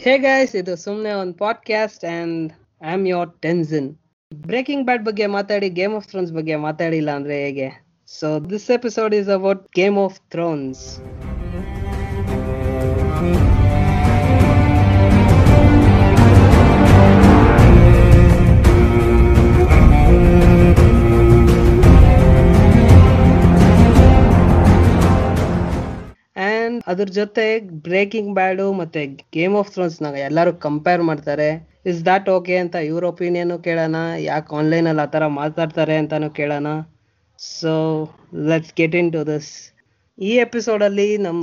[0.00, 2.52] Hey guys ಇದು ಸುಮ್ಮನೆ ಒಂದು podcast and
[2.82, 3.88] I am your tension
[4.34, 7.68] Breaking Bad ಬಗ್ಗೆ ಮಾತಾಡಿ ಗೇಮ್ ಆಫ್ ಥ್ರೋನ್ಸ್ ಬಗ್ಗೆ ಮಾತಾಡಿಲ್ಲ ಅಂದ್ರೆ ಹೇಗೆ?
[8.08, 10.82] So this episode is about Game of Thrones
[26.90, 27.44] ಅದ್ರ ಜೊತೆ
[27.86, 29.00] ಬ್ರೇಕಿಂಗ್ ಬ್ಯಾಡು ಮತ್ತೆ
[29.36, 31.48] ಗೇಮ್ ಆಫ್ ಥ್ರೋನ್ಸ್ನ ಎಲ್ಲರೂ ಕಂಪೇರ್ ಮಾಡ್ತಾರೆ.
[31.90, 33.96] ಇಸ್ ದಾಟ್ ಓಕೆ ಅಂತ ಇವ್ರ ಒಪಿನಿಯನ್ ಕೇಳೋಣ.
[34.30, 36.68] ಯಾಕೆ ಆನ್ಲೈನ್ ಅಲ್ಲಿ ಆತರ ಮಾತಾಡ್ತಾರೆ ಅಂತಾನು ಕೇಳೋಣ.
[37.38, 37.72] So
[38.50, 39.50] let's get into this
[40.18, 41.38] ಈ ಎಪಿಸೋಡ್ ಅಲ್ಲಿ ನಮ್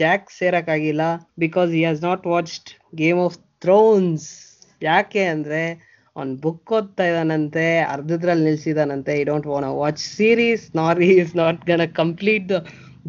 [0.00, 1.02] Jack ಸೇರಕ್ಕಾಗಿಲ್ಲ
[1.44, 2.70] because he has not watched
[3.02, 4.26] Game of Thrones
[4.82, 5.62] ಯಾಕೆ ಅಂದ್ರೆ
[6.16, 11.84] ಅವ್ನ್ ಬುಕ್ ಓದ್ತಾ ಇದ್ದಾನಂತೆ, ಅರ್ಧದ್ರಲ್ಲಿ ನಿಲ್ಸಿದಾನಂತೆ I don't want watch series nor is not gonna
[12.00, 12.58] complete the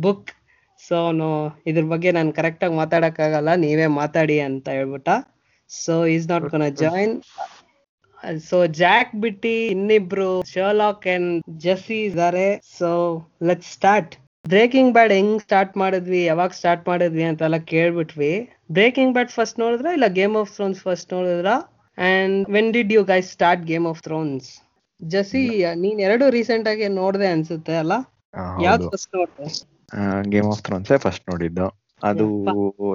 [0.06, 0.30] book
[0.88, 1.28] so ಅವನು
[1.70, 5.10] ಇದ್ರ ಬಗ್ಗೆ ನಾನು ಕರೆಕ್ಟಾಗಿ ಮಾತಾಡಕ್ಕಾಗಲ್ಲ ನೀವೇ ಮಾತಾಡಿ ಅಂತ ಹೇಳ್ಬಿಟ್ಟ.
[5.70, 7.16] So is not can join
[8.50, 11.34] so Jack ಬಿಟ್ಟಿ ಇನ್ನಿಬ್ರು ಶರ್ಲಾಕ್ ಅಂಡ್
[11.66, 12.48] ಜೆಸ್ಸಿ ಇದಾರೆ.
[12.78, 12.90] So
[13.50, 18.32] let start Breaking Bad ಹೆಂಗ್ ಸ್ಟಾರ್ಟ್ ಮಾಡಿದ್ವಿ ಯಾವಾಗ ಸ್ಟಾರ್ಟ್ ಮಾಡಿದ್ವಿ ಅಂತೆಲ್ಲ ಕೇಳ್ಬಿಟ್ವಿ.
[18.78, 21.50] ಬ್ರೇಕಿಂಗ್ ಬ್ಯಾಡ್ ಫಸ್ಟ್ ನೋಡಿದ್ರ ಇಲ್ಲ ಗೇಮ್ ಆಫ್ ಥ್ರೋನ್ಸ್ ಫಸ್ಟ್ ನೋಡಿದ್ರ?
[21.98, 24.48] And when did you guys start Game of Thrones
[25.02, 25.44] Jessie
[25.84, 27.94] ನೀನ್ ಎರಡು ರೀಸೆಂಟ್ ಆಗಿ ನೋಡ್ದೆ ಅನ್ಸುತ್ತೆ ಅಲ್ಲ?
[28.68, 29.48] ಯಾವ್ದು ಫಸ್ಟ್ ನೋಡ್ದೆ?
[30.22, 31.80] ಗೇಮ್ ಆಫ್ ಥ್ರೋನ್ಸ್ ಫಸ್ಟ್ ನೋಡಿದ್ದು.
[32.04, 32.46] ಅದು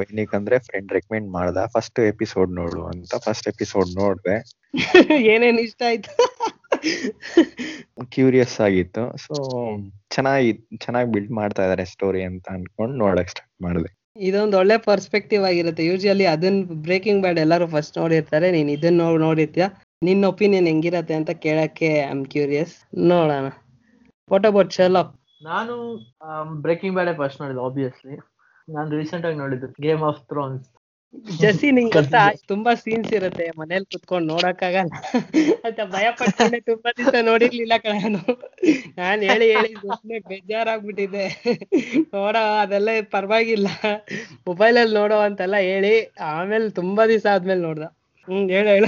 [0.03, 1.57] ಏನಕ್ಕಂದ್ರೆ ಫ್ರೆಂಡ್ ರೆಕಮೆಂಡ್ ಮಾಡ್ದ.
[1.67, 4.45] ಫಸ್ಟ್ ಎಪಿಸೋಡ್ ನೋಡು ಅಂತ ಫಸ್ಟ್ ಎಪಿಸೋಡ್ ನೋಡ್ದೆ.
[5.15, 6.17] ಏನೇನ್ ಇಷ್ಟ ಆಯ್ತು?
[8.11, 9.17] ಕ್ಯೂರಿಯಸ್ ಆಗಿತ್ತು.
[9.17, 9.35] ಸೊ
[10.11, 14.05] ಚೆನ್ನಾಗಿ ಚೆನ್ನಾಗಿ ಬಿಲ್ಡ್ ಮಾಡ್ತಾ ಇದಾರೆ ಸ್ಟೋರಿ ಅಂತ ಅನ್ಕೊಂಡು ನೋಡಕ್ ಸ್ಟಾರ್ಟ್ ಮಾಡಿದೆ.
[14.17, 15.87] ಇದೊಂದು ಒಳ್ಳೆ ಪರ್ಸ್ಪೆಕ್ಟಿವ್ ಆಗಿರುತ್ತೆ.
[15.87, 18.51] ಯೂಶಲಿ ಅದನ್ನ ಬ್ರೇಕಿಂಗ್ ಬ್ಯಾಡ್ ಎಲ್ಲರೂ ಫಸ್ಟ್ ನೋಡಿರ್ತಾರೆ.
[18.51, 19.65] ನೀನ್ ಇದನ್ನ ನೋಡ್ ನೋಡಿರ್ತೀಯ?
[20.03, 23.51] ನಿನ್ನ ಒಪಿನಿಯನ್ ಹೆಂಗಿರತ್ತೆ ಅಂತ ಕೇಳಕ್ಕೆ ಐ ಆಮ್ ಕ್ಯೂರಿಯಸ್ ನೋಡೋಣ.
[24.33, 25.75] ವಾಟ್ ಅಬೌಟ್ ಶರ್ಲಾಕ್ ನಾನು
[26.63, 28.17] ಬ್ರೇಕಿಂಗ್ ಬ್ಯಾಡೇ ಫಸ್ಟ್ ನೋಡಿದ್ದು ಆಬ್ವಿಯಸ್ಲಿ
[28.69, 30.67] ನಾನು ರೀಸೆಂಟ್ ಆಗಿ ನೋಡಿದ್ದು ಗೇಮ್ ಆಫ್ ಥ್ರೋನ್ಸ್
[31.41, 32.21] ಜಸಿ ನಿಂಗ್ ಗೊತ್ತಾ?
[32.51, 34.93] ತುಂಬಾ ಸೀನ್ಸ್ ಇರುತ್ತೆ ಮನೇಲಿ ಕುತ್ಕೊಂಡು ನೋಡಕ್ಕಾಗಲ್ಲ
[35.67, 37.95] ಅಂತ ಭಯ ಪಟ್ಕೊಂಡೆ ತುಂಬಾ ದಿವಸ ನೋಡಿರ್ಲಿಲ್ಲ ಕಣ
[38.99, 39.23] ನಾನ್.
[39.29, 41.27] ಹೇಳಿ ಹೇಳಿ ಸುಮ್ಮನೆ ಬೇಜಾರಾಗ್ಬಿಟ್ಟಿದ್ದೆ.
[42.15, 43.69] ನೋಡ ಅದೆಲ್ಲ ಪರವಾಗಿಲ್ಲ.
[44.49, 45.95] ಮೊಬೈಲ್ ಅಲ್ಲಿ ನೋಡೋ ಅಂತೆಲ್ಲ ಹೇಳಿ
[46.31, 47.87] ಆಮೇಲೆ ತುಂಬಾ ದಿವಸ ಆದ್ಮೇಲೆ ನೋಡ್ದ.
[48.29, 48.87] ಹ್ಮ್ ಹೇಳ ಹೇಳ.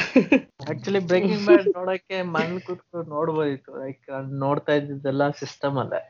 [0.70, 4.04] ಆಕ್ಚುಲಿ ಬ್ರೇಕಿಂಗ್ ಬ್ಯಾಡ್ ನೋಡಕ್ಕೆ ಮನ್ ಕೂತ್ಕೊಂಡು ನೋಡ್ಬೋದಿತ್ತು ಲೈಕ್
[4.40, 6.02] ನೋಡ್ತಾ ಇದ್ದಿದ್ದೆಲ್ಲ ಸಿಸ್ಟಮ್ ಅಲ್ಲೇ.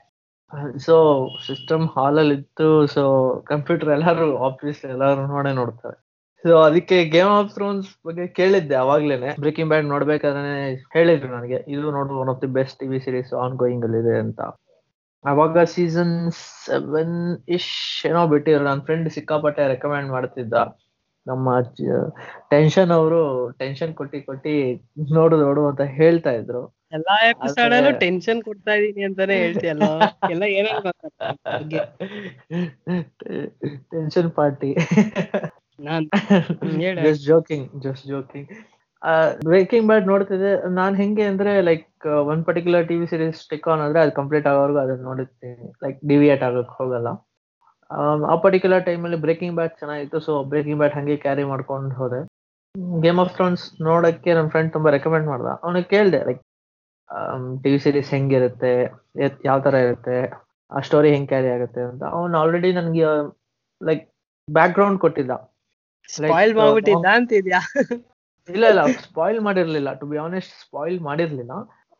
[0.86, 0.96] ಸೊ
[1.46, 2.68] ಸಿಸ್ಟಮ್ ಹಾಲ್ ಅಲ್ಲಿ ಇತ್ತು.
[2.94, 3.02] ಸೊ
[3.52, 5.96] ಕಂಪ್ಯೂಟರ್ ಎಲ್ಲಾರು ಆಫೀಸ್ ಎಲ್ಲಾರು ನೋಡೇ ನೋಡ್ತಾರೆ.
[6.44, 9.30] ಸೊ ಅದಕ್ಕೆ ಗೇಮ್ ಆಫ್ ಥ್ರೋನ್ಸ್ ಬಗ್ಗೆ ಕೇಳಿದ್ದೆ ಅವಾಗ್ಲೇನೆ.
[9.44, 10.54] ಬ್ರೇಕಿಂಗ್ ಬ್ಯಾಂಡ್ ನೋಡ್ಬೇಕಾದ್ರೆ
[10.96, 11.58] ಹೇಳಿದ್ರು ನನಗೆ.
[11.74, 14.40] ಇದು ನೋಡು one of the best TV series ongoing ಅಲ್ಲಿ ಇದೆ ಅಂತ.
[15.24, 16.16] ಅವಾಗ ಸೀಸನ್
[16.66, 17.16] ಸೆವೆನ್
[17.56, 17.72] ಇಶ್
[18.10, 18.64] ಏನೋ ಬಿಟ್ಟಿದ್ರು.
[18.68, 20.54] ನನ್ನ ಫ್ರೆಂಡ್ ಸಿಕ್ಕಾಪಟ್ಟೆ ರೆಕಮೆಂಡ್ ಮಾಡ್ತಿದ್ದ.
[21.26, 21.56] ನಮ್ಮ
[22.54, 23.20] ಟೆನ್ಷನ್ ಅವರು
[23.62, 24.56] ಟೆನ್ಷನ್ ಕೊಟ್ಟಿ ಕೊಟ್ಟಿ,
[25.18, 26.62] ನೋಡು ನೋಡು ಅಂತ ಹೇಳ್ತಾ ಇದ್ರು.
[26.92, 29.86] ಎಲ್ಲಾ ಎಪಿಸೋಡ್ ಅಲ್ಲೂ ಟೆನ್ಷನ್ ಕೊಡ್ತಾ ಇದೀನಿ ಅಂತಾನೆ ಹೇಳ್ತೀಯಲ್ಲ?
[30.32, 30.80] ಎಲ್ಲ ಏನೇನ್
[33.94, 34.70] ಟೆನ್ಷನ್ ಪಾರ್ಟಿ
[35.80, 36.06] ನಾನ್
[36.82, 37.00] ಹೇಳು.
[37.06, 38.48] Just joking just joking
[39.48, 40.52] Breaking Bad ನೋಡ್ತಿದ್ದೆ.
[40.78, 45.04] ನಾನ್ ಹೆಂಗೆ ಅಂದ್ರೆ ಲೈಕ್ ಒಂದ್ particular TV series stick on ಆದ್ರೆ ಅದು ಕಂಪ್ಲೀಟ್ ಆಗೋವರೆಗೂ ಅದನ್ನ
[45.10, 47.08] ನೋಡುತ್ತೀನಿ ಲೈಕ್ ಡಿವಿಯೇಟ್ ಆಗಕ್ ಹೋಗಲ್ಲ.
[48.30, 50.20] ಆ ಪರ್ಟಿಕ್ಯುಲರ್ ಅಲ್ಲಿ ಬ್ರೇಕಿಂಗ್ ಬ್ಯಾಟ್ ಚೆನ್ನಾಗಿತ್ತು.
[50.26, 52.20] ಸೊ ಬ್ರೇಕಿಂಗ್ ಬ್ಯಾಟ್ ಹಂಗೆ ಕ್ಯಾರಿ ಮಾಡ್ಕೊಂಡು ಹೋದೆ.
[53.04, 55.48] ಗೇಮ್ ಆಫ್ ಥ್ರೋನ್ಸ್ ನೋಡಕ್ಕೆ ನನ್ನ ಫ್ರೆಂಡ್ ತುಂಬಾ ರೆಕಮೆಂಡ್ ಮಾಡ್ದ.
[55.64, 56.42] ಅವನಿಗೆ ಕೇಳ್ದೆ ಲೈಕ್
[57.62, 58.72] ಟಿವಿ ಸೀರೀಸ್ ಹೆಂಗಿರುತ್ತೆ
[59.44, 60.16] ಯಾವ ತರ ಇರುತ್ತೆ
[60.72, 63.04] ಆ ಸ್ಟೋರಿ ಹೆಂಗ್ ಕ್ಯಾರಿ ಆಗುತ್ತೆ ಅಂತ ಅವ್ನು ಆಲ್ರೆಡಿ ನನ್ಗೆ
[63.80, 64.04] ಲೈಕ್
[64.48, 65.32] ಬ್ಯಾಕ್ ಗ್ರೌಂಡ್ ಕೊಟ್ಟಿದ್ದ
[68.48, 69.90] ಇಲ್ಲ ಇಲ್ಲ ಸ್ಪಾಯಿಲ್ ಮಾಡಿರ್ಲಿಲ್ಲ.
[70.00, 71.52] ಟು ಬಿ ಆನೆಸ್ಟ್ ಸ್ಪಾಯಿಲ್ ಮಾಡಿರ್ಲಿಲ್ಲ.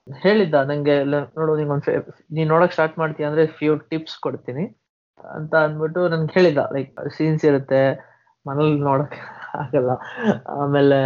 [0.07, 1.87] ಹೇಳಿದ್ದ ನಂಗೆ ನೋಡೋ ನೋಡು ನಿಂಗೊಂದ್
[2.33, 4.65] ನೀನ್ ನೋಡಕ್ ಸ್ಟಾರ್ಟ್ ಮಾಡ್ತೀಯ ಅಂದ್ರೆ ಫ್ಯೂ ಟಿಪ್ಸ್ ಕೊಡ್ತೀನಿ
[5.35, 6.63] ಅಂತ ಅಂದ್ಬಿಟ್ಟು ನನ್ಗೆ ಹೇಳಿದ್ದ.
[6.73, 7.81] ಲೈಕ್ ಸೀನ್ಸ್ ಇರುತ್ತೆ
[8.47, 9.17] ಮನೇಲಿ ನೋಡಕ್
[9.55, 9.91] ಆಗಲ್ಲ.
[10.57, 10.99] ಆಮೇಲೆ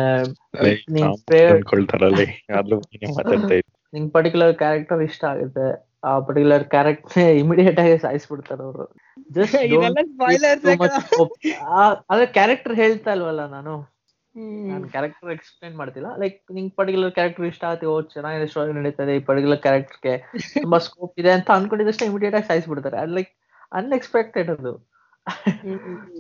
[3.92, 5.66] ನಿಂಗ್ ಪರ್ಟಿಕ್ಯುಲರ್ ಕ್ಯಾರೆಕ್ಟರ್ ಇಷ್ಟ ಆಗುತ್ತೆ
[6.04, 8.84] ಆ ಪರ್ಟಿಕ್ಯುಲರ್ ಕ್ಯಾರೆಕ್ಟರ್ ಇಮಿಡಿಯೇಟ್ ಆಗಿ ಸಾಯಿಸ್ಬಿಡ್ತಾರೆ ಅವರು.
[12.10, 13.74] ಅದ್ರ ಕ್ಯಾರೆಕ್ಟರ್ ಹೇಳ್ತಾ ಇಲ್ವಲ್ಲ ನಾನು?
[14.70, 16.08] ನಾನು ಕ್ಯಾರೆಕ್ಟರ್ ಎಕ್ಸ್ಪ್ಲೈನ್ ಮಾಡ್ತಿಲ್ಲ.
[16.18, 20.14] ಲೈಕ್ ನಿಂಗೆ ಪರ್ಟಿಕ್ಯುಲರ್ ಕ್ಯಾರೆಕ್ಟರ್ ಇಷ್ಟ ಆಗುತ್ತೆ ಓ ಚೆನ್ನಾಗಿದೆ ಸ್ಟೋರಿ ನಡೀತದೆ ಈ ಪರ್ಟಿಕ್ಯುಲರ್ ಕ್ಯಾರೆಕ್ಟರ್ಗೆ
[20.62, 22.98] ತುಂಬಾ ಸ್ಕೋಪ್ ಇದೆ ಅಂತ ಅನ್ಕೊಂಡಿದ್ದಷ್ಟೇ ಇಮಿಡಿಯೇಟ್ ಆಗಿ ಸಾಯಿಸ್ಬಿಡ್ತಾರೆ.
[22.98, 23.32] ಅದು ಲೈಕ್
[23.72, 24.72] ಅನ್ಎಕ್ಸ್ಪೆಕ್ಟೆಡ್ ಅದು.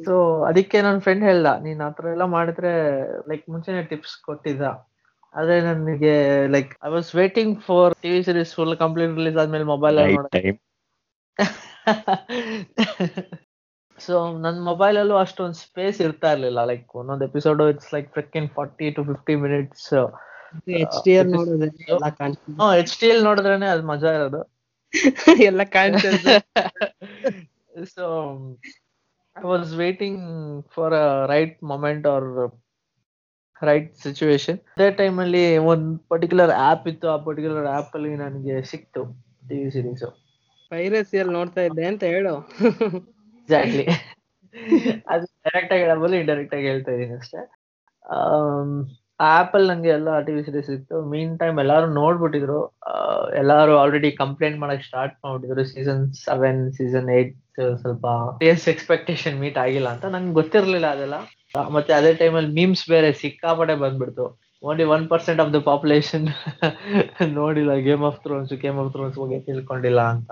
[0.04, 0.14] ಸೊ
[0.48, 2.72] ಅದಕ್ಕೆ ನನ್ನ ಫ್ರೆಂಡ್ ಹೇಳ್ದ ನೀನ್ ಆತರ ಎಲ್ಲ ಮಾಡಿದ್ರೆ
[3.30, 4.64] ಲೈಕ್ ಮುಂಚೆನೆ ಟಿಪ್ಸ್ ಕೊಟ್ಟಿದ್ದ.
[5.34, 6.14] ಆದ್ರೆ ನನಗೆ
[6.46, 10.00] like I was waiting for TV series full complete release ಆದ್ಮೇಲೆ ಮೊಬೈಲ್
[13.98, 16.60] ಸೊ ನನ್ನ ಮೊಬೈಲ್ ಅಲ್ಲೂ ಅಷ್ಟೊಂದು ಸ್ಪೇಸ್ ಇರ್ತಾ ಇರ್ಲಿಲ್ಲ.
[16.64, 19.88] ಲೈಕ್ ಒಂದೊಂದು episode it's like freaking forty to fifty minutes
[20.82, 22.78] H ಎಲ್ಲ ಕಾಣ್ತದೆ.
[22.78, 24.40] ಎಚ್ ಟಿ ಎಲ್ ನೋಡಿದ್ರೇನೆ ಅದು ಮಜಾ ಇರೋದು.
[25.48, 26.34] ಎಲ್ಲ ಕಾಣ್ತದೆ.
[27.94, 28.04] So
[29.36, 30.22] I was waiting
[30.74, 32.28] for a right moment or
[33.62, 39.02] right situation ಅದೇ ಟೈಮ್ ಅಲ್ಲಿ ಒಂದ್ ಪರ್ಟಿಕ್ಯುಲರ್ ಆಪ್ ಇತ್ತು ಆ ಪರ್ಟಿಕ್ಯುಲರ್ ಆಪ್ ಅಲ್ಲಿ ನನಗೆ ಸಿಕ್ತು
[39.48, 40.04] ಟಿವಿ ಸೀರೀಸ್
[40.70, 42.34] ಪೈರಸಿಯಲ್ಲಿ ನೋಡ್ತಾ ಇದ್ದೆ ಅಂತ ಹೇಳು.
[43.40, 43.86] ಎಕ್ಸಾಕ್ಟ್ಲಿ
[45.08, 47.40] ಅದು ಡೈರೆಕ್ಟ್ ಆಗಿ ಹೇಳಬಹುದು ಇಂಡೈರೆಕ್ಟ್ ಆಗಿ ಹೇಳ್ತಾ ಇದ್ದೀನಿ ಅಷ್ಟೇ.
[49.20, 52.60] ಆಪಲ್ ನಂಗೆ ಎಲ್ಲ ಟಿವಿ ಸೀರೀಸ್ ಇತ್ತು ಮೀನ್ ಟೈಮ್ ಎಲ್ಲಾರು ನೋಡ್ಬಿಟ್ಟಿದ್ರು.
[53.34, 55.64] ಎಲ್ಲರೂ ಆಲ್ರೆಡಿ ಕಂಪ್ಲೇಂಟ್ ಮಾಡಕ್ ಸ್ಟಾರ್ಟ್ ಮಾಡ್ಬಿಟ್ಟಿದ್ರು.
[55.64, 57.34] ಸೀಸನ್ ಸೆವೆನ್ ಸೀಸನ್ ಏಟ್
[57.76, 58.06] ಸ್ವಲ್ಪ
[58.42, 60.04] ಎಸ್ ಎಕ್ಸ್ಪೆಕ್ಟೇಷನ್ ಮೀಟ್ ಆಗಿಲ್ಲ ಅಂತ.
[60.04, 61.18] ನಂಗೆ ಗೊತ್ತಿರಲಿಲ್ಲ ಅದೆಲ್ಲ.
[61.54, 64.26] ಮತ್ತೆ ಅದೇ ಟೈಮಲ್ಲಿ ಮೀಮ್ಸ್ ಬೇರೆ ಸಿಕ್ಕಾಪಟ್ಟೆ ಬಂದ್ಬಿಡ್ತು.
[64.62, 66.26] Only one percent of the population
[67.40, 70.30] ನೋಡಿಲ್ಲ Game of Thrones Game of Thrones ಬಗ್ಗೆ ತಿಳ್ಕೊಂಡಿಲ್ಲ ಅಂತ.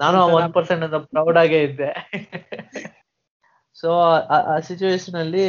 [0.00, 1.90] ನಾನು ಆ ಒನ್ ಪರ್ಸೆಂಟ್ ಅಂತ ಪ್ರೌಡ್ ಆಗೇ ಇದ್ದೆ.
[3.82, 3.90] ಸೊ
[4.52, 5.44] ಆ ಸಿಚುವೇಶನ್ ಅಲ್ಲಿ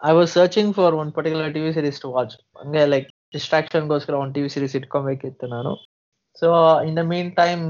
[0.00, 4.48] I was searching for one particular TV series to watch ಹಂಗೆ ಲೈಕ್ ಡಿಸ್ಟ್ರಾಕ್ಷನ್ಗೋಸ್ಕರ ಒಂದು ಟಿವಿ
[4.48, 5.72] ಸೀರೀಸ್ ಇಟ್ಕೊಬೇಕಿತ್ತು ನಾನು.
[6.42, 6.48] So
[6.86, 7.62] in the meantime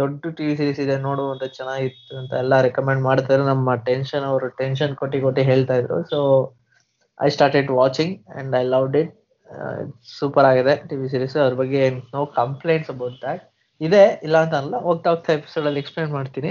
[0.00, 5.20] ದೊಡ್ಡ ಟಿವಿ ಸೀರೀಸ್ ಇದೆ, ನೋಡುವಂತ ಚೆನ್ನಾಗಿತ್ತು ಅಂತ ಎಲ್ಲ ರೆಕಮೆಂಡ್ ಮಾಡ್ತಾರೆ ನಮ್ಮ ಟೆನ್ಷನ್ ಅವರು ಟೆನ್ಷನ್ ಕೊಟ್ಟಿ
[5.26, 5.98] ಕೊಟ್ಟಿ ಹೇಳ್ತಾ ಇದ್ರು.
[6.12, 6.18] So
[7.26, 9.14] I started watching and I love it
[10.18, 11.82] super ಆಗಿದೆ ಟಿವಿ ಸೀರೀಸ್ ಅದ್ರ ಬಗ್ಗೆ
[12.16, 13.44] ನೋ ಕಂಪ್ಲೇಂಟ್ಸ್ ಅಬೌಟ್ ದಟ್
[13.80, 16.50] ಇದೆ, ಇಲ್ಲ ಅಂತ ಅಲ್ಲ, ಹೋಗ್ತಾ ಹೋಗ್ತಾ ಎಪಿಸೋಡ್ ಅಲ್ಲಿ ಎಕ್ಸ್ಪ್ಲೇನ್ ಮಾಡ್ತೀನಿ.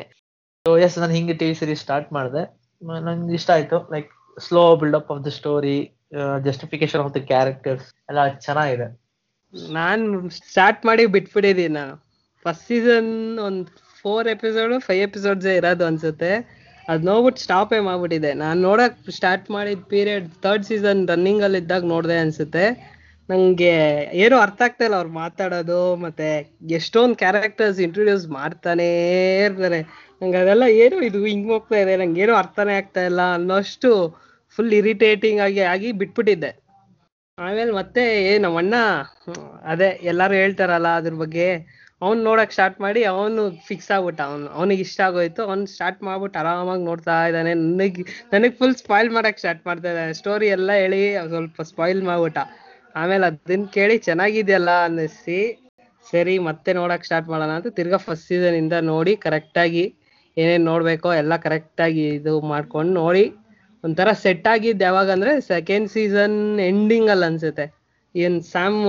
[0.65, 2.43] ಸೊ ಎಸ್ ನಾನು ಹಿಂಗೆ ಟಿವಿ ಸೀರೀಸ್ ಸ್ಟಾರ್ಟ್ ಮಾಡಿದೆ.
[3.07, 3.77] ನಂಗೆ ಇಷ್ಟ ಆಯ್ತು.
[3.93, 4.09] Like
[4.45, 5.77] slow buildup of the story
[6.47, 8.87] justification of the characters ಎಲ್ಲ ಚೆನ್ನಾಗಿದೆ.
[9.53, 10.03] ನಾನ್
[10.49, 11.73] ಸ್ಟಾರ್ಟ್ ಮಾಡಿ ಬಿಟ್ಬಿಟ್ಟಿದೀನಿ.
[11.73, 11.95] ನಾನು
[12.45, 13.67] ಫಸ್ಟ್ ಸೀಸನ್ ಒಂದ್
[14.01, 16.31] ಫೋರ್ ಎಪಿಸೋಡ್ ಫೈವ್ ಎಪಿಸೋಡ್ಸ್ ಇರೋದು ಅನ್ಸುತ್ತೆ.
[16.91, 22.17] ಅದ್ ನೋಡ್ಬಿಟ್ಟು ಸ್ಟಾಪೇ ಮಾಡ್ಬಿಟ್ಟಿದೆ ನಾನ್ ನೋಡಕ್ ಸ್ಟಾರ್ಟ್ ಮಾಡಿದ ಪೀರಿಯಡ್ ಥರ್ಡ್ ಸೀಸನ್ ರನ್ನಿಂಗ್ ಅಲ್ಲಿ ಇದ್ದಾಗ ನೋಡ್ದೆ
[22.17, 22.65] ಅನ್ಸುತ್ತೆ.
[23.29, 23.73] ನಂಗೆ
[24.13, 26.27] ಏನು ಅರ್ಥ ಆಗ್ತಾ ಇಲ್ಲ ಅವ್ರು ಮಾತಾಡೋದು, ಮತ್ತೆ
[26.71, 28.89] ಎಷ್ಟೊಂದ್ ಕ್ಯಾರೆಕ್ಟರ್ಸ್ ಇಂಟ್ರೊಡ್ಯೂಸ್ ಮಾಡ್ತಾನೇ
[29.45, 29.79] ಇರ್ತಾರೆ.
[30.21, 33.89] ನಂಗೆ ಅದೆಲ್ಲ ಏನು ಇದು ಹಿಂಗ್ ಹೋಗ್ತಾ ಇದೆ, ನಂಗೆ ಏನು ಅರ್ಥನೇ ಆಗ್ತಾ ಇಲ್ಲ ಅನ್ನೋಷ್ಟು
[34.55, 36.66] ಫುಲ್ ಇರಿಟೇಟಿಂಗ್ ಆಗಿ ಆಗಿ ಬಿಟ್ಬಿಟ್ಟಿದ್ದೆ.
[37.37, 38.75] ಆಮೇಲೆ ಮತ್ತೆ ಏ ನಮ್ಮ ಅಣ್ಣ
[39.71, 41.47] ಅದೇ ಎಲ್ಲಾರು ಹೇಳ್ತಾರಲ್ಲ ಅದ್ರ ಬಗ್ಗೆ,
[42.01, 46.83] ಅವ್ನ್ ನೋಡಕ್ ಸ್ಟಾರ್ಟ್ ಮಾಡಿ ಅವನು ಫಿಕ್ಸ್ ಆಗ್ಬಿಟ್ಟ, ಅವ್ನು, ಅವ್ನಿಗೆ ಇಷ್ಟ ಆಗೋಯ್ತು, ಅವ್ನ್ ಸ್ಟಾರ್ಟ್ ಮಾಡ್ಬಿಟ್ಟು ಆರಾಮಾಗಿ
[46.89, 48.03] ನೋಡ್ತಾ ಇದ್ದಾನೆ, ನನಗೆ,
[48.33, 51.01] ನನಗ್ ಫುಲ್ ಸ್ಪಾಯ್ಲ್ ಮಾಡಕ್ ಸ್ಟಾರ್ಟ್ ಮಾಡ್ತಾ ಇದ್ದಾನೆ ಸ್ಟೋರಿ ಎಲ್ಲ ಹೇಳಿ
[51.33, 52.39] ಸ್ವಲ್ಪ ಸ್ಪಾಯ್ಲ್ ಮಾಡ್ಬಿಟ್ಟ.
[52.95, 55.39] ಆಮೇಲೆ ಅದನ್ನ ಕೇಳಿ ಚೆನ್ನಾಗಿದೆಯಲ್ಲ ಅನ್ನಿಸಿ,
[56.05, 59.83] ಸರಿ ಮತ್ತೆ ನೋಡಕ್ ಸ್ಟಾರ್ಟ್ ಮಾಡೋಣ ಅಂತ ತಿರ್ಗಾ ಫಸ್ಟ್ ಸೀಸನ್ ಇಂದ ನೋಡಿ ಕರೆಕ್ಟಾಗಿ
[60.37, 63.23] ಏನೇನ್ ನೋಡ್ಬೇಕೋ ಎಲ್ಲ ಕರೆಕ್ಟಾಗಿ ಇದು ಮಾಡ್ಕೊಂಡು ನೋಡಿ.
[63.83, 66.37] ಒಂಥರ ಸೆಟ್ ಆಗಿದ್ ಯಾವಾಗ ಅಂದ್ರೆ ಸೆಕೆಂಡ್ ಸೀಸನ್
[66.67, 67.65] ಎಂಡಿಂಗ್ ಅಲ್ಲಿ ಅನ್ಸುತ್ತೆ.
[68.15, 68.79] ಏನ್ ಸ್ಯಾಮ್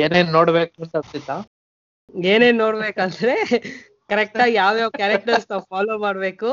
[0.00, 1.36] ಏನೇನ್ ನೋಡ್ಬೇಕು ಅನ್ಸಿತ್ತಾ?
[2.24, 3.34] ಏನೇನ್ ನೋಡ್ಬೇಕಂದ್ರೆ
[4.10, 6.48] ಕರೆಕ್ಟ್ ಆಗಿ ಯಾವ್ಯಾವ ಕ್ಯಾರೆಕ್ಟರ್ಸ್ ನಾವು ಫಾಲೋ ಮಾಡ್ಬೇಕು.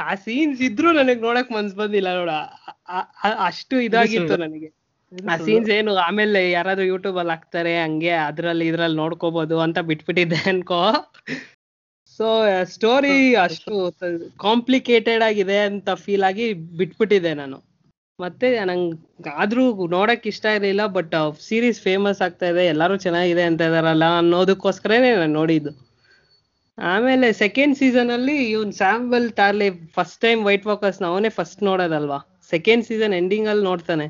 [0.00, 2.32] ಆ ಸೀನ್ಸ್ ಇದ್ರು ನನಗ್ ನೋಡಕ್ ಮನ್ಸ್ ಬಂದಿಲ್ಲ ನೋಡ.
[3.48, 4.68] ಅಷ್ಟು ಇದಾಗಿತ್ತು ನನಗೆ.
[5.12, 10.80] ಆ ಸೀನ್ಸ್ ಏನು ಆಮೇಲೆ ಯಾರಾದ್ರೂ ಯೂಟ್ಯೂಬ್ ಅಲ್ಲಿ ಹಾಕ್ತಾರೆ ಹಂಗೆ ಅದ್ರಲ್ಲಿ ಇದ್ರಲ್ಲಿ ನೋಡ್ಕೋಬಹುದು ಅಂತ ಬಿಟ್ಬಿಟ್ಟಿದ್ದೆ ಅನ್ಕೋ.
[12.18, 12.26] ಸೊ
[12.74, 13.16] ಸ್ಟೋರಿ
[13.46, 13.72] ಅಷ್ಟು
[14.44, 16.46] ಕಾಂಪ್ಲಿಕೇಟೆಡ್ ಆಗಿದೆ ಅಂತ ಫೀಲ್ ಆಗಿ
[16.78, 17.58] ಬಿಟ್ಬಿಟ್ಟಿದೆ ನಾನು.
[18.18, 19.64] ಮತ್ತೆ ನಂಗೆ ಆದ್ರೂ
[19.96, 21.12] ನೋಡಕ್ ಇಷ್ಟ ಇರಲಿಲ್ಲ ಬಟ್
[21.48, 25.72] ಸೀರೀಸ್ ಫೇಮಸ್ ಆಗ್ತಾ ಇದೆ ಎಲ್ಲರೂ ಚೆನ್ನಾಗಿದೆ ಅಂತ ಇದಾರಲ್ಲ ಅನ್ನೋದಕ್ಕೋಸ್ಕರನೇ ನಾನು ನೋಡಿದ್ದು.
[26.78, 32.18] ಆಮೇಲೆ ಸೆಕೆಂಡ್ ಸೀಸನ್ ಅಲ್ಲಿ ಇವನ್ Samwell Tarly first time White Walkers ಅವನೇ ಫಸ್ಟ್ ನೋಡೋದಲ್ವಾ?
[32.50, 34.06] ಸೆಕೆಂಡ್ ಸೀಸನ್ ಎಂಡಿಂಗ್ ಅಲ್ಲಿ ನೋಡ್ತಾನೆ.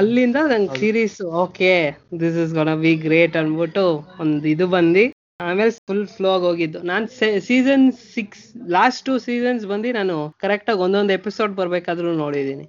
[0.00, 1.72] ಅಲ್ಲಿಂದ ನಂಗೆ series okay
[2.20, 3.84] this is gonna be great ಅನ್ಬಿಟ್ಟು
[4.24, 5.04] ಒಂದು ಇದು ಬಂದು.
[5.46, 6.78] ಆಮೇಲೆ ಫುಲ್ ಫ್ಲೋ ಆಗಿ ಹೋಗಿದ್ದು.
[6.92, 7.06] ನಾನ್
[7.48, 8.44] season six
[8.76, 12.66] last two seasons ಬಂದು ನಾನು ಕರೆಕ್ಟ್ ಆಗಿ ಒಂದೊಂದು ಎಪಿಸೋಡ್ ಬರ್ಬೇಕಾದ್ರೂ ನೋಡಿದೀನಿ.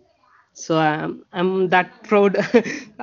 [0.58, 0.74] ಸೊ
[1.42, 2.36] ಐಮ್ ದಟ್ ಪ್ರೌಡ್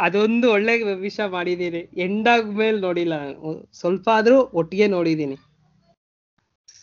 [0.07, 0.75] ಅದೊಂದು ಒಳ್ಳೆ
[1.07, 1.83] ವಿಷಯ ಮಾಡಿದೀನಿ.
[2.07, 3.15] ಎಂಡ್ ಆದ್ಮೇಲೆ ನೋಡಿಲ್ಲ
[3.81, 5.37] ಸ್ವಲ್ಪ ಆದ್ರೂ ಒಟ್ಟಿಗೆ ನೋಡಿದೀನಿ.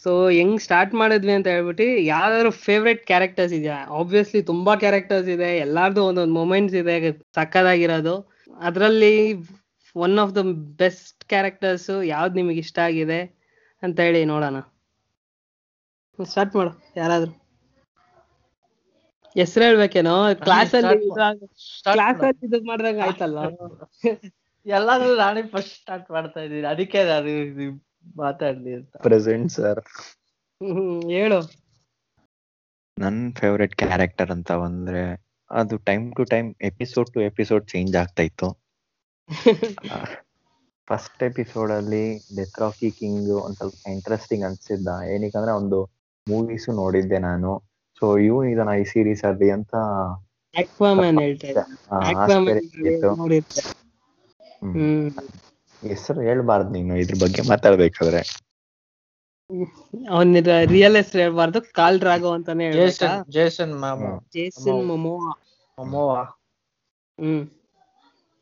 [0.04, 3.80] ಸೊ ಹೆಂಗ್ ಸ್ಟಾರ್ಟ್ ಮಾಡಿದ್ವಿ ಅಂತ ಹೇಳ್ಬಿಟ್ಟು ಯಾವ್ದಾದ್ರು ಫೇವ್ರೆಟ್ ಕ್ಯಾರೆಕ್ಟರ್ಸ್ ಇದೆಯಾ?
[4.00, 5.50] ಆಬ್ವಿಯಸ್ಲಿ ತುಂಬಾ ಕ್ಯಾರೆಕ್ಟರ್ಸ್ ಇದೆ.
[5.58, 6.96] ಎಲ್ಲಾರ್ದು ಒಂದೊಂದು ಮೊಮೆಂಟ್ಸ್ ಇದೆ.
[7.36, 8.16] ಸಕ್ಕದಾಗಿರೋದು
[8.68, 9.14] ಅದರಲ್ಲಿ
[10.06, 10.42] one of the
[10.82, 13.20] best characters ಯಾವ್ದು ನಿಮಗೆ ಇಷ್ಟ ಆಗಿದೆ
[13.84, 14.58] ಅಂತ ಹೇಳಿ ನೋಡೋಣ.
[16.20, 17.34] ಸ್ಟಾರ್ಟ್ ಮಾಡು ಯಾರಾದ್ರೂ.
[19.36, 20.14] ಹೆಸರು ಹೇಳ್ಬೇಕೇನೋ?
[20.46, 20.98] ಕ್ಲಾಸ್ ಅಲ್ಲಿ
[21.88, 23.40] ಕ್ಲಾಸ್ ಅಲ್ಲಿ ಇದು ಮಾಡಿದಾಗ ಆಯ್ತಲ್ಲ
[24.66, 26.68] ಎಲ್ಲಾದ್ರೂ ನಾನೇ ಫಸ್ಟ್ ಸ್ಟಾರ್ಟ್ ಮಾಡ್ತಾ ಇದ್ದೀನಿ.
[26.74, 27.34] ಅದಕ್ಕೆ ನಾನು
[28.22, 28.94] ಮಾತಾಡ್ಲಿ ಅಂತ.
[29.08, 29.82] ಪ್ರೆಸೆಂಟ್ ಸರ್
[30.62, 31.40] ಹ್ಮ್ ಹೇಳು.
[32.98, 35.04] ನನ್ ಫೇವ್ರೆಟ್ ಕ್ಯಾರೆಕ್ಟರ್ ಅಂತ ಬಂದ್ರೆ
[35.52, 38.48] ಅದು time to time episode to episode change ಆಗ್ತಾ ಇತ್ತು.
[40.88, 42.04] ಫಸ್ಟ್ ಎಪಿಸೋಡ್ ಅಲ್ಲಿ
[42.36, 44.88] ಡೆತ್ ರಾಕಿ ಕಿಂಗ್ ಒಂದ್ ಸ್ವಲ್ಪ ಇಂಟ್ರೆಸ್ಟಿಂಗ್ ಅನ್ಸಿದ್ದ.
[45.14, 45.80] ಏನಕ್ಕಂದ್ರೆ ಒಂದು
[46.28, 47.52] ಮೂವೀಸು ನೋಡಿದ್ದೆ ನಾನು.
[48.02, 49.74] ಸೊ ಇವ್ ಇದನ್ನ ಈ ಸೀರೀಸ್ ಅಲ್ಲಿ ಅಂತ
[55.84, 58.22] ಹೆಸರು ಹೇಳ್ಬಾರ್ದು ನೀನು ಇದ್ರ ಬಗ್ಗೆ ಮಾತಾಡ್ಬೇಕಾದ್ರೆ.
[60.10, 61.62] ಅವನ ರಿಯಲ್ ಹೆಸರು ಹೇಳ್ಬಾರ್ದು.
[61.74, 63.10] ಕಾಲ್ ಡ್ರಾಗೋ ಅಂತಾನೆ ಹೇಳ್ಬೇಕಾ?
[63.10, 64.12] Jason Jason Momoa.
[64.34, 65.32] Jason Momoa
[65.78, 66.22] Momoa
[67.18, 67.44] ಹ್ಮ್.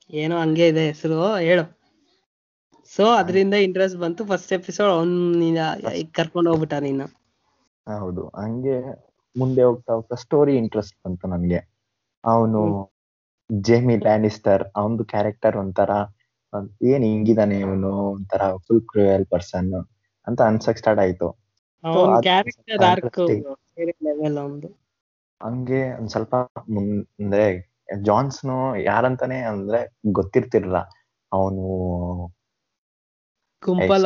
[0.10, 1.66] ಏನೋ ಹಂಗೆ ಇದೆ ಹೆಸರು ಹೇಳು.
[2.92, 5.16] ಸೊ ಅದರಿಂದ ಇಂಟ್ರೆಸ್ಟ್ ಬಂತು ಫಸ್ಟ್ ಎಪಿಸೋಡ್ ಅವ್ನ್
[6.18, 7.08] ಕರ್ಕೊಂಡು ಹೋಗ್ಬಿಟ್ಟ ನೀನು.
[7.88, 8.76] ಹೌದು ಹಂಗೆ
[9.36, 11.60] ಮುಂದೆ ಹೋಗ್ತಾ ಹೋಗ್ತಾ ಸ್ಟೋರಿ ಇಂಟ್ರೆಸ್ಟ್ ಬಂತು ನನ್ಗೆ.
[12.24, 12.62] ಅವನು
[13.50, 15.92] ಜೇಮಿ ಲ್ಯಾನಿಸ್ಟರ್ ಅವನದು ಕ್ಯಾರೆಕ್ಟರ್ ಒಂಥರ
[16.90, 19.72] ಏನ್ ಹಿಂಗಿದಾನೆ ಇವನು ಒಂಥರ ಫುಲ್ ಕ್ರೂಯಲ್ ಪರ್ಸನ್
[20.28, 21.28] ಅಂತ ಅನ್ಸಕ್ ಸ್ಟಾರ್ಟ್ ಆಯ್ತು
[25.42, 26.36] ಹಂಗೆ ಒಂದ್ ಸ್ವಲ್ಪ
[27.20, 27.46] ಅಂದ್ರೆ
[27.90, 29.80] ಜಾನ್ಸ್ನು ಯಾರಂತಾನೆ ಅಂದ್ರೆ
[30.12, 30.78] ಗೊತ್ತಿರ್ತಿರ್ಲಿಲ್ಲ.
[31.32, 31.64] ಅವನು
[33.64, 34.06] ಗುಂಪಲ್.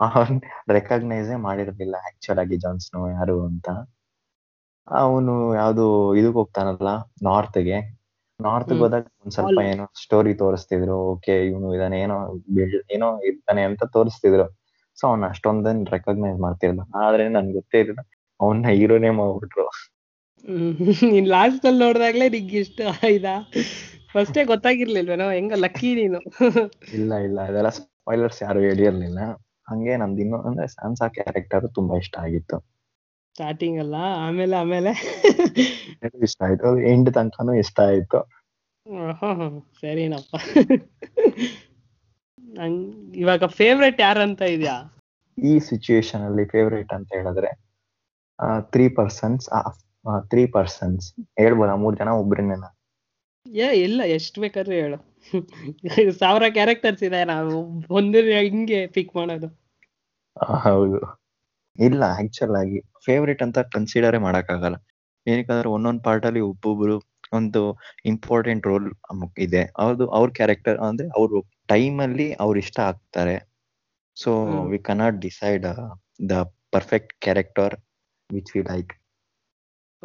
[0.00, 0.40] ಅವನ್
[0.70, 3.68] ರೆಕಗ್ನೈಸೇ ಮಾಡಿರ್ಲಿಲ್ಲ ಆಕ್ಚುಲ್ ಆಗಿ ಜಾನ್ಸ್ನು ಯಾರು ಅಂತ.
[4.88, 6.90] ಅವನು ಯಾವ್ದು ಇದಕ್ ಹೋಗ್ತಾನಲ್ಲ
[7.22, 7.78] ನಾರ್ತ್ಗೆ
[8.40, 10.96] ನಾರ್ತ್ ಹೋದಾಗ ಒಂದ್ ಸ್ವಲ್ಪ ಏನೋ ಸ್ಟೋರಿ ತೋರಿಸ್ತಿದ್ರು.
[11.12, 12.16] ಓಕೆ ಇವನು ಇದಾನೆ ಏನೋ
[12.94, 14.46] ಏನೋ ಇರ್ತಾನೆ ಅಂತ ತೋರಿಸ್ತಿದ್ರು.
[14.98, 16.96] ಸೊ ಅವ್ನ ಅಷ್ಟೊಂದನ್ ರೆಕಗ್ನೈಸ್ ಮಾಡ್ತಿರ್ಲಿಲ್ಲ.
[17.04, 18.02] ಆದ್ರೆ ನನ್ಗೆ ಗೊತ್ತೇ ಇರಲಿಲ್ಲ.
[18.40, 19.66] ಅವನ್ನ ಹೀರೋನೇ ಮಾಡ್ಬಿಟ್ರು
[21.12, 23.34] ನೀನ್ ಲಾಸ್ಟ್ ಅಲ್ಲಿ ನೋಡ್ದಾಗ್ಲೇ ನಿಂಗೆ ಇಷ್ಟ ಆಯ್ತಾ
[24.12, 26.20] ಫಸ್ಟೇ ಗೊತ್ತಾಗಿರ್ಲಿಲ್ವೇನೋ ಹೆಂಗ ಲಕ್ಕಿ ನೀನು.
[26.94, 27.40] ಇಲ್ಲ ಇಲ್ಲ.
[27.40, 29.18] ಅದೆಲ್ಲ ಸ್ಪಾಯ್ಲರ್ಸ್ ಯಾರು ಹೇಳಿರ್ಲಿಲ್ಲ.
[29.70, 32.58] ಹಂಗೆ ನಮ್ದು ಇನ್ನು ಅಂದ್ರೆ ಸ್ಯಾಮ್ಸಾ ಕ್ಯಾರೆಕ್ಟರ್ ತುಂಬಾ ಇಷ್ಟ ಆಗಿತ್ತು.
[33.34, 33.94] ಸ್ಟಾರ್ಟಿಂಗ್ ಅಲ್ಲ?
[34.16, 34.90] ಆಮೇಲೆ ಆಮೇಲೆ?
[36.22, 36.80] ಇಷ್ಟ ಆಯ್ತು.
[36.80, 38.20] ಎಂಡ್ ತನಕನೂ ಇಷ್ಟ ಆಯ್ತು.
[39.80, 40.34] ಸರಿನಪ್ಪ.
[43.14, 44.76] ಇವಾಗ ಫೇವ್ರೆಟ್ ಯಾರಂತ ಇದ್ಯಾ?
[45.44, 47.50] ಈ ಸಿಚುಯೇಷನ್ ಅಲ್ಲಿ ಫೇವ್ರೇಟ್ ಅಂತ ಹೇಳಿದ್ರೆ
[48.60, 49.48] ತ್ರೀ ಪರ್ಸನ್ಸ್
[50.28, 51.06] ತ್ರೀ ಪರ್ಸನ್ಸ್
[51.38, 51.70] ಹೇಳ್ಬೋದ?
[51.74, 52.66] ಮೂರ್ ಜನ ಒಬ್ರನ್ನ
[53.46, 54.98] ಏ ಇಲ್ಲ ಎಷ್ಟು ಬೇಕಾದ್ರೂ ಹೇಳು.
[56.18, 57.52] ಸಾವಿರ ಕ್ಯಾರೆಕ್ಟರ್ಸ್ ಇದೆ ನಾವು
[57.90, 59.48] ಒಂದು ಹಿಂಗೆ ಪಿಕ್ ಮಾಡೋದು.
[60.64, 60.98] ಹೌದು.
[61.78, 64.76] ಇಲ್ಲ ಆಕ್ಚುಲ್ ಆಗಿ ಫೇವ್ರೇಟ್ ಅಂತ ಕನ್ಸಿಡರೇ ಮಾಡೋಕ್ಕಾಗಲ್ಲ.
[65.26, 66.96] ಏನಕ್ಕಂದ್ರೆ ಒಂದೊಂದು ಪಾರ್ಟಲ್ಲಿ ಒಬ್ಬೊಬ್ರು
[67.32, 67.62] ಒಂದು
[68.04, 68.88] ಇಂಪಾರ್ಟೆಂಟ್ ರೋಲ್
[69.38, 69.72] ಇದೆ.
[69.78, 73.36] ಅವ್ರದ್ದು ಅವ್ರ ಕ್ಯಾರೆಕ್ಟರ್ ಅಂದ್ರೆ ಅವರು ಟೈಮ್ ಅಲ್ಲಿ ಅವ್ರು ಇಷ್ಟ ಆಗ್ತಾರೆ.
[74.16, 74.30] So.
[74.68, 75.66] We cannot decide
[76.30, 76.32] the
[76.72, 77.74] perfect character
[78.30, 78.92] which we like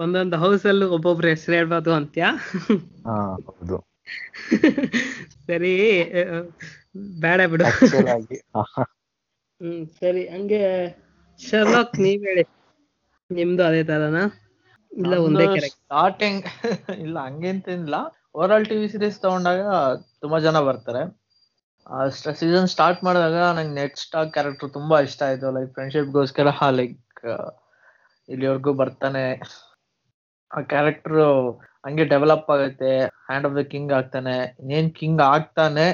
[0.01, 2.27] ಒಂದೊಂದು ಹೌಸ್ ಅಲ್ಲೂ ಒಬ್ಬೊಬ್ರು ಹೆಸರು ಹೇಳ್ಬೋದು ಅಂತ್ಯಾ?
[3.05, 3.15] ಹಾ
[3.47, 3.77] ಹೌದು.
[5.45, 5.73] ಸರಿ
[6.13, 6.23] ಆ,
[7.21, 7.65] ಬೇಡ ಬಿಡು.
[9.61, 10.59] ಹ್ಮ್ ಸರಿ ಹಂಗೆ
[11.39, 12.43] ಶರ್ಲಾಕ್ ನೀವ್ ಹೇಳಿ.
[13.29, 14.23] ನಿಮ್ದು ಅದೇ ತರನಾ?
[14.91, 16.45] ಇಲ್ಲ ಒಂದೇ ಸ್ಟಾರ್ಟಿಂಗ್
[17.05, 17.95] ಇಲ್ಲ ಹಂಗೇಂತಿಲ್ಲ
[18.35, 19.61] ಇಲ್ಲ ಆಲ್ ಟಿವಿ ಸೀರೀಸ್ ತಗೊಂಡಾಗ
[20.21, 21.03] ತುಂಬಾ ಜನ ಬರ್ತಾರೆ.
[22.39, 25.47] ಸೀಸನ್ ಸ್ಟಾರ್ಟ್ ಮಾಡಿದಾಗ ನಂಗೆ ನೆಕ್ಸ್ಟ್ ಸ್ಟಾಕ್ ಕ್ಯಾರೆಕ್ಟರ್ ತುಂಬಾ ಇಷ್ಟ ಆಯ್ತು.
[25.57, 26.97] ಲೈಕ್ ಫ್ರೆಂಡ್ಶಿಪ್ಗೋಸ್ಕರ ಲೈಕ್
[28.29, 29.23] ಇಲ್ಲಿವರೆಗೂ ಬರ್ತಾನೆ.
[30.51, 31.19] ಆ ಕ್ಯಾರೆಕ್ಟರ್
[31.85, 32.91] ಹಂಗೆ ಡೆವಲಪ್ ಆಗುತ್ತೆ
[33.27, 35.87] ಹ್ಯಾಂಡ್ ಆಫ್ ದ ಕಿಂಗ್ ಆಗ್ತಾನೆ ಇನ್ನೇನ್ ಕಿಂಗ್ ಆಗ್ತಾನೆ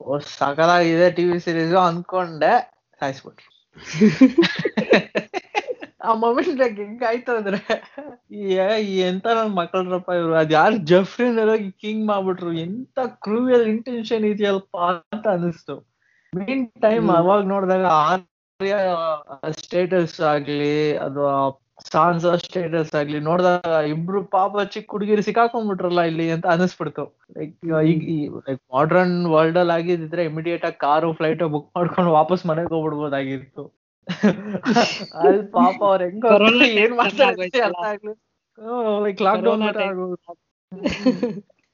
[0.00, 2.52] ಓ ಸಕಲಾಗಿದೆ ಟಿವಿ ಸೀರೀಸ್ ಅನ್ಕೊಂಡೆ
[3.00, 3.48] ಸಾಯಿಸ್ಬಿಟ್ರು.
[6.00, 7.58] ಆ ಮೊಮೆಂಟ್ ಹೆಂಗ್ ಆಯ್ತು ಅಂದ್ರೆ
[8.56, 14.74] ಏ- ಎಂತ ನನ್ ಮಕ್ಕಳ್ರಪ್ಪ ಇವ್ರು ಅದ್ ಯಾರು ಜಫ್ರಿನ್ ಹೋಗಿ ಕಿಂಗ್ ಮಾಡ್ಬಿಟ್ರು ಎಂತ ಕ್ರೂಯಲ್ ಇಂಟೆನ್ಷನ್ ಇದೆಯಲ್ಪ
[15.04, 15.76] ಅಂತ ಅನಿಸ್ತು.
[16.32, 18.74] ಮೀನ್ ಟೈಮ್ ಅವಾಗ ನೋಡಿದಾಗ ಆರ್ಯ
[19.60, 21.34] ಸ್ಟೇಟಸ್ ಆಗ್ಲಿ ಅಥವಾ
[21.86, 27.04] ಸಾನ್ಸ ಸ್ಟೇಟಸ್ ಆಗ್ಲಿ ನೋಡಿದಾಗ ಇಬ್ರು ಪಾಪ ಚಿಕ್ಕ ಹುಡುಗಿರು ಸಿಕ್ಕಾಕೊಂಡ್ಬಿಟ್ರಲ್ಲ ಇಲ್ಲಿ ಅಂತ ಅನಿಸ್ಬಿಡ್ತು
[27.38, 32.68] ಲೈಕ್ ಈಗ ಲೈಕ್ ಮಾಡ್ರನ್ ವರ್ಲ್ಡ್ ಅಲ್ಲಿ ಆಗಿದ್ರೆ ಇಮಿಡಿಯೇಟ್ ಆಗಿ ಕಾರು ಫ್ಲೈಟ್ ಬುಕ್ ಮಾಡ್ಕೊಂಡು ವಾಪಸ್ ಮನೆಗೆ
[32.68, 33.64] ಹೋಗ್ಬಿಡ್ಬೋದಾಗಿತ್ತು
[35.22, 36.24] ಅಲ್ಲಿ ಪಾಪ ಅವ್ರ ಹೆಂಗ
[36.78, 37.46] ಏನ್ ಮಾಡ್ತಾರೆ.
[39.04, 39.62] Like lock down.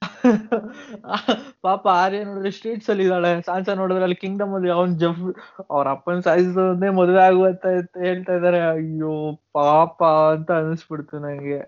[1.65, 3.31] ಪಾಪ ಆರ್ಯ ನೋಡಿದ್ರೆ ಸ್ಟ್ರೀಟ್ಸ್ ಅಲ್ಲಿ ಇದ್ದಾಳೆ.
[3.47, 5.23] ಸಾನ್ಸಾ ನೋಡಿದ್ರೆ ಅಲ್ಲಿ ಕಿಂಗ್ಡಮ್ ಅಲ್ಲಿ ಅವನ್ ಜಫ್
[5.71, 7.65] ಅವ್ರ ಅಪ್ಪನ್ ಸಾಯಿಸೋದೇ ಮದುವೆ ಆಗುವಂತ
[8.05, 8.61] ಹೇಳ್ತಾ ಇದಾರೆ.
[8.73, 9.15] ಅಯ್ಯೋ
[9.59, 9.99] ಪಾಪ
[10.35, 11.61] ಅಂತ ಅನಿಸ್ಬಿಡ್ತು ನಂಗೆ.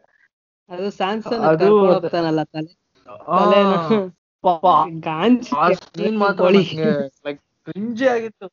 [0.71, 2.73] ಅದು ಸಾನ್ಸನ್ ಅದು ಹೋಗ್ತಾನಲ್ಲ ತಲೆ.
[4.45, 4.65] ಪಾಪ
[7.27, 8.47] ಲೈಕ್ ಕ್ರಿಂಜಿ ಆಗಿತ್ತು.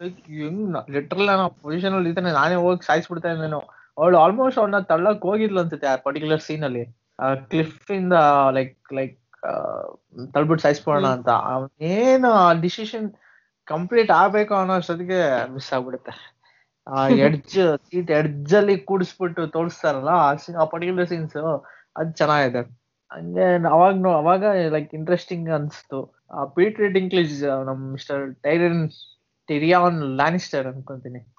[0.00, 0.60] ಲೈಕ್ ಹೆಂಗ್
[0.94, 3.60] ಲಿಟ್ರಲ್ ನಾನು ಪೊಸಿಷನ್ ಅಲ್ಲಿ ಇದ್ದಾನೆ ನಾನೇ ಹೋಗಿ ಸಾಯಿಸ್ಬಿಡ್ತಾ ಇದ್ದೇನೋ
[3.98, 6.84] ಅವಳು ಆಲ್ಮೋಸ್ಟ್ ಅವ್ಳನ್ನ ತಳ್ಳಕ್ ಹೋಗಿದ್ಲು ಅನ್ಸುತ್ತೆ ಆ ಪರ್ಟಿಕ್ಯುಲರ್ ಸೀನ್ ಅಲ್ಲಿ.
[7.50, 8.14] ಕ್ಲಿಫ್ ಇಂದ
[8.56, 9.14] ಲೈಕ್ ಲೈಕ್
[10.32, 11.28] ತಳ್ಬಿಟ್ಟು ಸಾಯಿಸ್ಬೋಣ ಅಂತ.
[11.28, 13.12] ಅವನೇನು ಆ ಡಿಸಿಷನ್
[13.64, 16.40] ಕಂಪ್ಲೀಟ್ ಆಗ್ಬೇಕು ಅನ್ನೋ ಅಷ್ಟೊತ್ತಿಗೆ ಮಿಸ್ ಆಗ್ಬಿಡುತ್ತೆ.
[16.88, 21.64] ಆ ಎಡ್ಜ್ ಸೀಟ್ ಎಡ್ಜ್ ಅಲ್ಲಿ ಕೂಡಿಸ್ಬಿಟ್ಟು ತೋರಿಸ್ತಾರಲ್ಲ ಆ ಸೀನ್ ಆ ಪರ್ಟಿಕ್ಯುಲರ್ ಸೀನ್ಸ್
[21.96, 22.60] ಅದ್ ಚೆನ್ನಾಗಿದೆ.
[23.12, 26.26] ಹಂಗೆ ಅವಾಗ ನೋ- ಅವಾಗ ಲೈಕ್ ಇಂಟ್ರೆಸ್ಟಿಂಗ್ ಅನ್ಸ್ತು.
[26.32, 28.90] ಆ ಪೀಟರ್ ಡಿಂಕ್ಲಿಜ್ ನಮ್ ಮಿಸ್ಟರ್ ಟೈರನ್
[29.46, 31.34] ಟಿರಿಯಾನ್ ಲ್ಯಾನಿಸ್ಟರ್ ಅನ್ಕೊಂತೀನಿ.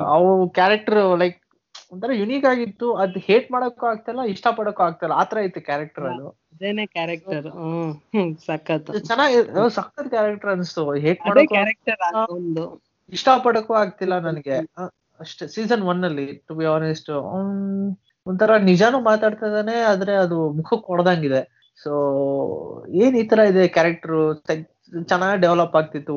[0.00, 1.45] ಅವು ಕ್ಯಾರೆಕ್ಟರ್ ಲೈಕ್
[1.92, 2.86] ಒಂಥರ ಯುನೀಕ್ ಆಗಿತ್ತು.
[3.02, 6.26] ಅದ್ ಹೇಟ್ ಮಾಡಕ್ಕೂ ಆಗ್ತಿಲ್ಲ ಇಷ್ಟ ಪಡಕ್ಕೂ ಆಗ್ತಿಲ್ಲ ಆತರ ಇತ್ತು ಕ್ಯಾರೆಕ್ಟರ್ ಅದು.
[6.52, 7.46] ಅದೇನೆ ಕ್ಯಾರೆಕ್ಟರ್
[8.46, 9.36] ಸಖತ್ ಚೆನ್ನಾಗಿ
[9.76, 10.84] ಸಖತ್ ಕ್ಯಾರೆಕ್ಟರ್ ಅನಿಸ್ತು.
[11.06, 12.02] ಹೇಟ್ ಮಾಡೋ ಕ್ಯಾರೆಕ್ಟರ್
[12.36, 12.64] ಒಂದು.
[13.12, 14.56] ಇಷ್ಟ ಪಡಕ್ಕೂ ಆಗ್ತಿಲ್ಲ ನನಗೆ.
[15.20, 15.44] ಅಷ್ಟೇ.
[15.54, 17.10] ಸೀಸನ್ ಒನ್ ಅಲ್ಲಿ ಟು ಬಿ ಆನೆಸ್ಟ್
[18.26, 21.40] ಒಂಥರ ನಿಜಾನು ಮಾತಾಡ್ತಾ ಇದ್ದಾನೆ ಆದ್ರೆ ಅದು ಮುಖಕ್ಕೆ ಹೊಡೆದಂಗಿದೆ
[21.78, 21.92] ಸೊ
[23.02, 24.16] ಏನ್ ಈ ತರ ಇದೆ ಕ್ಯಾರೆಕ್ಟರ್
[25.10, 26.16] ಚೆನ್ನಾಗಿ ಡೆವಲಪ್ ಆಗ್ತಿತ್ತು.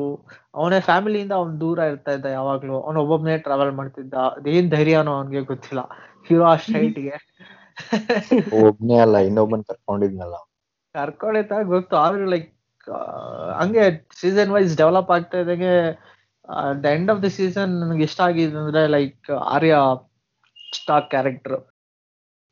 [0.54, 2.76] ಅವನೇ ಫ್ಯಾಮಿಲಿಯಿಂದ ಅವ್ನು ದೂರ ಇರ್ತಾ ಇದ್ದ ಯಾವಾಗ್ಲೂ.
[2.86, 4.14] ಅವ್ನ ಒಬ್ಬೊಬ್ನೇ ಟ್ರಾವೆಲ್ ಮಾಡ್ತಿದ್ದ.
[4.36, 5.82] ಅದೇನ್ ಧೈರ್ಯನೋ ಅವನ್ಗೆ ಗೊತ್ತಿಲ್ಲ.
[6.28, 7.16] ಹೀರೋ ಅಷ್ಟ್ ಹೈಟ್ಗೆ
[8.60, 10.36] ಒಬ್ನೇ ಅಲ್ಲ ಇನ್ನೊಬ್ಬನ್ ಕರ್ಕೊಂಡಿದ್ನಲ್ಲ
[10.94, 11.94] ಕರ್ಕೊಂಡಿದ್ದ ಗೊತ್ತು.
[11.96, 12.48] ಆದ್ರೆ ಲೈಕ್
[13.60, 13.84] ಹಂಗೆ
[14.20, 15.74] ಸೀಸನ್ ವೈಸ್ ಡೆವಲಪ್ ಆಗ್ತಾ ಇದ್ದಂಗೆ
[16.82, 19.74] the end of the season ನನಗೆ ಇಷ್ಟ ಆಗಿದೆ ಅಂದ್ರೆ like Arya
[20.72, 21.56] Stark character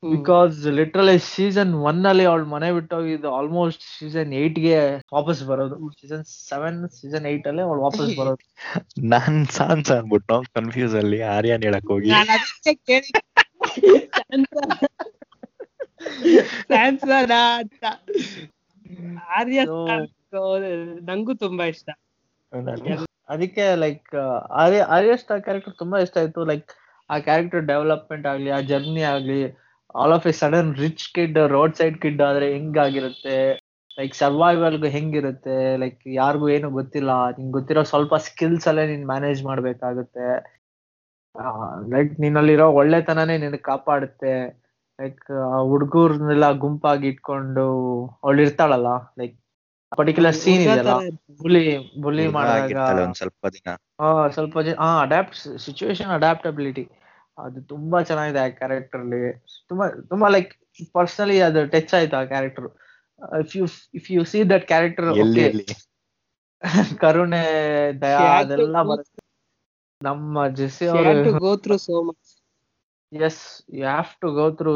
[0.03, 4.75] because literally season one ಅಲ್ಲಿ ಅವಳು ಮನೆ ಬಿಟ್ಟೋಗಿದ್ದು ಆಲ್ಮೋಸ್ಟ್ ಸೀಸನ್ ಏಟ್ಗೆ
[5.13, 5.75] ವಾಪಸ್ ಬರೋದು.
[5.99, 8.43] ಸೀಸನ್ ಸೆವೆನ್ ಸೀಸನ್ ಏಟ್ ಅಲ್ಲಿ ಅವಳು ವಾಪಸ್ ಬರೋದು.
[9.13, 12.11] ನಾನ್ ಸಾನ್ಸ್ ಅನ್ಬಿಟ್ಟು ಕನ್ಫ್ಯೂಸ್ ಅಲ್ಲಿ ಆರ್ಯನ್ ಹೇಳಕ್ ಹೋಗಿ.
[12.11, 13.09] ನಾನು ಅದಕ್ಕೆ ಕೇಳಿ
[16.63, 17.13] ಸ್ಯಾನ್ಸನ
[17.53, 17.83] ಅಂತ.
[19.37, 19.59] ಆರ್ಯ
[21.09, 21.87] ನಂಗೂ ತುಂಬಾ ಇಷ್ಟ.
[23.29, 24.11] ಅದಕ್ಕೆ ಲೈಕ್
[24.61, 26.43] ಆರ್ಯ ಆರ್ಯ ಕ್ಯಾರೆಕ್ಟರ್ ತುಂಬಾ ಇಷ್ಟ ಆಯ್ತು.
[26.51, 26.71] ಲೈಕ್
[27.09, 29.39] ಆ ಕ್ಯಾರೆಕ್ಟರ್ ಡೆವಲಪ್ಮೆಂಟ್ ಆಗ್ಲಿ ಆ ಜರ್ನಿ ಆಗ್ಲಿ
[29.95, 33.53] all of a sudden rich kid road side kid ಆದ್ರೆ ಹೆಂಗಾಗಿರುತ್ತೆ?
[33.99, 35.77] ಲೈಕ್ ಸರ್ವೈವಲ್ಗೂ ಹೆಂಗಿರುತ್ತೆ?
[35.77, 37.29] ಲೈಕ್ ಯಾರಿಗೂ ಏನು ಗೊತ್ತಿಲ್ಲ.
[37.29, 40.27] ನಿಂಗೆ ಗೊತ್ತಿರೋ ಸ್ವಲ್ಪ ಸ್ಕಿಲ್ಸ್ ಅಲ್ಲೇ ನೀನ್ ಮ್ಯಾನೇಜ್ ಮಾಡ್ಬೇಕಾಗುತ್ತೆ.
[41.89, 44.33] ಲೈಕ್ ನಿನ್ನಲ್ಲಿರೋ ಒಳ್ಳೆತನನೇ ನಿನ್ ಕಾಪಾಡುತ್ತೆ.
[45.01, 45.25] ಲೈಕ್
[45.69, 47.67] ಹುಡುಗರ್ನೆಲ್ಲ ಗುಂಪಾಗಿ ಇಟ್ಕೊಂಡು
[48.23, 48.87] ಅವಳು ಇರ್ತಾಳಲ್ಲ
[49.19, 49.35] ಲೈಕ್
[49.97, 50.95] ಪರ್ಟಿಕ್ಯುಲರ್ ಸೀನ್ ಇದೆಯಲ್ಲ?
[51.41, 53.69] ಬುಲಿ ಬುಲಿ ಮಾಡಿದಾಗ ಸ್ವಲ್ಪ ದಿನ.
[53.99, 54.57] ಆ, ಸ್ವಲ್ಪ
[55.01, 56.89] ಅಡ್ಯಾಪ್ಟ್ ಸಿಚುವೇಶನ್ ಅಡ್ಯಾಪ್ಟಬಿಲಿಟಿ
[57.39, 59.21] ಅದು ತುಂಬಾ ಚೆನ್ನಾಗಿದೆ ಆ ಕ್ಯಾರೆಕ್ಟರ್ ಅಲ್ಲಿ.
[59.69, 60.51] ತುಂಬಾ ತುಂಬಾ ಲೈಕ್
[60.95, 62.67] ಪರ್ಸನಲಿ ಅದು ಟಚ್ ಆಯ್ತು ಆ character
[63.41, 63.65] if you
[63.99, 65.07] if you see that character
[67.03, 67.43] ಕರುಣೆ
[68.01, 69.21] ದಯಾ ಅದೆಲ್ಲ ಬರುತ್ತೆ.
[70.01, 71.95] ನಮ್ಮ ಜೆಸಿ ಅವರು go through so
[73.11, 73.41] as
[73.73, 74.73] you have to go through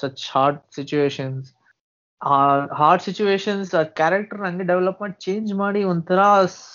[0.00, 1.48] such hard situations
[2.72, 6.20] hard situations ಆ ಕ್ಯಾರೆಕ್ಟರ್ ಹಂಗೆ ಡೆವಲಪ್ಮೆಂಟ್ ಚೇಂಜ್ ಮಾಡಿ ಒಂಥರ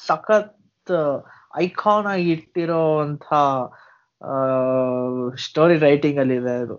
[0.08, 0.94] ಸಖತ್
[1.62, 3.28] ಐಕಾನ್ ಆಗಿ ಇಟ್ಟಿರೋಂಥ
[5.44, 6.76] ಸ್ಟೋರಿ ರೈಟಿಂಗ್ ಅಲ್ಲಿ ಇದೆ ಅದು.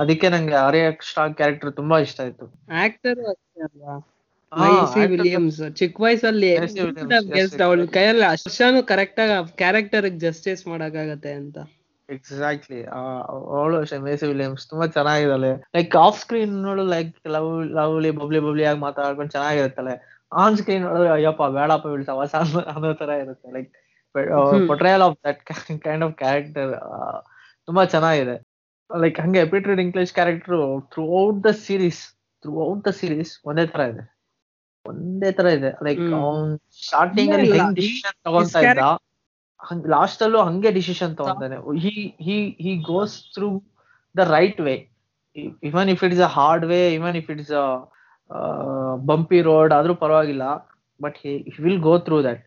[0.00, 2.46] ಅದಕ್ಕೆ ನಂಗೆ ಆರ್ಯ ಸ್ಟಾರ್ ಕ್ಯಾರೆಕ್ಟರ್ ತುಂಬಾ ಇಷ್ಟ ಆಯ್ತು.
[2.82, 3.20] ಆಕ್ಟರ್
[5.12, 6.50] ವಿಲಿಯಮ್ಸ್ ಚಿಕ್ಕ ವಯಸ್ಸಲ್ಲಿ
[7.64, 7.80] ಅವಳ?
[7.96, 11.58] ಕೈಯಲ್ಲಿ ಅಷ್ಟನು ಕರೆಕ್ಟ್ ಆಗಿ ಕ್ಯಾರೆಕ್ಟರ್ ಜಸ್ಟಿಸ್ ಮಾಡಕ್ಕಾಗತ್ತೆ ಅಂತ.
[12.08, 12.78] ಎಕ್ಸಾಕ್ಟ್ಲಿ
[13.52, 15.50] ಅವಳು ಅಷ್ಟೇ ಮೇಸಿ ವಿಲಿಯಮ್ಸ್ ತುಂಬಾ ಚೆನ್ನಾಗಿದ್ದಾಳೆ.
[15.76, 19.92] ಲೈಕ್ ಆಫ್ ಸ್ಕ್ರೀನ್ ನೋಡು like love lovely bubbly bubbly ಆಗಿ ಮಾತಾಡ್ಕೊಂಡು ಚೆನ್ನಾಗಿರುತ್ತಲ್ಲ
[20.32, 22.24] ಆನ್ ಸ್ಕ್ರೀನ್ ನೋಡಿದ್ರೆ ಅಯ್ಯಪ್ಪ ಬೇಡಪ್ಪ ಬೀಳ್ತಾವ
[22.74, 23.48] ಅನ್ನೋ ತರ ಇರುತ್ತೆ.
[23.56, 23.70] Like.
[24.70, 25.40] Portrayal of that
[25.86, 26.70] kind of character
[27.68, 28.36] ತುಂಬಾ ಚೆನ್ನಾಗಿದೆ.
[28.90, 30.60] ಲೈಕ್ ಹಂಗೆ Peter Dinklage character
[31.22, 32.02] throughout the series
[32.68, 34.04] throughout the series ಒಂದೇ ತರ ಇದೆ.
[34.86, 35.70] ಒಂದೇ ತರ ಇದೆ.
[35.86, 36.04] ಲೈಕ್.
[36.22, 36.50] ಅವ್ನ್
[36.84, 38.84] ಸ್ಟಾರ್ಟಿಂಗ್ ಅಲ್ಲಿ ಹೆಂಗ್ ಡಿಸಿಷನ್ ತಗೊಂತಾ ಇದ್ದ
[39.60, 41.56] ಹಂಗ್ ಲಾಸ್ಟ್ ಅಲ್ಲೂ ಹಂಗೆ decision ತಗೊಂತಾನೆ.
[41.84, 41.94] He
[42.26, 43.48] he he goes through
[44.14, 44.74] the right way
[45.68, 47.66] even if it is a hard way even if it is a
[49.10, 50.44] bumpy road ಆದ್ರೂ ಪರವಾಗಿಲ್ಲ.
[51.00, 51.32] But he
[51.64, 52.42] will go through that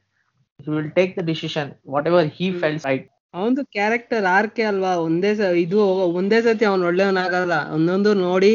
[0.63, 4.93] he will take the decision what he feels right ಅವನದು character ಆರ್ಕೆ ಅಲ್ವಾ?
[5.03, 5.29] ಒಂದೇ
[5.61, 5.77] ಇದು
[6.19, 7.53] ಒಂದೇ ಸತಿ ಅವ್ನ್ ಒಳ್ಳೆಯವನಾಗಲ್ಲ.
[7.75, 8.51] ಒಂದೊಂದು ನೋಡಿ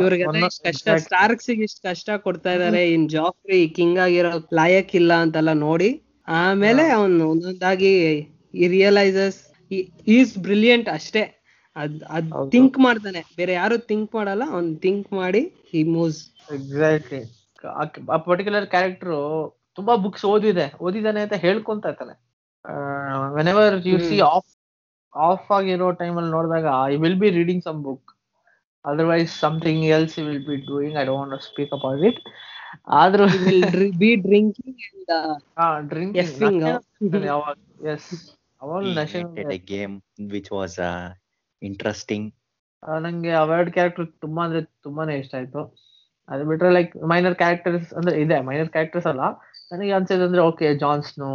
[0.00, 0.86] ಇವ್ರಿಗೆ ಇಷ್ಟ ಕಷ್ಟ.
[1.04, 2.82] ಸ್ಟಾರ್ಕ್ಸ್ ಇಷ್ಟ ಕಷ್ಟ ಕೊಡ್ತಾ ಇದಾರೆ.
[2.94, 5.90] ಇನ್ ಜಾಫ್ರಿ ಕಿಂಗ್ ಆಗಿರೋ ಲಾಯಕ್ ಇಲ್ಲ ಅಂತೆಲ್ಲ ನೋಡಿ.
[6.40, 7.92] ಆಮೇಲೆ ಅವನು ಒಂದೊಂದಾಗಿ
[8.54, 9.38] ಈ ರಿಯಲೈಸಸ್
[10.14, 11.22] ಈಸ್ ಬ್ರಿಲಿಯಂಟ್ ಅಷ್ಟೇ.
[11.76, 12.30] ಅದ್ ಅದ್.
[12.52, 13.22] ಥಿಂಕ್ ಮಾಡ್ತಾನೆ.
[13.38, 16.20] ಬೇರೆ ಯಾರು ಥಿಂಕ್ ಮಾಡಲ್ಲ ಅವ್ನ್ ಥಿಂಕ್ ಮಾಡಿ ಹಿ ಮೂವ್ಸ್
[16.54, 17.20] ಎಕ್ಸಾಕ್ಟ್ಲಿ
[18.10, 19.14] ಆ ಪರ್ಟಿಕ್ಯುಲರ್ ಕ್ಯಾರೆಕ್ಟರ್
[19.74, 22.30] ತುಂಬಾ ಬುಕ್ಸ್ ಓದಿದೆ ಓದಿದಾನೆ ಅಂತ ಹೇಳ್ಕೊಂತ ಇರ್ತಾನೆ.
[23.48, 24.56] Whenever you see off
[25.16, 28.12] off ಆಗಿರೋ ಟೈಮ್ ಅಲ್ಲಿ ನೋಡಿದಾಗ I will be reading some book
[28.84, 32.20] otherwise something else will be doing I don't speak about it
[32.88, 33.26] ಆದ್ರೂ
[33.98, 34.76] ಬಿ ಡ್ರಿಂಕಿಂಗ್
[35.88, 37.26] ಡ್ರಿಂಕ್ Effing.
[37.26, 37.86] ಯಾವಾಗ?
[37.86, 39.94] ಎಸ್ ಅವಾಗ ನಶೆ a game
[40.30, 41.08] which was uh,
[41.62, 42.30] interesting.
[42.86, 45.76] ಆ, ನಂಗೆ award character ತುಂಬಾ ಅಂದ್ರೆ ತುಂಬಾನೇ ಇಷ್ಟ ಆಯ್ತು.
[46.28, 49.20] ಅದು ಬಿಟ್ರೆ ಲೈಕ್ ಮೈನರ್ ಕ್ಯಾರೆಕ್ಟರ್ಸ್ ಅಂದ್ರೆ ಇದೆ ಮೈನರ್ ಕ್ಯಾರೆಕ್ಟರ್ಸ್ ಅಲ್ಲ.
[49.70, 51.30] ನನಗೆ ಅನ್ಸಿದೆ ಅಂದ್ರೆ okay Jon Snow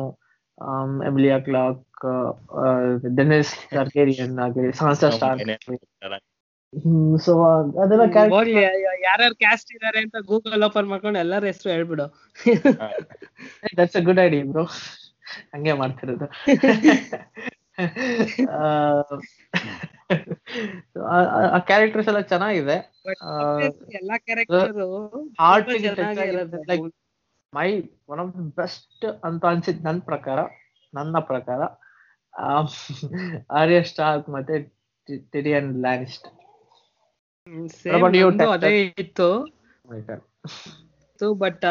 [1.08, 2.06] Emilia Clarke
[3.16, 5.42] Daenerys Targaryen ಆಗಲಿ ಸಾನ್ಸಾ ಸ್ಟಾರ್
[7.18, 7.34] ಸೊ
[7.84, 8.06] ಅದೆಲ್ಲ
[9.04, 12.06] ಯಾರ್ಯಾರು ಕ್ಯಾಸ್ಟ್ ಇದಾರೆ ಅಂತ ಗೂಗಲ್ ಓಪನ್ ಮಾಡ್ಕೊಂಡು ಎಲ್ಲರ ಹೆಸರು ಹೇಳ್ಬಿಡು.
[13.78, 14.64] That's a good idea bro
[15.54, 16.28] ಹಂಗೆ ಮಾಡ್ತಿರೋದು.
[21.54, 22.78] ಆ ಕ್ಯಾರೆಕ್ಟರ್ಸ್ ಎಲ್ಲ ಚೆನ್ನಾಗಿದೆ.
[23.24, 23.32] ಆ,
[23.92, 24.72] ಎಲ್ಲಾ character
[25.40, 25.68] heart
[27.58, 27.70] my
[28.12, 30.40] one of the best ಅಂತ ಅನ್ಸಿದ್ ನನ್ನ ಪ್ರಕಾರ
[30.94, 31.62] ನನ್ನ ಪ್ರಕಾರ
[33.60, 34.56] ಆರ್ಯ ಸ್ಟಾರ್ಕ್ ಮತ್ತೆ
[35.34, 36.28] ಟಿಡಿಯನ್ ಲ್ಯಾನಿಸ್ಟ್?
[38.56, 39.30] ಅದೇ ಇತ್ತು.
[41.44, 41.66] But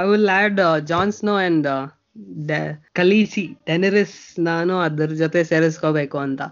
[0.00, 0.60] I will add
[0.92, 1.68] Jon Snow and
[2.98, 6.42] Khaleesi Daenerys ನಾನು ಅದ್ರ ಜೊತೆ ಸೇರಿಸ್ಕೋಬೇಕು ಅಂತ.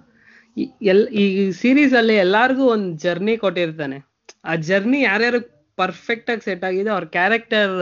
[0.92, 1.24] ಎಲ್ ಈ
[1.60, 3.98] ಸೀರೀಸ್ ಅಲ್ಲಿ ಎಲ್ಲಾರ್ಗು ಒಂದ್ ಜರ್ನಿ ಕೊಟ್ಟಿರ್ತಾನೆ.
[4.44, 5.40] ಆ ಜರ್ನಿ ಯಾರ್ಯಾರು
[5.78, 7.72] ಪರ್ಫೆಕ್ಟ್ ಆಗಿ ಸೆಟ್ ಆಗಿದೆ ಅವ್ರ ಕ್ಯಾರೆಕ್ಟರ್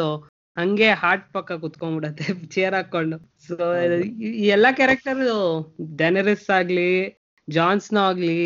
[0.57, 3.55] ಹಂಗೆ ಹಾರ್ಟ್ ಪಕ್ಕ ಕುತ್ಕೊಂಡ್ಬಿಡತ್ತೆ ಚೇರ್ ಹಾಕೊಂಡು ಸೊ
[4.39, 5.21] ಈ ಎಲ್ಲಾ ಕ್ಯಾರೆಕ್ಟರ್
[5.97, 6.91] ಡೆನರಿಸ್ ಆಗ್ಲಿ
[7.49, 8.39] ಜಾನ್ಸ್ನ ಆಗ್ಲಿ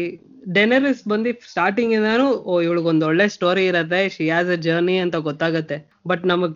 [0.54, 5.76] ಡೆನರಿಸ್ ಬಂದು ಸ್ಟಾರ್ಟಿಂಗ್ ಇಂದಾನು ಓ ಇವಳಿಗೊಂದ್ ಒಳ್ಳೆ ಸ್ಟೋರಿ ಇರತ್ತೆ ಶಿ ಹ್ಯಾಸ್ ಅ ಜರ್ನಿ ಅಂತ ಗೊತ್ತಾಗತ್ತೆ.
[6.06, 6.54] ಬಟ್ ನಮಗ್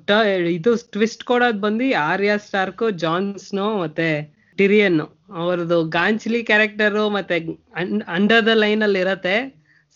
[0.52, 4.08] ಇದು ಟ್ವಿಸ್ಟ್ ಕೊಡೋದ್ ಬಂದು ಆರ್ಯ ಸ್ಟಾರ್ಕ್ ಜಾನ್ಸ್ನೋ ಮತ್ತೆ
[4.58, 5.00] ಟಿರಿಯನ್
[5.40, 7.36] ಅವ್ರದ್ದು ಗಾಂಚ್ಲಿ ಕ್ಯಾರೆಕ್ಟರ್ ಮತ್ತೆ
[8.16, 9.34] ಅಂಡರ್ ದ ಲೈನ್ ಅಲ್ಲಿ ಇರತ್ತೆ.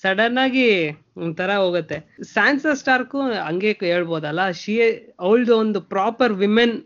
[0.07, 2.17] ಸಡನ್ ಆಗಿ ಒಂಥರ ಹೋಗುತ್ತೆ.
[2.23, 4.81] ಸ್ಯಾನ್ಸಾ ಸ್ಟಾರ್ಕು ಹಂಗೆ ಹೇಳ್ಬೋದಲ್ಲ ಶಿ
[5.21, 6.83] ಅವಳ್ದು ಒಂದು ಪ್ರಾಪರ್ ವಿಮೆನ್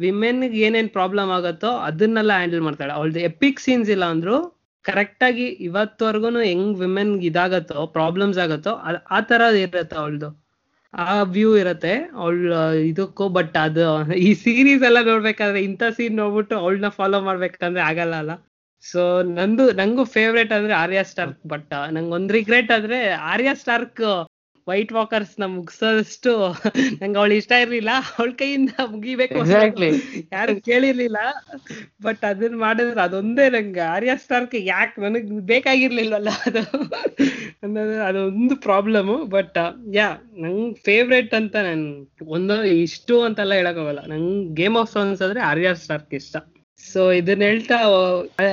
[0.00, 2.92] ವಿಮೆನ್ ಏನೇನ್ ಪ್ರಾಬ್ಲಮ್ ಆಗುತ್ತೋ ಅದನ್ನೆಲ್ಲ ಹ್ಯಾಂಡಲ್ ಮಾಡ್ತಾಳೆ.
[2.92, 8.70] ಅವಳ್ದು ಎಪಿಕ್ ಸೀನ್ಸ್ ಇಲ್ಲ ಅಂದ್ರು ಕರೆಕ್ಟ್ ಆಗಿ ಇವತ್ತವರೆಗೂ ಹೆಂಗ್ ವಿಮೆನ್ ಇದಾಗತ್ತೋ ಪ್ರಾಬ್ಲಮ್ಸ್ ಆಗತ್ತೋ
[9.10, 10.48] ಆ- ತರ ಇರತ್ತೆ ಅವಳ್ದು.
[10.94, 12.52] ಆ ವ್ಯೂ ಇರತ್ತೆ ಅವಳ,
[12.84, 18.30] ಇದಕ್ಕೂ ಬಟ್ ಅದು ಈ ಸೀರೀಸ್ ಎಲ್ಲ ನೋಡ್ಬೇಕಾದ್ರೆ ಇಂಥ ಸೀನ್ ನೋಡ್ಬಿಟ್ಟು ಅವಳನ್ನ ಫಾಲೋ ಮಾಡ್ಬೇಕಂದ್ರೆ ಆಗಲ್ಲ ಅಲ್ಲ?
[18.84, 19.00] ಸೊ
[19.32, 22.98] ನಂದು ನಂಗೂ ಫೇವ್ರೇಟ್ ಅಂದ್ರೆ ಆರ್ಯ ಸ್ಟಾರ್ಕ್ ಬಟ್ ನಂಗೆ ಒಂದ್ ರಿಗ್ರೆಟ್ ಆದ್ರೆ
[23.32, 24.02] ಆರ್ಯ ಸ್ಟಾರ್ಕ್
[24.66, 26.32] ವೈಟ್ ವಾಕರ್ಸ್ನ ಮುಗಿಸೋದಷ್ಟು
[27.00, 27.92] ನಂಗೆ ಅವಳು ಇಷ್ಟ ಇರ್ಲಿಲ್ಲ.
[28.10, 29.38] ಅವಳ ಕೈಯಿಂದ ಮುಗಿಬೇಕು
[30.32, 31.20] ಯಾರು ಕೇಳಿರ್ಲಿಲ್ಲ.
[32.02, 36.62] ಬಟ್ ಅದನ್ನ ಮಾಡಿದ್ರೆ ಅದೊಂದೇ ನಂಗೆ ಆರ್ಯ ಸ್ಟಾರ್ಕ್ ಯಾಕೆ ನನಗ್ ಬೇಕಾಗಿರ್ಲಿಲ್ವಲ್ಲ ಅದು?
[37.62, 39.58] ಅನ್ನೋದು ಅದೊಂದು ಪ್ರಾಬ್ಲಮ್ ಬಟ್
[39.94, 41.86] ಯಾ ನಂಗ್ ಫೇವ್ರೇಟ್ ಅಂತ ನನ್
[42.28, 46.36] ಒಂದು ಇಷ್ಟು ಅಂತೆಲ್ಲ ಹೇಳಕ್ ಹೋಗಲ್ಲ ನಂಗ್ ಗೇಮ್ ಆಫ್ ಸೋನ್ಸ್ ಆದ್ರೆ ಆರ್ಯ ಸ್ಟಾರ್ಕ್ ಇಷ್ಟ.
[46.80, 47.76] ಸೊ ಇದನ್ನ ಹೇಳ್ತಾ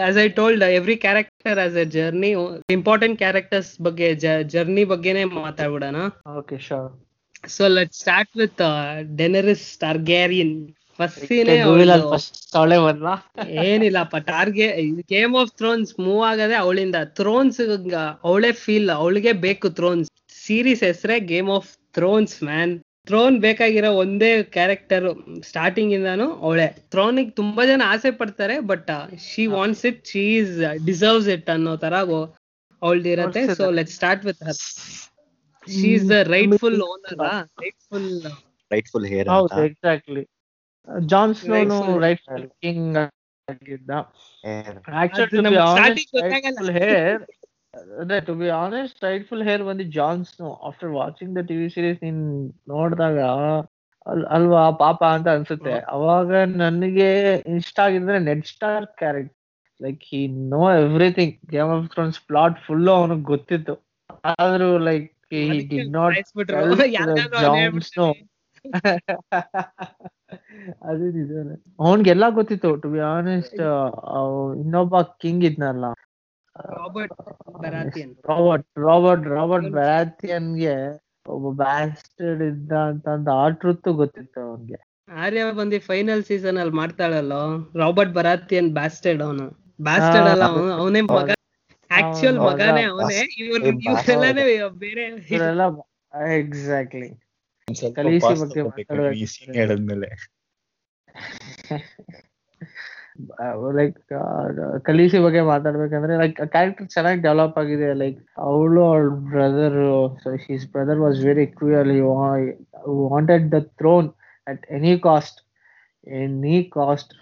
[0.07, 2.31] as I told every character as a journey
[2.77, 4.07] important characters ಬಗ್ಗೆ
[4.53, 5.99] ಜರ್ನಿ ಬಗ್ಗೆನೆ ಮಾತಾಡ್ಬಿಡೋಣ.
[6.39, 6.89] Okay sure
[7.49, 8.61] so let start with
[9.21, 10.55] Daenerys Targaryen
[10.99, 11.31] first
[13.65, 14.67] ಏನಿಲ್ಲಪ್ಪ ಟಾರ್ಗೆ
[15.13, 16.97] ಗೇಮ್ ಆಫ್ ಥ್ರೋನ್ಸ್ ಮೂವ್ ಆಗದೆ ಅವಳಿಂದ.
[17.19, 17.59] ಥ್ರೋನ್ಸ್
[18.29, 20.09] ಅವಳೇ ಫೀಲ್ ಅವಳಿಗೆ ಬೇಕು ಥ್ರೋನ್ಸ್
[20.43, 22.73] ಸೀರೀಸ್ ಹೆಸರೇ Game of Thrones man
[23.07, 25.05] throne ಬೇಕಾಗಿರೋ ಒಂದೇ ಕ್ಯಾರೆಕ್ಟರ್
[25.49, 28.91] ಸ್ಟಾರ್ಟಿಂಗ್ ಇಂದಾನು ಅವಳೆ ಥ್ರೋನಿಗೆ ತುಂಬಾ ಜನ ಆಸೆ ಪಡ್ತಾರೆ but
[29.27, 30.53] she wants it she is
[30.85, 31.95] deserves it ಅನ್ನೋ ತರ
[32.81, 34.59] ಅವಳ್ದಿರತ್ತೆ so let start with her
[35.67, 37.19] she is the rightful owner
[37.63, 38.09] rightful
[38.71, 40.23] rightful heir ಹೌದು ಎಕ್ಸಾಕ್ಟ್ಲಿ
[41.07, 42.97] ಜಾನ್ ಸ್ನೋನು ರೈಟ್ ಫುಲ್ ಕಿಂಗ್
[43.47, 43.91] ಆಗಿದ್ದ.
[45.01, 46.69] ಆಕ್ಚುಲಿ ನಮಗೆ ಸ್ಟಾರ್ಟಿಂಗ್ ಗೊತ್ತಾಗಲ್ಲ.
[46.77, 47.23] ಹೇರ್
[47.75, 50.41] ಅದೇ to be honest rightful heir ಬಂದಿ Jon's.
[50.63, 53.19] After watching the TV series ನೀನ್ ನೋಡಿದಾಗ
[54.07, 55.71] ಅಲ್- ಅಲ್ವಾ ಪಾಪ ಅಂತ ಅನ್ಸುತ್ತೆ.
[55.87, 62.59] ಅವಾಗ ನನಗೆ ಇಷ್ಟ ಆಗಿದ್ರೆ Ned Stark character like he know everything Game of Thrones plot
[62.59, 63.85] full ಅವನಿಗೆ ಗೊತ್ತಿತ್ತು.
[64.39, 66.15] ಆದ್ರೂ like he did not
[67.41, 68.13] Jon Snow
[70.83, 71.11] ಅದೇ.
[71.11, 71.63] ನಿಜಾನೆ.
[71.79, 73.55] ಅವನ್ಗೆಲ್ಲ ಗೊತ್ತಿತ್ತು ಟು ಬಿ ಆನೆಸ್ಟ್
[74.57, 75.85] ಇನ್ನೊಬ್ಬ ಕಿಂಗ್ ಇದ್ನಲ್ಲ.
[76.55, 77.13] Robert
[77.61, 84.75] Baratheon Robert Robert Robert ಬ್ಯಾರಾಥಿಯನ್ಗೆ ಒಬ್ಬ ಬ್ಯಾಸ್ಟರ್ಡ್ ಇದ್ದ ಅಂತ ಆ ಟ್ರುತ್ ಗೊತ್ತಿತ್ತು ಅವನ್ಗೆ.
[85.09, 87.33] ಆರ್ಯ ಬಂದಿ ಫೈನಲ್ ಸೀಸನ್ ಅಲ್ಲಿ ಮಾಡ್ತಾಳಲ್ಲ?
[87.75, 89.75] ರಾಬರ್ಟ್ ಬರಾತಿಯನ್ ಬ್ಯಾಸ್ಟೆಡ್ ಅವನು.
[89.81, 90.71] ಬ್ಯಾಸ್ಟೆಡ್ ಅಲ್ಲ ಅವನು.
[90.71, 91.29] ಅವನೇ ಮಗ.
[91.91, 92.83] ಆಕ್ಚುಯಲ್ ಮಗನೇ.
[92.83, 93.47] ಅವನೇ.
[93.47, 95.61] ಇವನು ಇವರೆಲ್ಲಾನೇ ಬೇರೆ ಇವರೆಲ್ಲ
[96.33, 97.09] ಎಕ್ಸಾಕ್ಟ್ಲಿ
[97.95, 100.09] ಕಲೀಸಿ ಬಗ್ಗೆ ಮಾತಾಡೋದು ಹೇಳಿದ್ಮೇಲೆ.
[103.77, 103.97] ಲೈಕ್
[104.85, 107.89] ಕಲೀಸಿ ಬಗ್ಗೆ ಮಾತಾಡ್ಬೇಕಂದ್ರೆ ಲೈಕ್ ಕ್ಯಾರೆಕ್ಟರ್ ಚೆನ್ನಾಗಿ ಡೆವಲಪ್ ಆಗಿದೆ.
[107.93, 109.79] ಲೈಕ್ ಅವಳು ಅವಳ brother
[110.25, 111.91] his his brother was very cruel
[113.05, 114.09] wanted the throne
[114.47, 115.39] at any cost
[116.17, 117.13] any cost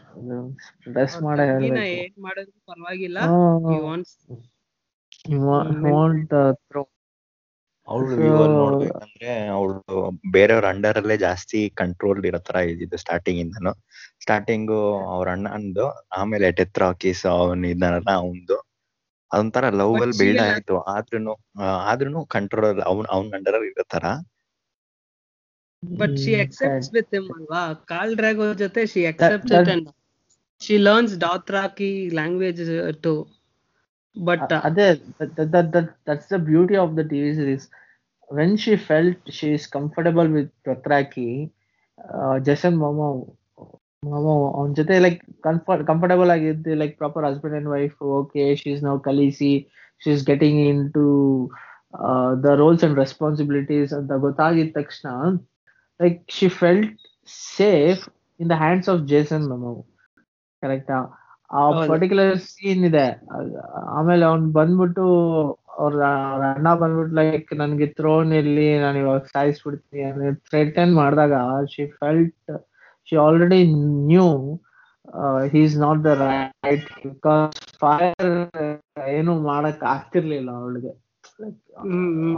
[0.87, 1.45] dress ಮಾಡೇ
[2.69, 3.19] ಪರವಾಗಿಲ್ಲ.
[5.87, 6.91] ವಾಂಟ್ ಥ್ರೋನ್
[7.87, 8.15] ಅವಳು
[8.57, 9.79] ನೋಡ್ಬೇಕಂದ್ರೆ ಅವಳು
[10.31, 13.73] ಬೇರೆಯವ್ರ ಅಂಡರ್ ಅಲ್ಲೇ ಜಾಸ್ತಿ ಕಂಟ್ರೋಲ್ ಇರೋ ತರ ಇದ್ದಿದ್ದು ಸ್ಟಾರ್ಟಿಂಗ್ ಇಂದನು.
[14.19, 14.71] ಸ್ಟಾರ್ಟಿಂಗ್
[15.13, 15.85] ಅವ್ರ ಅಣ್ಣಂದು
[16.19, 18.57] ಆಮೇಲೆ ಟೆತ್ರಾಕಿಸ್ ಅವನ್ ಇದ್ದಾನಲ್ಲ ಅವಂದು
[19.31, 20.75] ಅದೊಂಥರ ಲವ್ But ಅಲ್ಲಿ she ಬಿಲ್ಡ್ ಆಯ್ತು.
[20.93, 21.33] ಆದ್ರೂನು
[21.91, 24.05] ಆದ್ರೂನು ಕಂಟ್ರೋಲ್ ಅವ್ನ್ ಅವ್ನ್ ಅಂಡರ್ ಅಲ್ಲಿ ಇರೋ ತರ.
[25.83, 27.61] But she accepts with him ಅಲ್ವಾ?
[27.91, 29.89] ಕಾಲ್ ಡ್ರಾಗೋ ಜೊತೆ she accepts it and
[30.61, 32.61] she learns Dothraki language
[33.05, 33.13] too
[34.15, 34.85] but Uh, ಅದೇ
[35.19, 37.63] that, that, that, that, that's the beauty of the TV series.
[38.29, 41.29] When she felt she is comfortable with Dothraki,
[41.97, 43.07] uh, Jason Momo,
[44.03, 48.83] Momo ಅವನ ಜೊತೆ like comfort comfortable ಆಗಿದ್ದು like proper husband and wife okay she is
[48.87, 49.51] now Khaleesi
[50.01, 50.59] she is getting
[50.97, 51.05] into
[52.45, 55.09] the roles and responsibilities ಅಂತ ಗೊತ್ತಾಗಿದ ತಕ್ಷಣ
[55.99, 56.91] like she felt
[57.57, 58.03] safe
[58.39, 59.73] in the hands of Jason Momo
[60.63, 60.97] ಕರೆಕ್ಟಾ
[61.59, 63.07] ಆ particular scene ಇದೆ.
[63.97, 65.05] ಆಮೇಲೆ ಅವ್ನ್ ಬಂದ್ಬಿಟ್ಟು
[65.83, 65.99] ಅವ್ರ
[66.49, 71.33] ಅಣ್ಣ ಬಂದ್ಬಿಟ್ಟು ಲೈಕ್ ನನ್ಗೆ ಥ್ರೋನ್ ಇಲ್ಲಿ ನಾನು ಇವಾಗ ಸಾಯಿಸ್ಬಿಡ್ತೀನಿ ಥ್ರೆಟನ್ ಮಾಡಿದಾಗ
[71.73, 72.51] she felt
[73.07, 73.59] she already
[74.11, 74.27] knew
[75.53, 78.29] he's not the right because fire
[79.17, 80.93] ಏನು ಮಾಡಕ್ ಆಗ್ತಿರ್ಲಿಲ್ಲ ಅವಳಿಗೆ.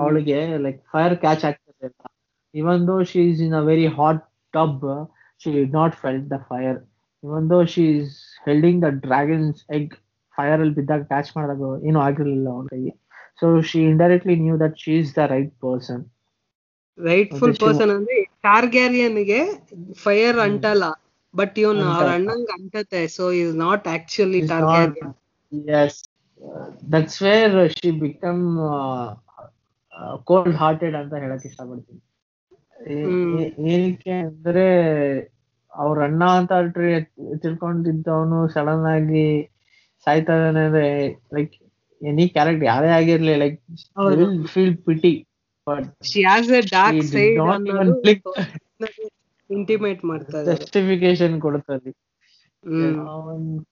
[0.04, 2.00] ಅವಳಿಗೆ ಲೈಕ್ ಫೈರ್ ಕ್ಯಾಚ್ ಆಗ್ತಿರ್ಲಿಲ್ಲ.
[2.54, 4.24] Even though she is in a very hot
[4.54, 4.84] tub
[5.42, 6.80] she did not felt the fire
[7.26, 9.94] even though she is holding the dragons egg
[10.36, 12.94] fire ಅಲ್ಲಿ ಬಿದ್ದಾಗ ಕ್ಯಾಚ್ ಮಾಡಿದಾಗ ಏನು ಆಗಿರ್ಲಿಲ್ಲ ಅವನ ಕೈಗೆ
[13.42, 16.04] so she indirectly knew that she is the right person
[17.40, 19.40] rightful person ಅಂದ್ರೆ ಟಾರ್ಗ್ಯಾರಿಯನ್ಗೆ
[20.04, 20.44] ಫೈರ್ ಹ್ಮ್.
[20.46, 20.86] ಅಂಟಲ್ಲ
[21.34, 22.06] ಬಟ್ ಇವನ್ ಅವ್ರ.
[22.14, 25.14] ಅಣ್ಣಂಗ್ ಅಂಟತ್ತೆ so is not actually Targaryen
[25.80, 25.98] as
[26.94, 28.42] that's where she become
[30.28, 32.02] cold hearted ಅಂತ ಹೇಳಕ್ ಇಷ್ಟಪಡ್ತೀನಿ.
[33.68, 34.66] ಏನಕ್ಕೆ ಅಂದ್ರೆ
[35.76, 36.54] ಅವ್ರ ಅಣ್ಣ ಅಂತ
[37.44, 39.26] ತಿಳ್ಕೊಂಡಿದ್ದವನು ಸಡನ್ ಆಗಿ
[40.08, 40.88] ಸಾಯ್ತಾನೆ ಅಂದ್ರೆ
[41.36, 41.54] ಲೈಕ್
[42.02, 43.58] ಎನಿ ಕ್ಯಾರೆಕ್ಟರ್ ಯಾರೇ ಆಗಿರ್ಲಿ like
[44.12, 45.14] will feel pity.
[49.50, 51.92] Intimate ಮಾಡ್ತಾರೆ ಜಸ್ಟಿಫಿಕೇಶನ್ ಕೊಡ್ತಾರೆ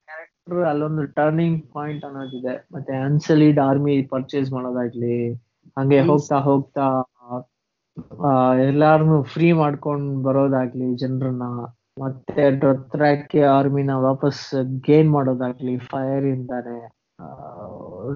[0.07, 2.55] ಕ್ಯಾರೆಕ್ಟರ್ ಅಲ್ಲೊಂದು ಟರ್ನಿಂಗ್ ಪಾಯಿಂಟ್ ಅನ್ನೋದಿದೆ.
[2.73, 5.17] ಮತ್ತೆ ಅನ್ಸಲಿಡ್ ಆರ್ಮಿ ಪರ್ಚೇಸ್ ಮಾಡೋದಾಗ್ಲಿ
[5.77, 6.87] ಹಂಗೆ ಹೋಗ್ತಾ ಹೋಗ್ತಾ
[8.65, 11.45] ಎಲ್ಲಾರನು ಫ್ರೀ ಮಾಡ್ಕೊಂಡ್ ಬರೋದಾಗ್ಲಿ ಜನರನ್ನ.
[11.97, 14.41] ಮತ್ತೆ ಡೊತ್ರಾಕಿ ಆರ್ಮಿನ ವಾಪಸ್
[14.87, 16.77] ಗೇನ್ ಮಾಡೋದಾಗ್ಲಿ ಫೈರ್ ಇಂದಾನೆ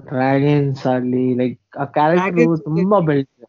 [0.08, 3.48] ಡ್ರ್ಯಾಗನ್ಸ್ ಆಗ್ಲಿ ಲೈಕ್ ಆ ಕ್ಯಾರೆಕ್ಟರ್ ತುಂಬಾ ಬೆಳೆದಿದೆ.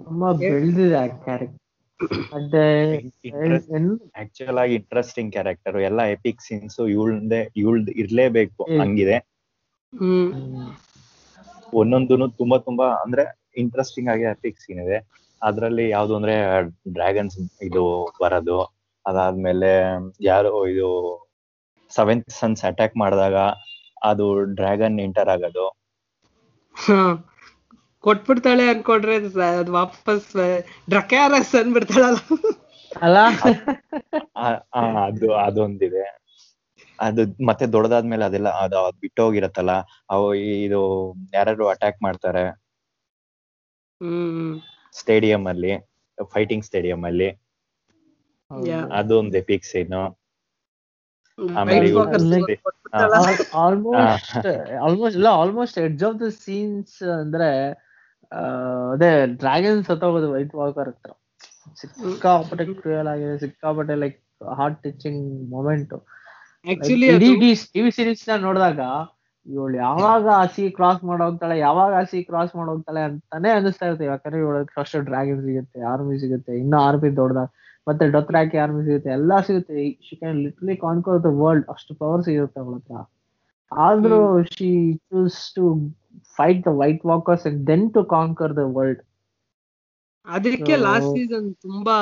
[0.00, 1.58] ತುಂಬಾ ಬೆಳೆದಿದೆ ಆ ಕ್ಯಾರೆಕ್ಟರ್
[2.32, 2.62] ಮತ್ತೆ
[4.20, 8.62] ಆಕ್ಚುಯಲ್ ಆಗಿ ಇಂಟ್ರೆಸ್ಟಿಂಗ್ ಕ್ಯಾರೆಕ್ಟರ್ ಎಲ್ಲ ಎಪಿಕ್ ಸೀನ್ಸ್ ಇವಳ್ದೆ ಇವಳ್ದ್ ಇರ್ಲೇಬೇಕು.
[8.80, 9.16] ಹಂಗಿದೆ.
[11.72, 13.24] ಒಂದೊಂದು ತುಂಬಾ ತುಂಬಾ ಅಂದ್ರೆ
[13.56, 14.98] ಇಂಟ್ರೆಸ್ಟಿಂಗ್ ಆಗಿ ಎಪಿಕ್ ಸೀನ್ ಇದೆ.
[15.42, 16.34] ಅದ್ರಲ್ಲಿ ಯಾವ್ದು ಅಂದ್ರೆ
[16.92, 17.82] ಡ್ರ್ಯಾಗನ್ಸ್ ಇದು
[18.20, 18.58] ಬರೋದು
[19.06, 19.70] ಅದಾದ್ಮೇಲೆ
[20.22, 20.88] ಯಾರು ಇದು
[21.90, 23.36] ಸೆವೆಂತ್ ಸನ್ಸ್ ಅಟ್ಯಾಕ್ ಮಾಡಿದಾಗ
[24.02, 25.66] ಅದು ಡ್ರ್ಯಾಗನ್ ಎಂಟರ್ ಆಗೋದು.
[28.04, 29.16] ಕೊಟ್ಬಿಡ್ತಾಳೆ ಅನ್ಕೊಂಡ್ರೆ
[29.52, 30.28] ಅದು ವಾಪಸ್
[30.90, 32.18] ಡ್ರಕ್ಯಾರಸ್ ಅಂದ್ಬಿಡ್ತಾಳಲ್ಲ
[33.02, 33.18] ಅಲ್ಲ?
[35.00, 36.04] ಅದು ಅದೊಂದಿದೆ.
[36.98, 39.74] ಅದು ಮತ್ತೆ ದೊಡ್ಡದಾದ್ಮೇಲೆ ಅದೆಲ್ಲ ಅದು ಅದ್ ಬಿಟ್ಟೋಗಿರತ್ತಲ್ಲ
[40.10, 40.26] ಅವು
[40.66, 40.80] ಇದು
[41.34, 42.44] ಯಾರು ಅಟ್ಯಾಕ್ ಮಾಡ್ತಾರೆ.
[44.00, 44.52] ಹ್ಮ್.
[44.94, 45.72] ಸ್ಟೇಡಿಯಂ ಅಲ್ಲಿ
[46.32, 47.28] ಫೈಟಿಂಗ್ ಸ್ಟೇಡಿಯಂ ಅಲ್ಲಿ
[48.50, 49.92] ಅದೊಂದು ಅದು ಒಂದು ಎಪಿಕ್ ಸೀನ್.
[53.56, 54.46] ಆಲ್ಮೋಸ್ಟ್
[54.80, 57.50] ಆಲ್ಮೋಸ್ಟ್ ಇಲ್ಲ almost edge of the scenes ಅಂದ್ರೆ
[58.32, 58.40] ಆ,
[58.92, 61.10] ಅದೇ ಡ್ರ್ಯಾಗನ್ ಸತ್ತೋಗೋದು ವೈಟ್ ವಾಕರ್ ಹತ್ರ.
[61.76, 64.18] ಸಿಕ್ಕಾಪಟ್ಟೆ ಕ್ರಿಯಲ್ ಆಗಿದೆ ಸಿಕ್ಕಾಪಟ್ಟೆ like
[64.56, 65.94] heart touching moment
[67.74, 68.80] TV ಸೀರೀಸ್ನ ನೋಡಿದಾಗ
[69.46, 74.06] ಇವಳು ಯಾವಾಗ ಹಸಿ ಕ್ರಾಸ್ ಮಾಡೋಗ್ತಾಳೆ ಯಾವಾಗ ಹಸಿ ಕ್ರಾಸ್ ಮಾಡೋಗ್ತಾಳೆ ಅಂತಾನೆ ಅನಿಸ್ತಾ ಇರುತ್ತೆ.
[74.10, 77.48] ಯಾಕಂದ್ರೆ ಇವಳಿಗೆ ಫಸ್ಟ್ ಡ್ರ್ಯಾಗನ್ ಸಿಗುತ್ತೆ ಆರ್ಮಿ ಸಿಗುತ್ತೆ ಇನ್ನು ಆರ್ಮಿ ದೊಡ್ಡದಾಗ
[77.86, 79.74] ಮತ್ತೆ ಡೊತ್ರಾಕಿ ಆರ್ಮಿ ಸಿಗುತ್ತೆ ಎಲ್ಲಾ ಸಿಗುತ್ತೆ.
[80.06, 82.96] She can literally conquer the world ಅಷ್ಟು ಪವರ್ ಸಿಗುತ್ತೆ ಅವಳ ಹತ್ರ.
[83.72, 84.18] ಆದ್ರೂ
[84.54, 84.68] she
[85.08, 85.64] choose to
[86.38, 89.02] fight the white walkers and then to conquer the world
[90.26, 91.96] ಅದಕ್ಕೆ ಲಾಸ್ಟ್ ಸೀಸನ್ ತುಂಬಾ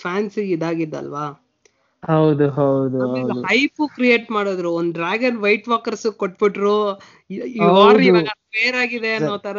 [0.00, 1.26] ಫ್ಯಾನ್ಸ್ ಇದಾಗಿದ್ದಲ್ವಾ?
[2.04, 3.00] ಹೌದು ಹೌದು
[3.50, 4.70] ಹೈಪ್ ಕ್ರಿಯೇಟ್ ಮಾಡಿದ್ರು.
[4.74, 6.76] ಒಂದ್ ಡ್ರ್ಯಾಗನ್ ವೈಟ್ ವಾಕರ್ಸ್ ಕೊಟ್ಬಿಟ್ರು.
[7.58, 9.58] ಇವಾಗ ಫೇರ್ ಆಗಿದೆ ಅನ್ನೋ ತರ.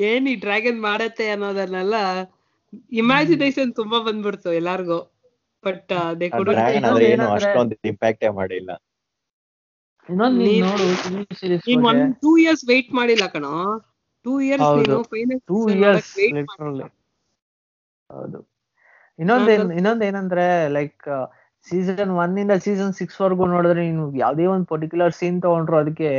[0.00, 1.94] ಏನ್ ಈ ಡ್ರ್ಯಾಗನ್ ಮಾಡತ್ತೆ ಅನ್ನೋದನ್ನೆಲ್ಲ
[2.92, 5.00] ಇಮ್ಯಾಜಿನೇಷನ್ ತುಂಬಾ ಬಂದ್ಬಿಡ್ತು ಎಲ್ಲಾರ್ಗು.
[5.64, 6.26] ಬಟ್ ಅದೇ
[7.84, 8.70] ಇಂಪ್ಯಾಕ್ಟೇ ಮಾಡಿಲ್ಲ.
[10.08, 10.40] ಇನ್ನೊಂದು
[11.66, 13.52] ನೀನ್ ಒಂದ್ ಟೂ ಇಯರ್ಸ್ ವೇಟ್ ಮಾಡಿಲ್ಲ ಕಣೋ.
[14.26, 14.70] Two years.
[14.78, 15.40] ನೀನು ಫೈನಲ್
[18.10, 18.40] ಹೌದು.
[19.18, 21.04] ಇನ್ನೊಂದೇನ್ ಇನ್ನೊಂದ್ ಏನಂದ್ರೆ ಲೈಕ್
[21.66, 26.10] ಸೀಸನ್ ಒನ್ ಇಂದ ಸೀಸನ್ ಸಿಕ್ಸ್ ವರ್ಗು ನೋಡಿದ್ರೆ ನೀನು ಯಾವ್ದೇ ಒಂದು ಪರ್ಟಿಕ್ಯುಲರ್ ಸೀನ್ ತಗೊಂಡ್ರು ಅದಕ್ಕೆ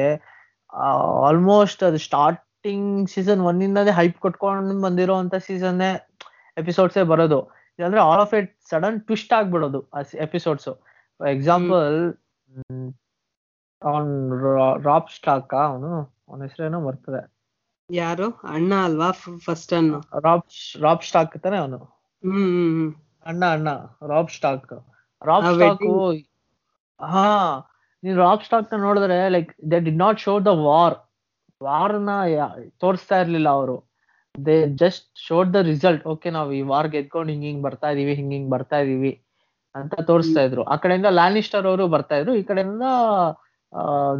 [1.27, 5.83] ಆಲ್ಮೋಸ್ಟ್ ಅದು ಸ್ಟಾರ್ಟಿಂಗ್ ಸೀಸನ್ ಒನ್ ಇಂದಾನೇ ಹೈಪ್ ಕೊಟ್ಕೊಂಡು ಬಂದಿರೋ ಅಂತ ಸೀಸನ್
[6.57, 7.39] ಎಪಿಸೋಡ್ಸೇ ಬರೋದು.
[7.79, 10.69] ಇಲ್ಲಾಂದ್ರೆ all of it sudden twist ಆಗ್ಬಿಡೋದು ಆ ಎಪಿಸೋಡ್ಸ್
[11.19, 11.97] ಫಾರ್ ಎಕ್ಸಾಂಪಲ್
[13.81, 14.11] ಅವನ್
[14.87, 15.91] ರಾಪ್ ಸ್ಟಾಕ್ ಅವನು
[16.29, 17.21] ಅವನ ಹೆಸರೇನೋ ಬರ್ತದೆ.
[17.89, 18.27] ಯಾರು?
[18.53, 19.09] ಅಣ್ಣ ಅಲ್ವಾ?
[19.45, 20.47] ಫಸ್ಟ್ ಅಣ್ಣ ರಾಪ್
[20.81, 21.79] ರಾಪ್ ಸ್ಟಾಕ್ ತಾನೆ ಅವನು?
[23.25, 23.69] ಅಣ್ಣ ಅಣ್ಣ
[24.13, 24.73] ರಾಬ್ ಸ್ಟಾಕ್.
[25.21, 25.83] ರಾಬ್ ಸ್ಟಾಕ್
[26.99, 27.27] ಹಾ
[28.03, 30.95] ನೀನ್ ರಾಬ್ ಸ್ಟಾಕ್ನ ನೋಡಿದ್ರೆ like they did not show the war
[31.61, 32.09] ವಾರ್ನ
[32.83, 33.75] ತೋರಿಸ್ತಾ ಇರ್ಲಿಲ್ಲ ಅವರು.
[34.35, 38.33] They just showed the result okay ನಾವು ಈ ವಾರ್ ಗೆದ್ಕೊಂಡು ಹಿಂಗ್ ಹಿಂಗ್ ಬರ್ತಾ ಇದೀವಿ ಹಿಂಗ್
[38.35, 39.11] ಹಿಂಗ್ ಬರ್ತಾ ಇದೀವಿ
[39.75, 40.63] ಅಂತ ತೋರಿಸ್ತಾ ಇದ್ರು.
[40.73, 42.33] ಆ ಕಡೆಯಿಂದ ಲ್ಯಾನಿಸ್ಟರ್ ಅವರು ಬರ್ತಾ ಇದ್ರು.
[42.41, 42.85] ಈ ಕಡೆಯಿಂದ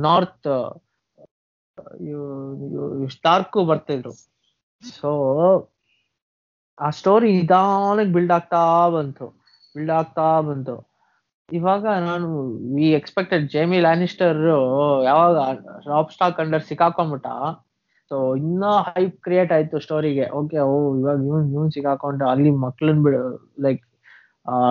[0.08, 0.50] ನಾರ್ತ್
[3.16, 4.14] ಸ್ಟಾರ್ಕು ಬರ್ತಿದ್ರು
[4.84, 5.12] ಸೊ
[6.78, 8.62] ಆ ಸ್ಟೋರಿ ನಿಧಾನಕ್ಕೆ ಬಿಲ್ಡ್ ಆಗ್ತಾ
[8.96, 9.28] ಬಂತು.
[9.76, 10.76] ಬಿಲ್ಡ್ ಆಗ್ತಾ ಬಂತು.
[11.50, 12.28] ಇವಾಗ ನಾನು
[12.76, 14.40] ವಿ ಎಕ್ಸ್ಪೆಕ್ಟೆಡ್ ಜೇಮಿ ಲ್ಯಾನಿಸ್ಟರ್
[15.10, 15.36] ಯಾವಾಗ
[15.90, 17.28] ರಾಬ್ ಸ್ಟಾಕ್ ಅಂಡರ್ ಸಿಕ್ಕಾಕೊಂಡ್ಬಿಟ್ಟ.
[18.12, 23.16] ಸೊ ಇನ್ನ ಹೈಪ್ ಕ್ರಿಯೇಟ್ ಆಯ್ತು ಸ್ಟೋರಿಗೆ ಓಕೆ ಓ ಇವಾಗ ಇವನ್ ಇವನ್ ಸಿಕ್ಕಾಕೊಂಡ ಅಲ್ಲಿ ಮಕ್ಳನ್ ಬಿಡ
[23.66, 23.82] ಲೈಕ್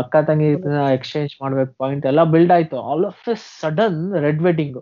[0.01, 0.49] ಅಕ್ಕ ತಂಗಿ
[0.97, 2.77] ಎಕ್ಸ್ಚೇಂಜ್ ಮಾಡ್ಬೇಕು ಪಾಯಿಂಟ್ ಎಲ್ಲ ಬಿಲ್ಡ್ ಆಯ್ತು.
[2.91, 4.79] All of a sudden red wedding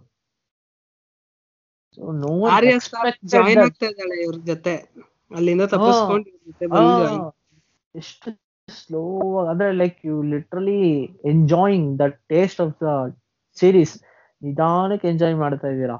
[7.94, 8.28] ಎಷ್ಟು
[8.76, 9.02] ಸ್ಲೋ
[9.50, 10.80] ಅಂದ್ರೆ like you literally
[11.32, 12.90] enjoying the taste of the
[13.56, 13.94] series
[14.42, 15.98] ನಿಧಾನಕ್ಕೆ ಎಂಜಾಯ್ ಮಾಡ್ತಾ ಇದ್ದೀರಾ?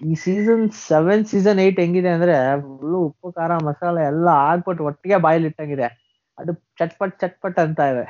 [0.00, 5.48] ಈ ಸೀಸನ್ ಸೆವೆನ್ ಸೀಸನ್ ಏಟ್ ಹೆಂಗಿದೆ ಅಂದ್ರೆ ಫುಲ್ ಉಪ್ಪು ಖಾರ ಮಸಾಲೆ ಎಲ್ಲ ಹಾಕ್ಬಿಟ್ಟು ಒಟ್ಟಿಗೆ ಬಾಯಲ್ಲಿ
[5.50, 5.88] ಇಟ್ಟಂಗಿದೆ
[6.38, 8.04] ಅದು ಚಟ್ಪಟ್ ಚಟ್ಪಟ್ ಅಂತ ಇದೆ.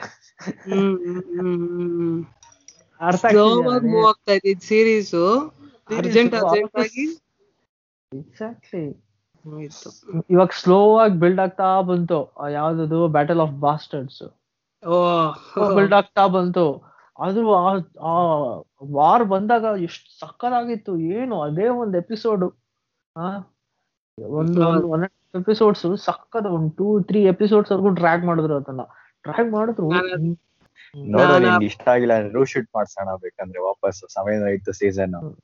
[3.01, 3.25] ಅರ್ಥ
[4.09, 5.15] ಆಗ್ತಾ ಇದ್ದಿದ್ ಸೀರೀಸ್
[5.91, 7.07] ಅರ್ಜೆಂಟ್ ಅರ್ಜೆಂಟ್ ಆಗಿ.
[8.13, 8.85] ಎಕ್ಸಾಕ್ಟ್ಲಿ
[10.31, 12.51] ಇವಾಗ ಸ್ಲೋ ಆಗಿ ಬಿಲ್ಡ್ ಆಗ್ತಾ ಬಂತು.
[12.51, 13.09] ಯಾವ್ದದು?
[13.09, 14.23] ಬ್ಯಾಟಲ್ ಆಫ್ ಬಾಸ್ಟರ್ಡ್ಸ್
[14.87, 16.73] ಓ ಬಿಲ್ಡ್ ಆಗ್ತಾ ಬಂತು.
[17.19, 17.55] ಅದು
[18.01, 18.13] ಆ
[18.93, 21.41] ವಾರ್ ಬಂದಾಗ ಎಷ್ಟು ಸಕ್ಕತ್ತಾಗಿತ್ತು ಏನು?
[21.41, 22.57] ಅದೇ ಒಂದು ಎಪಿಸೋಡ್
[24.23, 24.89] ಒಂದು.
[24.89, 25.05] ಒನ್
[25.41, 28.81] ಎಪಿಸೋಡ್ಸ್ ಸಕ್ಕದ ಒಂದು ಟೂ ತ್ರೀ ಎಪಿಸೋಡ್ಸ್ ವರ್ಗು ಟ್ರ್ಯಾಕ್ ಮಾಡಿದ್ರು ಅದನ್ನ.
[29.23, 29.91] ಟ್ರ್ಯಾಕ್ ಮಾಡಿದ್ರು.
[29.91, 31.13] ನಾನು- ಹ್ಮ್.
[31.13, 35.37] ನೋಡು ನಾನು- ನಿಂಗೆ ಇಷ್ಟ ಆಗಿಲ್ಲ ರೂಶೂಟ್ ಮಾಡ್ಸೋಣ ಬೇಕಂದ್ರೆ ವಾಪಸ್ ಸಮಯ ಇತ್ತು ಸೀಸನ್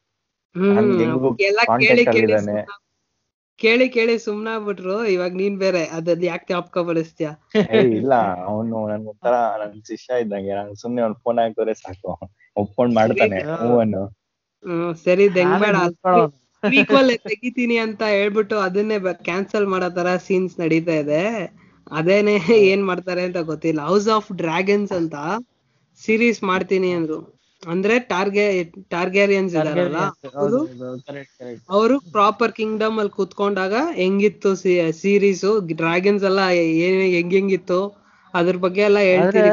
[3.60, 7.28] ಕೇಳಿ ಕೇಳಿ ಸುಮ್ನಾಗ್ಬಿಟ್ರು ಇವಾಗ ನೀನ್ ಬೇರೆ ಅದ್ರಲ್ಲಿ ಯಾಕೆ ಜ್ಞಾಪಕ ಬಳಸ್ತೀಯ?
[7.98, 8.14] ಇಲ್ಲ
[8.48, 12.12] ಅವನು ನನ್ಗೆ ಒಂಥರ ನನ್ ಶಿಷ್ಯ ಇದ್ದಂಗೆ ನಾನು ಸುಮ್ನೆ ಅವ್ನ್ ಫೋನ್ ಹಾಕಿದ್ರೆ ಸಾಕು.
[12.56, 13.38] ಒಪ್ಕೊಂಡ್ ಮಾಡ್ತಾನೆ
[14.64, 16.34] ಹ್ಮ್ ಸರಿ ಹೆಂಗ್ ನಾನೇ ಬೇಡ ನಿಂತ್ಕೊಳ್ಳೋನು.
[16.62, 18.96] ಪ್ರೀಕ್ವಲ್ ತೆಗಿತೀನಿ ಅಂತ ಹೇಳ್ಬಿಟ್ಟು ಅದನ್ನೇ
[19.28, 21.22] ಕ್ಯಾನ್ಸಲ್ ಮಾಡೋ ತರ ಸೀನ್ಸ್ ನಡೀತಾ ಇದೆ.
[21.92, 22.34] ಅದೇನೆ
[22.70, 23.80] ಏನ್ ಮಾಡ್ತಾರೆ ಅಂತ ಗೊತ್ತಿಲ್ಲ.
[23.90, 25.16] ಹೌಸ್ ಆಫ್ ಡ್ರ್ಯಾಗನ್ಸ್ ಅಂತ
[26.00, 27.18] ಸೀರೀಸ್ ಮಾಡ್ತೀನಿ ಅಂದ್ರು.
[27.64, 28.44] ಅಂದ್ರೆ ಟಾರ್ಗೆ
[28.94, 29.98] ಟಾರ್ಗೆರಿಯನ್ಸ್ ಇದಾರಲ್ಲ?
[31.74, 34.50] ಅವರು ಪ್ರಾಪರ್ ಕಿಂಗ್ಡಮ್ ಅಲ್ಲಿ ಕುತ್ಕೊಂಡಾಗ ಹೆಂಗಿತ್ತು
[35.02, 36.42] ಸೀರೀಸ್ ಡ್ರ್ಯಾಗನ್ಸ್ ಎಲ್ಲ
[36.86, 37.80] ಏನ್ ಹೆಂಗ್ ಹೆಂಗಿತ್ತು
[38.34, 39.50] ಅದ್ರ ಬಗ್ಗೆ ಎಲ್ಲ ಹೇಳ್ತೀವಿ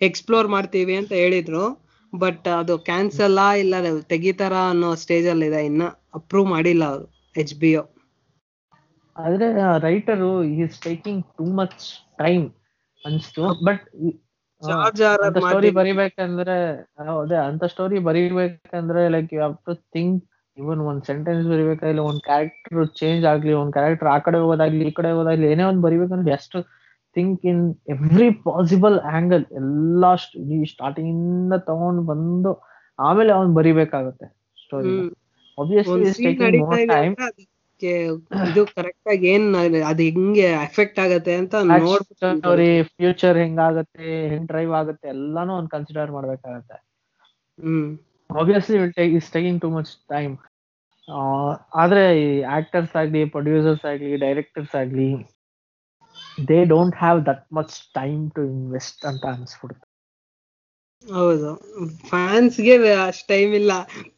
[0.00, 1.64] ಎಕ್ಸ್ಪ್ಲೋರ್ ಮಾಡ್ತೀವಿ ಅಂತ ಹೇಳಿದ್ರು.
[2.12, 3.74] ಬಟ್ ಅದು ಕ್ಯಾನ್ಸಲ್ ಇಲ್ಲ
[4.12, 5.84] ತೆಗಿತಾರ ಅನ್ನೋ ಸ್ಟೇಜ್ ಅಲ್ಲಿ ಇದೆ ಇನ್ನ
[6.20, 7.06] ಅಪ್ರೂವ್ ಮಾಡಿಲ್ಲ ಅವರು
[7.36, 7.84] ಎಚ್ ಬಿ ಒ
[9.16, 9.46] ಆದ್ರೆ
[9.84, 11.84] writer is taking too much
[12.18, 12.44] time
[13.04, 13.44] ಅನ್ಸ್ತು.
[13.66, 13.84] ಬಟ್
[15.44, 16.56] ಸ್ಟೋರಿ ಬರಿಬೇಕಂದ್ರೆ
[17.16, 20.18] ಅದೇ ಅಂತ story ಬರಿಬೇಕಂದ್ರೆ like you have to think
[20.56, 25.10] even ಒಂದ್ ಸೆಂಟೆನ್ಸ್ ಬರಿಬೇಕಾಗಿಲ್ಲ ಒಂದ್ ಕ್ಯಾರೆಕ್ಟರ್ ಚೇಂಜ್ ಆಗ್ಲಿ ಒಂದ್ ಕ್ಯಾರೆಕ್ಟರ್ ಆ ಕಡೆ ಹೋಗೋದಾಗ್ಲಿ ಈ ಕಡೆ
[25.12, 26.58] ಹೋಗೋದಾಗ್ಲಿ ಏನೇ ಒಂದ್ ಬರಿಬೇಕಂದ್ರೆ ಎಷ್ಟು
[27.16, 30.10] think in every possible angle ಎಲ್ಲಾ
[30.72, 32.52] ಸ್ಟಾರ್ಟಿಂಗ್ ಇಂದ ತಗೊಂಡ್ ಬಂದು
[32.98, 34.26] ಆಮೇಲೆ ಅವ್ನ್ ಬರಿಬೇಕಾಗುತ್ತೆ
[34.58, 34.92] ಸ್ಟೋರಿ
[37.32, 37.49] ಹ್ಮ್.
[37.82, 37.92] ಅದಕ್ಕೆ
[38.50, 39.46] ಇದು ಕರೆಕ್ಟ್ ಆಗಿ ಏನ್
[39.90, 46.10] ಅದು ಹೆಂಗೆ ಎಫೆಕ್ಟ್ ಆಗತ್ತೆ ಅಂತ ನೋಡ್ಬಿಟ್ಟು ಸ್ಟೋರಿ ಫ್ಯೂಚರ್ ಹೆಂಗಾಗತ್ತೆ ಹೆಂಗ್ ಡ್ರೈವ್ ಆಗುತ್ತೆ ಎಲ್ಲಾನು ಒಂದ್ ಕನ್ಸಿಡರ್
[46.10, 46.76] ಮಾಡ್ಬೇಕಾಗತ್ತೆ.
[47.58, 47.88] ಹ್ಮ್.
[48.30, 48.78] Obviously
[49.18, 50.34] is taking too much time
[51.74, 55.08] ಆದ್ರೆ ಈ ಆಕ್ಟರ್ಸ್ ಆಗ್ಲಿ ಪ್ರೊಡ್ಯೂಸರ್ಸ್ ಆಗ್ಲಿ ಡೈರೆಕ್ಟರ್ಸ್ ಆಗ್ಲಿ
[56.48, 59.86] they don't have that much time to invest ಅಂತ ಅನ್ಸ್ಬಿಡುತ್ತೆ.
[61.04, 61.50] ಹೌದು.
[62.08, 63.72] ಫ್ಯಾನ್ಸ್ಗೆ ಅಷ್ಟ್ ಟೈಮ್ ಇಲ್ಲ.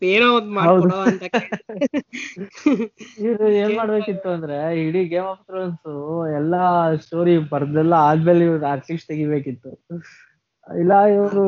[0.09, 1.23] ಏನೋ ಒಂದ್ ಮಾಡ್ಕೊಡೋ ಅಂತ
[3.25, 5.87] ಇವ್ರು ಏನ್ ಮಾಡ್ಬೇಕಿತ್ತು ಅಂದ್ರೆ ಇಡೀ ಗೇಮ್ ಆಫ್ ಥ್ರೋನ್ಸ್
[6.39, 6.65] ಎಲ್ಲಾ
[7.05, 9.73] ಸ್ಟೋರಿ ಬರ್ದೆಲ್ಲ ಆದ್ಮೇಲೆ ಇವ್ರು ಆರ್ಟಿಸ್ಟ್ ತೆಗಿಬೇಕಿತ್ತು.
[10.67, 11.45] ಇಲ್ಲ ಇವರು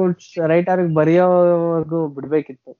[0.46, 2.72] ರೈಟರ್ ಬರೆಯೋವರೆಗೂ ಬಿಡ್ಬೇಕಿತ್ತು.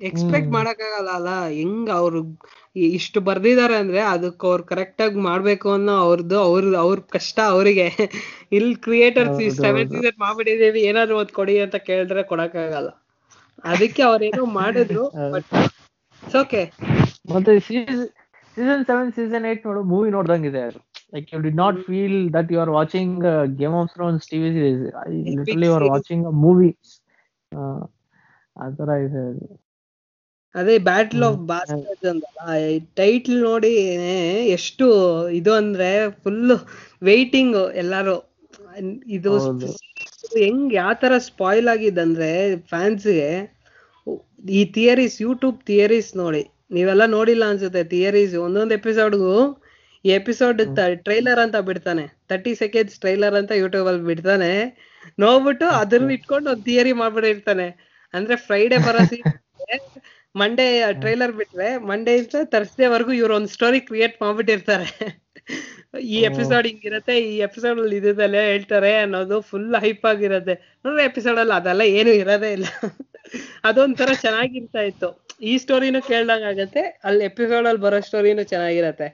[0.00, 1.30] ಎಕ್ಸ್ಪೆಕ್ಟ್ ಮಾಡಕ್ ಮಾಡಕ್ಕಾಗಲ್ಲ ಅಲ್ಲ.
[1.56, 2.20] ಹೆಂಗ್ ಅವ್ರು
[2.94, 7.86] ಇಷ್ಟು ಬರ್ದಿದಾರೆ ಅಂದ್ರೆ ಅದಕ್ಕೆ ಅವ್ರು ಕರೆಕ್ಟ್ ಆಗಿ ಮಾಡ್ಬೇಕು ಅನ್ನೋ ಅವ್ರದ್ದು ಅವ್ರ ಅವ್ರ ಕಷ್ಟ ಅವರಿಗೆ.
[8.58, 9.90] ಇಲ್ ಕ್ರಿಯೇಟರ್ಸ್ ಸೆವೆನ್.
[9.90, 12.90] ಸೀಸನ್ ಮಾಡ್ಬಿಟ್ಟಿದೀವಿ ಏನಾದ್ರು ಒಂದ್ ಕೊಡಿ ಅಂತ ಕೇಳಿದ್ರೆ ಕೊಡಕ್ಕಾಗಲ್ಲ.
[13.64, 15.04] ಅದಕ್ಕೆ ಅವ್ರೇನೋ ಮಾಡಿದ್ರು.
[15.32, 15.50] ಬಟ್
[16.22, 16.62] ಓಕೆ
[17.32, 17.52] ಮತ್ತೆ
[18.56, 20.80] ಸೀಸನ್ ಸೆವೆನ್ ಸೀಸನ್ ಏಟ್ ನೋಡು ಮೂವಿ ನೋಡ್ದಂಗಿದೆ ಇದೆ
[21.14, 23.18] like you did not feel that you are watching
[23.60, 24.82] Game of Thrones TV series
[25.30, 25.86] literally you are.
[25.92, 26.70] Watching a movie
[28.56, 29.24] ಆತರ ಇದೆ
[30.54, 31.38] ಅದು ಬ್ಯಾಟಲ್ ಆಫ್.
[31.50, 32.54] ಬಾಸ್ಟರ್ಸ್ ಆ
[33.00, 33.72] ಟೈಟ್ಲ್ ನೋಡಿ
[34.56, 34.86] ಎಷ್ಟು
[35.40, 35.90] ಇದು ಅಂದ್ರೆ
[36.22, 36.54] ಫುಲ್
[37.08, 38.16] ವೈಟಿಂಗ್ ಎಲ್ಲಾರು.
[39.16, 39.32] ಇದು.
[40.42, 42.30] ಹೆಂಗ್ ಯಾವ ತರ ಸ್ಪಾಯ್ಲ್ ಆಗಿದಂದ್ರೆ
[42.72, 43.30] ಫ್ಯಾನ್ಸ್ಗೆ
[44.58, 46.42] ಈ ಥಿಯರೀಸ್ ಯೂಟ್ಯೂಬ್ ಥಿಯರೀಸ್ ನೋಡಿ.
[46.76, 49.32] ನೀವೆಲ್ಲ ನೋಡಿಲ್ಲ ಅನ್ಸುತ್ತೆ ಥಿಯರೀಸ್ ಒಂದೊಂದ್ ಎಪಿಸೋಡ್ಗೂ
[50.04, 50.60] ಈ ಎಪಿಸೋಡ್
[51.06, 52.04] ಟ್ರೈಲರ್ ಅಂತ ಬಿಡ್ತಾನೆ.
[52.30, 54.50] ತರ್ಟಿ ಸೆಕೆಂಡ್ಸ್ ಟ್ರೈಲರ್ ಅಂತ ಯೂಟ್ಯೂಬ್ ಅಲ್ಲಿ ಬಿಡ್ತಾನೆ.
[55.24, 57.66] ನೋಡ್ಬಿಟ್ಟು ಅದನ್ನ ಇಟ್ಕೊಂಡು ಒಂದು ಥಿಯರಿ ಮಾಡ್ಬಿಟ್ಟಿರ್ತಾನೆ.
[58.14, 59.02] ಅಂದ್ರೆ ಫ್ರೈಡೆ ಬರೋ
[60.36, 65.20] ಮಂಡೇ ಟ್ರೈಲರ್ ಬಿಟ್ರೆ ಮಂಡೇ ಇಂದ ತರ್ಸ್ಡೇ ವರೆಗೂ ಇವ್ರು ಒಂದು ಸ್ಟೋರಿ ಕ್ರಿಯೇಟ್ ಮಾಡ್ಬಿಟ್ಟಿರ್ತಾರೆ.
[66.00, 70.78] ಈ ಎಪಿಸೋಡ್ ಹಿಂಗಿರತ್ತೆ ಈ ಎಪಿಸೋಡ್ ಅಲ್ಲಿ ಇದ್ದಲ್ಲೇ ಹೇಳ್ತಾರೆ ಅನ್ನೋದು ಫುಲ್ ಹೈಪ್ ಆಗಿರತ್ತೆ.
[70.84, 72.64] ನೋಡ್ರಿ ಎಪಿಸೋಡ್ ಅಲ್ಲಿ ಅದೆಲ್ಲ ಏನು ಇರೋದೇ ಇಲ್ಲ.
[73.64, 75.26] ಅದೊಂಥರ ಚೆನ್ನಾಗಿರ್ತಾ ಇತ್ತು.
[75.42, 79.08] ಈ ಸ್ಟೋರಿನೂ ಕೇಳ್ದಂಗ್ ಆಗತ್ತೆ ಅಲ್ಲಿ ಎಪಿಸೋಡ್ ಅಲ್ಲಿ ಬರೋ ಸ್ಟೋರಿನೂ ಚೆನ್ನಾಗಿರತ್ತೆ.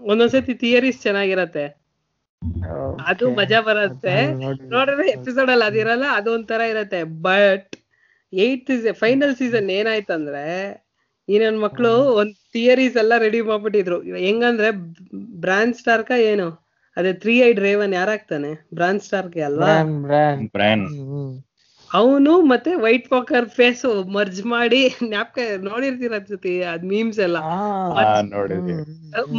[0.00, 1.86] ಒಂದೊಂದ್ಸತಿ ಥಿಯರೀಸ್ ಚೆನ್ನಾಗಿರತ್ತೆ.
[3.06, 3.30] ಅದು.
[3.30, 4.26] ಮಜಾ ಬರತ್ತೆ.
[4.70, 7.02] ನೋಡಿದ್ರೆ ಎಪಿಸೋಡ್ ಅಲ್ಲಿ ಅದಿರಲ್ಲ ಅದೊಂಥರ ಒಂಥರ ಇರತ್ತೆ.
[7.02, 7.75] ಬಟ್
[8.44, 8.72] ಏಯ್ತ್
[9.02, 10.44] ಫೈನಲ್ ಸೀಸನ್ ಏನಾಯ್ತಂದ್ರೆ
[11.28, 13.96] ಈ ನನ್ ಮಕ್ಳು ಒಂದ್ ಥಿಯರೀಸ್ ಎಲ್ಲ ರೆಡಿ ಮಾಡ್ಬಿಟ್ಟಿದ್ರು.
[14.26, 14.68] ಹೆಂಗಂದ್ರೆ
[15.44, 16.48] ಬ್ರಾನ್ ಸ್ಟಾರ್ಕ ಏನು?
[16.96, 18.50] ಅದೇ ತ್ರೀ ಐಡ್ ರೇವನ್ ಯಾರಾಗ್ತಾನೆ?
[18.74, 19.72] ಬ್ರಾನ್ ಸ್ಟಾರ್ಕ್ ಅಲ್ವಾ?
[21.90, 23.82] ಅವನು ಮತ್ತೆ ವೈಟ್ ಪಾಕರ್ ಫೇಸ್
[24.16, 24.80] ಮರ್ಜ್ ಮಾಡಿ
[25.12, 27.38] ನ್ಯಾಪ್ಕ ನೋಡಿರ್ತೀರ ಅನ್ಸುತ್ತೆ ಅದ್ ಮೀಮ್ಸ್ ಎಲ್ಲ.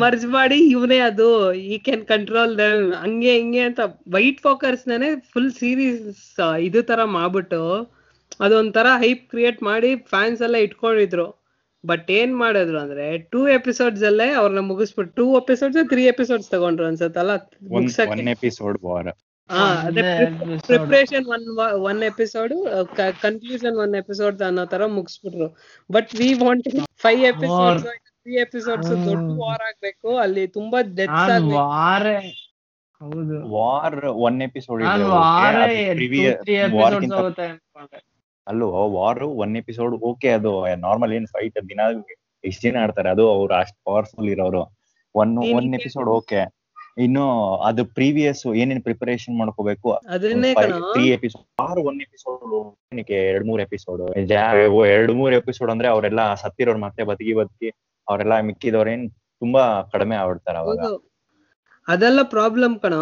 [0.04, 1.28] ಮರ್ಜ್ ಮಾಡಿ ಇವನೇ ಅದು
[1.74, 2.54] ಈ ಕ್ಯಾನ್ ಕಂಟ್ರೋಲ್
[3.04, 3.80] ಹಂಗೆ ಹಿಂಗೆ ಅಂತ
[4.16, 6.24] ವೈಟ್ ಫಾಕರ್ಸ್ ನಾನೇ ಫುಲ್ ಸೀರೀಸ್
[6.68, 7.62] ಇದು ತರ ಮಾಡ್ಬಿಟ್ಟು
[8.39, 11.28] ಅದೊಂಥರ ಹೈಪ್ ಕ್ರಿಯೇಟ್ ಮಾಡಿ ಫ್ಯಾನ್ಸ್ ಎಲ್ಲ ಇಟ್ಕೊಂಡಿದ್ರು.
[11.84, 17.34] ಬಟ್ ಏನ್ ಮಾಡಿದ್ರು ಅಂದ್ರೆ ಟೂ ಎಪಿಸೋಡ್ಸ್ ಅಲ್ಲೇ ಅವ್ರನ್ನ ಮುಗಿಸ್ಬಿಟ್ಟು ಟೂ ಎಪಿಸೋಡ್ಸ್ ತ್ರೀ ಎಪಿಸೋಡ್ಸ್ ತಗೊಂಡ್ರು ಅನ್ಸತ್ತಲ್ಲ?
[18.30, 18.80] Episode
[20.67, 21.45] preparation one
[21.89, 22.54] one episode
[23.21, 25.47] conclusion one episode ಅನ್ನೋ ತರ ಮುಗಿಸ್ಬಿಟ್ರು.
[25.91, 27.86] But we want five episodes
[28.23, 30.10] three episodes ದೊಡ್ಡ ವಾರ್ ಆಗ್ಬೇಕು.
[30.17, 31.56] ಅಲ್ಲಿ ತುಂಬಾ ಡೆತ್ ಆಗ್ಬೇಕು.
[31.56, 32.17] ವಾರೇ
[33.02, 33.38] ಹೌದು.
[33.56, 34.84] ವಾರ್ ಒನ್ ಎಪಿಸೋಡ್
[35.15, 35.71] ವಾರೇ
[38.48, 41.82] ಅಲ್ಲೂ ವಾರ್ ಒನ್ ಎಪಿಸೋಡ್ ಓಕೆ ಅದು ನಾರ್ಮಲ್ ಏನ್ ಫೈಟ್ ದಿನ
[42.44, 43.10] ಎಷ್ಟ್ ಜನ ಆಡ್ತಾರೆ?
[43.10, 44.62] ಅದು ಅವ್ರು ಅಷ್ಟು ಪವರ್ಫುಲ್ ಇರೋರು.
[45.16, 46.42] ಒನ್ ಒನ್ ಎಪಿಸೋಡ್ ಓಕೆ
[46.98, 47.24] ಇನ್ನು
[47.60, 49.90] ಅದು ಪ್ರೀವಿಯಸ್ ಏನೇನ್ ಪ್ರಿಪರೇಷನ್ ಮಾಡ್ಕೋಬೇಕು?
[50.94, 52.54] ತ್ರೀ ಎಪಿಸೋಡ್ ಆರು ಒನ್ ಎಪಿಸೋಡ್
[53.28, 54.02] ಎರಡ್ ಮೂರ್ ಎಪಿಸೋಡ್
[54.88, 57.70] ಎರಡ್ ಮೂರ್ ಎಪಿಸೋಡ್ ಅಂದ್ರೆ ಅವರೆಲ್ಲ ಸತ್ತಿರೋರ್ ಮತ್ತೆ ಬದುಕಿ ಬದುಕಿ
[58.08, 59.04] ಅವರೆಲ್ಲ ಮಿಕ್ಕಿದವ್ರೇನ್
[59.42, 60.80] ತುಂಬಾ ಕಡಿಮೆ ಆಗ್ಬಿಡ್ತಾರ ಅವಾಗ.
[61.88, 62.96] ಅದೆಲ್ಲ ಪ್ರಾಬ್ಲಮ್ ಕಣ.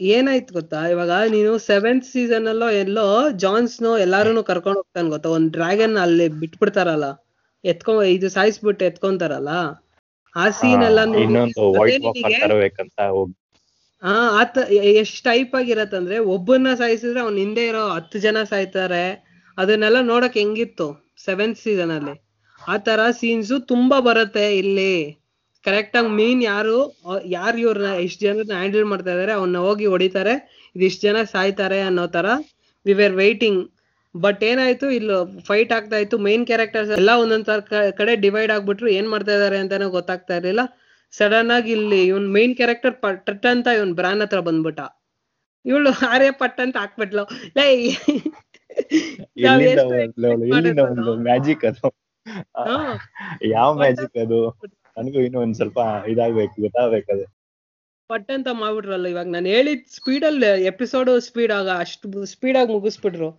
[0.00, 0.86] ಏನಾಯ್ತು ಗೊತ್ತಾ?
[0.86, 5.28] ಇವಾಗ ನೀನು ಸೆವೆಂತ್ ಸೀಸನ್ ಅಲ್ಲೋ ಎಲ್ಲೋ ಜಾನ್ಸ್ನೋ ಎಲ್ಲಾರು ಕರ್ಕೊಂಡು ಹೋಗ್ತಾನೆ ಗೊತ್ತಾ?
[5.28, 7.04] ಒಂದ್ ಡ್ರ್ಯಾಗನ್ ಅಲ್ಲಿ ಬಿಟ್ಬಿಡ್ತಾರಲ್ಲ.
[7.64, 9.48] ಎತ್ಕೊ ಇದು ಸಾಯಿಸ್ಬಿಟ್ಟು ಎತ್ಕೊಂತಾರಲ್ಲ.
[10.36, 10.98] ಆ ಸೀನ್ ಎಲ್ಲ
[14.02, 19.26] ಹಾ, ಆತ ಎಷ್ಟ್ ಟೈಪ್ ಆಗಿರತ್ತಂದ್ರೆ ಒಬ್ಬನ್ನ ಸಾಯಿಸಿದ್ರೆ ಅವ್ನ ಹಿಂದೆ ಇರೋ ಹತ್ತು ಜನ ಸಾಯ್ತಾರೆ.
[19.58, 22.30] ಅದನ್ನೆಲ್ಲ ನೋಡಕ್ ಹೆಂಗಿತ್ತು ಸೆವೆಂತ್ ಸೀಸನ್ ಅಲ್ಲಿ?
[22.68, 25.19] ಆ ತರ ಸೀನ್ಸ್ ತುಂಬಾ ಬರುತ್ತೆ ಇಲ್ಲಿ.
[25.64, 26.76] ಕರೆಕ್ಟ್ ಆಗಿ ಮೀನ್ ಯಾರು
[27.30, 30.34] ಯಾರು ಇವ್ರನ್ನ ಇಷ್ಟು ಜನರನ್ನ ಹ್ಯಾಂಡಲ್ ಮಾಡ್ತಾ ಇದಾರೆ ಅವನ್ನ ಹೋಗಿ ಹೊಡಿತಾರೆ
[30.76, 32.26] ಇದಿಷ್ಟು ಜನ ಸಾಯ್ತಾರೆ ಅನ್ನೋ ತರ.
[32.86, 33.60] ವಿ ವೇರ್ ವೈಟಿಂಗ್
[34.14, 36.18] ಬಟ್ ಏನಾಯ್ತು ಇಲ್ಲಿ ಫೈಟ್ ಆಗ್ತಾ ಇತ್ತು.
[36.18, 37.50] ಮೈನ್ ಕ್ಯಾರೆಕ್ಟರ್ಸ್ ಎಲ್ಲ ಒಂದೊಂದ್
[37.96, 38.88] ಕಡೆ ಡಿವೈಡ್ ಆಗ್ಬಿಟ್ರು.
[38.90, 40.62] ಏನ್ ಮಾಡ್ತಾ ಇದಾರೆ ಅಂತಾನೆ ಗೊತ್ತಾಗ್ತಾ ಇರ್ಲಿಲ್ಲ.
[41.14, 44.80] ಸಡನ್ ಆಗಿ ಇಲ್ಲಿ ಇವನ್ ಮೈನ್ ಕ್ಯಾರೆಕ್ಟರ್ ಪಟ್ ಅಂತ ಇವನ್ ಬ್ರಾನ್ ಹತ್ರ ಬಂದ್ಬಿಟ್ಟ.
[45.64, 47.24] ಇವಳು ಆರ್ಯ ಪಟ್ ಅಂತ ಹಾಕ್ಬಿಟ್ಲು.
[50.80, 51.88] ಬಂದ್ಲು ಮ್ಯಾಜಿಕ್ ಅದು.
[52.58, 52.76] ಹಾ.
[53.50, 54.40] ಯಾವ ಮ್ಯಾಜಿಕ್ ಅದು?
[54.96, 55.78] ನನಗೂ ಇನ್ನು ಒಂದ್ ಸ್ವಲ್ಪ
[56.08, 57.24] ಇದಾಗ್ಬೇಕು ಗೊತ್ತಾಗ್ಬೇಕದು.
[58.10, 59.26] ಪಟ್ ಅಂತ ಮಾಡ್ಬಿಟ್ರಲ್ಲ ಇವಾಗ.
[59.26, 63.30] ನಾನು ಹೇಳಿದ ಸ್ಪೀಡಲ್ಲಿ ಎಪಿಸೋಡ್ ಸ್ಪೀಡ್ ಆಗ ಅಷ್ಟು ಸ್ಪೀಡ್ ಆಗಿ ಮುಗಿಸ್ಬಿಟ್ರು.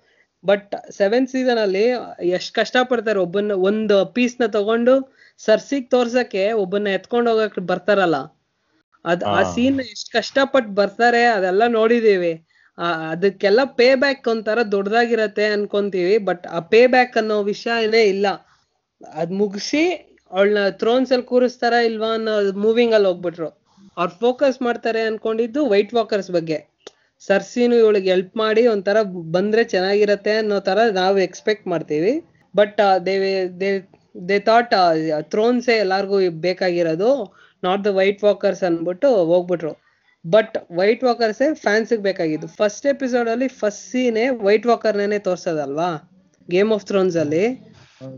[0.43, 1.83] ಬಟ್ ಸೆವೆನ್ ಸೀಸನ್ ಅಲ್ಲಿ
[2.29, 4.93] ಎಷ್ಟ್ ಕಷ್ಟ ಪಡ್ತಾರೆ ಒಬ್ಬನ್ನ ಒಂದು ಪೀಸ್ನ ತಗೊಂಡು
[5.37, 8.17] ಸರ್ಸಿಗ್ ತೋರ್ಸಕ್ಕೆ ಒಬ್ಬನ್ನ ಎತ್ಕೊಂಡು ಹೋಗಕ್ ಬರ್ತಾರಲ್ಲ.
[9.05, 9.55] ಅದ್ ಆ.
[9.55, 12.33] ಸೀನ್ ಎಷ್ಟ್ ಕಷ್ಟಪಟ್ಟು ಬರ್ತಾರೆ ಅದೆಲ್ಲ ನೋಡಿದೀವಿ.
[13.11, 16.17] ಅದಕ್ಕೆಲ್ಲ ಪೇ ಬ್ಯಾಕ್ ಒಂಥರ ದೊಡ್ಡದಾಗಿರತ್ತೆ ಅನ್ಕೊಂತೀವಿ.
[16.17, 18.27] ಬಟ್ ಆ ಪೇ ಬ್ಯಾಕ್ ಅನ್ನೋ ವಿಷಯನೇ ಇಲ್ಲ.
[19.13, 19.83] ಅದ್ ಮುಗಿಸಿ
[20.31, 23.49] ಅವಳನ್ನ ಥ್ರೋನ್ಸ್ ಅಲ್ಲಿ ಕೂರಿಸ್ತಾರ ಇಲ್ವಾ ಅನ್ನೋ ಮೂವಿಂಗ್ ಅಲ್ಲಿ ಹೋಗ್ಬಿಟ್ರು.
[23.97, 26.57] ಅವ್ರು ಫೋಕಸ್ ಮಾಡ್ತಾರೆ ಅನ್ಕೊಂಡಿದ್ದು ವೈಟ್ ವಾಕರ್ಸ್ ಬಗ್ಗೆ.
[27.27, 28.97] ಸರ್ಸಿನು ಇವಳಿಗೆ ಹೆಲ್ಪ್ ಮಾಡಿ ಒಂಥರ
[29.31, 32.13] ಬಂದ್ರೆ ಚೆನ್ನಾಗಿರತ್ತೆ ಅನ್ನೋ ತರ ನಾವು ಎಕ್ಸ್ಪೆಕ್ಟ್ ಮಾಡ್ತೀವಿ.
[32.55, 33.15] But they
[33.61, 33.69] they
[34.29, 34.73] they thought
[35.31, 37.11] ಥ್ರೋನ್ಸೇ ಎಲ್ಲಾರ್ಗೂ ಬೇಕಾಗಿರೋದು
[37.63, 39.73] ನಾಟ್ ದ ವೈಟ್ ವಾಕರ್ಸ್ ಅನ್ಬಿಟ್ಟು ಹೋಗ್ಬಿಟ್ರು.
[40.25, 42.47] ಬಟ್ ವೈಟ್ ವಾಕರ್ಸೇ ಫ್ಯಾನ್ಸಿಗೆ ಬೇಕಾಗಿದ್ದು.
[42.47, 45.91] ಫಸ್ಟ್ ಎಪಿಸೋಡ್ ಅಲ್ಲಿ ಫಸ್ಟ್ ಸೀನೇ ವೈಟ್ ವಾಕರ್ನೇ ತೋರ್ಸೋದಲ್ವಾ?
[46.49, 47.45] ಗೇಮ್ ಆಫ್ ಥ್ರೋನ್ಸ್ ಅಲ್ಲಿ.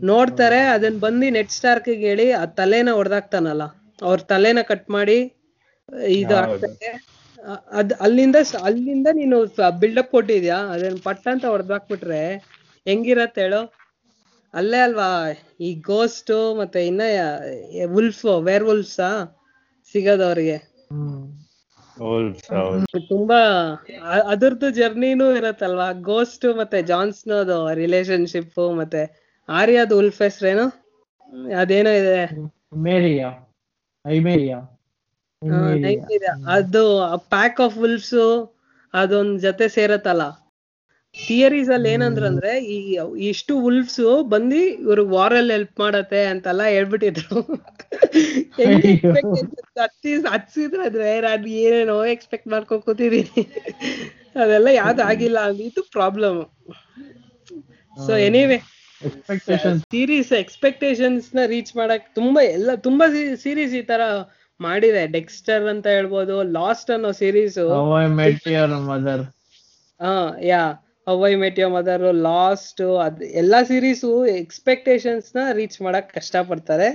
[0.08, 3.64] ನೋಡ್ತಾರೆ ಅದನ್ ಬಂದು ನೆಟ್ ಸ್ಟಾರ್ಕ್ ಹೇಳಿ ಆ ತಲೆನ ಹೊಡೆದಾಕ್ತಾನಲ್ಲ
[4.02, 5.18] ಅವ್ರ ತಲೆನ ಕಟ್ ಮಾಡಿ
[6.16, 6.38] ಇದು.
[6.42, 6.90] ಆಗ್ತದೆ
[7.72, 9.38] ಅದ್ ಅಲ್ಲಿಂದ ಅಲ್ಲಿಂದ ನೀನು
[9.80, 10.58] ಬಿಲ್ಡಪ್ ಕೊಟ್ಟಿದ್ಯಾ?
[10.74, 12.22] ಅದನ್ನ ಪಟ್ ಅಂತ ಹೊಡೆದಾಕ್ಬಿಟ್ರೆ
[12.86, 13.62] ಹೆಂಗಿರತ್ತೆ ಹೇಳು?
[14.54, 15.08] ಅಲ್ಲೇ ಅಲ್ವಾ
[15.60, 17.02] ಈ ಗೋಸ್ಟ್ ಮತ್ತೆ ಇನ್ನ
[17.94, 19.08] ವುಲ್ಫ್ ವೇರ್ ವುಲ್ಫ್ಸಾ
[19.94, 20.58] ಸಿಗೋದು ಅವ್ರಿಗೆ
[23.08, 23.40] ತುಂಬಾ
[24.32, 25.88] ಅದ್ರದ್ದು ಜರ್ನಿನೂ ಇರತ್ತಲ್ವಾ?
[26.04, 29.02] ಗೋಸ್ಟ್ ಮತ್ತೆ ಜಾನ್ಸ್ನೋದು ರಿಲೇಶನ್ಶಿಪ್ ಮತ್ತೆ
[29.48, 30.84] ಆರ್ಯಾದ ಉಲ್ಫ್ ಹೆಸ್ರೇನು?
[31.58, 32.28] ಅದೇನೋ ಇದೆ.
[32.82, 33.46] ಮೇರಿಯಾ
[34.04, 34.56] ಐಮೇರಿಯಾ.
[36.48, 38.48] ಅದು ಪ್ಯಾಕ್ ಆಫ್ ಉಲ್ಫ್ಸ್
[38.94, 40.44] ಅದೊಂದ್ ಜೊತೆ ಸೇರತ್ತಲ್ಲ.
[41.16, 47.62] ಥಿಯರೀಸ್ ಅಲ್ಲಿ ಏನಂದ್ರಂದ್ರೆ ಈ ಇಷ್ಟು ಉಲ್ಫ್ಸ್ ಬಂದು ಇವ್ರಿಗೆ ವಾರಲ್ಲಿ ಹೆಲ್ಪ್ ಮಾಡತ್ತೆ ಅಂತೆಲ್ಲ ಹೇಳ್ಬಿಟ್ಟಿದ್ರು.
[50.32, 53.30] ಹಚ್ಚಿದ್ರೆ ನಾನು ಏನೇನೋ ಎಕ್ಸ್ಪೆಕ್ಟ್ ಮಾಡ್ಕೊಂಡ್ ಕೂತಿದೀನಿ.
[54.34, 55.60] ಅದೆಲ್ಲ ಯಾವ್ದು ಆಗಿಲ್ಲ.
[55.60, 56.44] ಇದು problem
[57.96, 58.62] so anyway
[59.06, 63.06] expectation series ಎಕ್ಸ್ಪೆಕ್ಟೇಷನ್ಸ್ನ reach ಮಾಡಕ್ ತುಂಬಾ ಎಲ್ಲ ತುಂಬಾ
[63.42, 64.02] ಸೀರೀಸ್ ಈ ತರ
[64.60, 65.02] ಮಾಡಿದೆ.
[65.14, 67.58] ಡೆಕ್ಸ್ಟರ್ ಅಂತ ಹೇಳ್ಬೋದು ಲಾಸ್ಟ್ ಅನ್ನೋ ಸೀರೀಸ್
[68.88, 69.24] ಮದರ್
[70.00, 70.12] ಹಾ
[70.44, 70.62] yeah
[71.06, 76.88] how I met your mother last ಅದ್ ಎಲ್ಲಾ ಸೀರೀಸು ಎಕ್ಸ್ಪೆಕ್ಟೇಷನ್ಸ್ನ ರೀಚ್ ಮಾಡಕ್ ಕಷ್ಟ ಪಡ್ತಾರೆ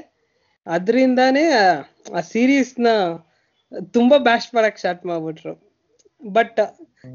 [0.68, 1.82] ಅದ್ರಿಂದಾನೇ ಆ-
[2.14, 2.88] ಆ ಸೀರೀಸ್ನ
[3.94, 5.54] ತುಂಬಾ ಬ್ಯಾಶ್ ಮಾಡಕ್ ಸ್ಟಾರ್ಟ್ ಮಾಡ್ಬಿಟ್ರು.
[6.22, 6.60] ಬಟ್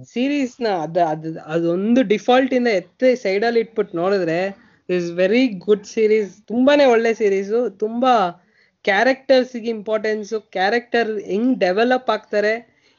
[0.04, 4.38] ಸೀರೀಸ್ನ ಅದ ಅದ್ ಅದೊಂದು ಡಿಫಾಲ್ಟ್ ಇಂದ ಎತ್ತೆ ಸೈಡ್ ಅಲ್ಲಿ ಇಟ್ಬಿಟ್ಟು ನೋಡಿದ್ರೆ
[4.88, 8.14] ಇಸ್ ವೆರಿ ಗುಡ್ ಸೀರೀಸ್ ತುಂಬಾನೇ ಒಳ್ಳೆ ಸೀರೀಸು ತುಂಬಾ
[8.84, 12.54] ಕ್ಯಾರೆಕ್ಟರ್ಸ್ಗೆ ಇಂಪಾರ್ಟೆನ್ಸ್ ಕ್ಯಾರೆಕ್ಟರ್ ಹೆಂಗ್ ಡೆವಲಪ್ ಆಗ್ತಾರೆ.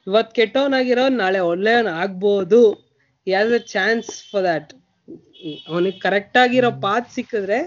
[0.07, 2.61] ಇವತ್ ಕೆಟ್ಟವನಾಗಿರೋ ನಾಳೆ ಒಳ್ಳೆಯವನ್ ಆಗ್ಬೋದು.
[3.27, 4.71] Has a chance for that
[5.71, 7.59] ಅವನಿಗೆ ಕರೆಕ್ಟ್ ಆಗಿರೋ ಪಾತ್ ಸಿಕ್ಕಿದ್ರೆ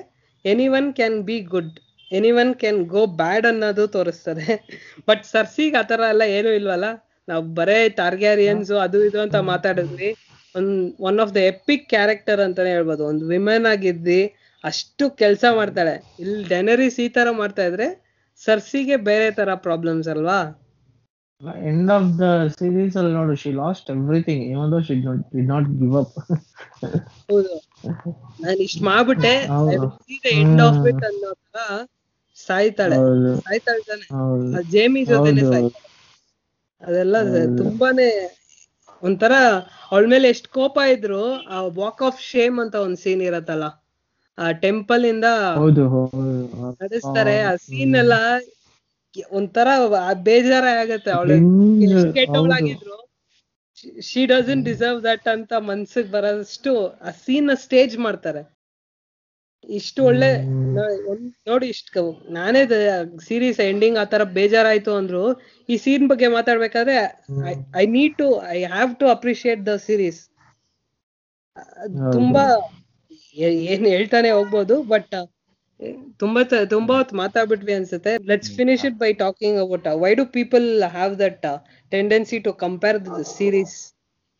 [0.79, 1.77] anyone can be good
[2.43, 4.47] anyone can go bad ಅನ್ನೋದು ತೋರಿಸ್ತದೆ
[5.09, 6.87] ಬಟ್ ಸರ್ಸಿಗ್ ಆತರ ಎಲ್ಲ ಏನು ಇಲ್ವಲ್ಲ?
[7.29, 10.11] ನಾವ್ ಬರೇ ಟಾರ್ಗ್ಯಾರಿಯನ್ಸ್ ಅದು ಇದು ಅಂತ ಮಾತಾಡಿದ್ವಿ.
[10.55, 10.75] ಒಂದ್
[11.09, 13.03] one of the epic character ಅಂತಾನೆ ಹೇಳ್ಬೋದು.
[13.05, 14.21] ಒಂದು ವಿಮೆನ್ ಆಗಿದ್ದಿ
[14.65, 15.95] ಅಷ್ಟು ಕೆಲಸ ಮಾಡ್ತಾಳೆ.
[16.23, 17.89] ಇಲ್ಲಿ ಡೆನರಿಸ್ ಈ ತರ ಮಾಡ್ತಾ ಇದ್ರೆ
[18.43, 20.39] ಸರ್ಸಿಗೆ ಬೇರೆ ತರ ಪ್ರಾಬ್ಲಮ್ಸ್ ಅಲ್ವಾ?
[21.71, 22.25] ಎಂಡ್ ಆಫ್ ದ
[22.59, 24.95] ಸೀರೀಸ್ ಅಲ್ಲಿ ನೋಡು she last everything even though she
[25.35, 26.17] did not give up
[27.31, 27.53] ಹೌದು.
[28.43, 29.35] ನಾನು ಇಷ್ಟ ಮಾಡ್ಬಿಟ್ಟೆ.
[30.41, 30.81] End of.
[30.93, 31.61] ಇಟ್ ಅನ್ನೋ ತರ
[32.37, 32.97] ಸಾಯ್ತಾಳೆ.
[33.47, 35.45] ಸಾಯ್ತಾಳೆ ಜೇಮಿ ಜೊತೆನೆ.
[35.53, 35.85] ಸಾಯ್ತಾಳೆ.
[36.83, 37.17] ಅದೆಲ್ಲ
[37.61, 38.09] ತುಂಬಾನೇ
[39.03, 39.33] ಒಂಥರ
[39.93, 43.65] ಅವಳ ಮೇಲೆ ಎಷ್ಟ್ ಕೋಪ ಇದ್ರು ಆ ವಾಕ್ ಆಫ್ ಶೇಮ್ ಅಂತ ಒಂದ್ ಸೀನ್ ಇರತ್ತಲ್ಲ?
[44.39, 45.25] ಆ ಟೆಂಪಲ್ ಇಂದ
[46.83, 47.41] ನಡೆಸ್ತಾರೆ.
[47.41, 48.13] ಆ ಸೀನ್ ಎಲ್ಲ
[49.31, 49.69] ಒಂಥರ
[50.13, 52.15] ಬೇಜಾರ ಆಗತ್ತೆ ಅವಳು.
[52.15, 53.09] ಕೆಟ್ಟವಳಾಗಿದ್ರು.
[54.01, 58.58] ಶಿ ಡಸನ್ ಡಿಸರ್ವ್ ದಟ್ ಅಂತ ಮನ್ಸಿಗೆ ಬರೋಷ್ಟು ಆ ಸೀನ್ ಸ್ಟೇಜ್ ಮಾಡ್ತಾರೆ.
[59.79, 60.29] ಇಷ್ಟು ಒಳ್ಳೆ
[61.49, 62.03] ನೋಡಿ ಇಷ್ಟ
[62.37, 62.63] ನಾನೇ
[63.27, 65.23] ಸೀರೀಸ್ ಎಂಡಿಂಗ್ ತರ ಬೇಜಾರಾಯ್ತು ಅಂದ್ರು
[65.69, 66.97] ಈ ಸೀನ್ ಬಗ್ಗೆ ಮಾತಾಡ್ಬೇಕಾದ್ರೆ
[67.83, 70.21] I need to I have to appreciate the series
[72.17, 72.45] ತುಂಬಾ
[73.73, 75.15] ಏನ್ ಹೇಳ್ತಾನೆ ಹೋಗ್ಬೋದು ಬಟ್
[76.23, 76.41] ತುಂಬಾ
[76.73, 78.13] ತುಂಬಾ ಹೊತ್ತು ಮಾತಾಡ್ಬಿಟ್ವಿ ಅನ್ಸುತ್ತೆ.
[78.31, 81.45] Let's finish it by talking about why do people have that
[81.93, 83.77] tendency to compare the series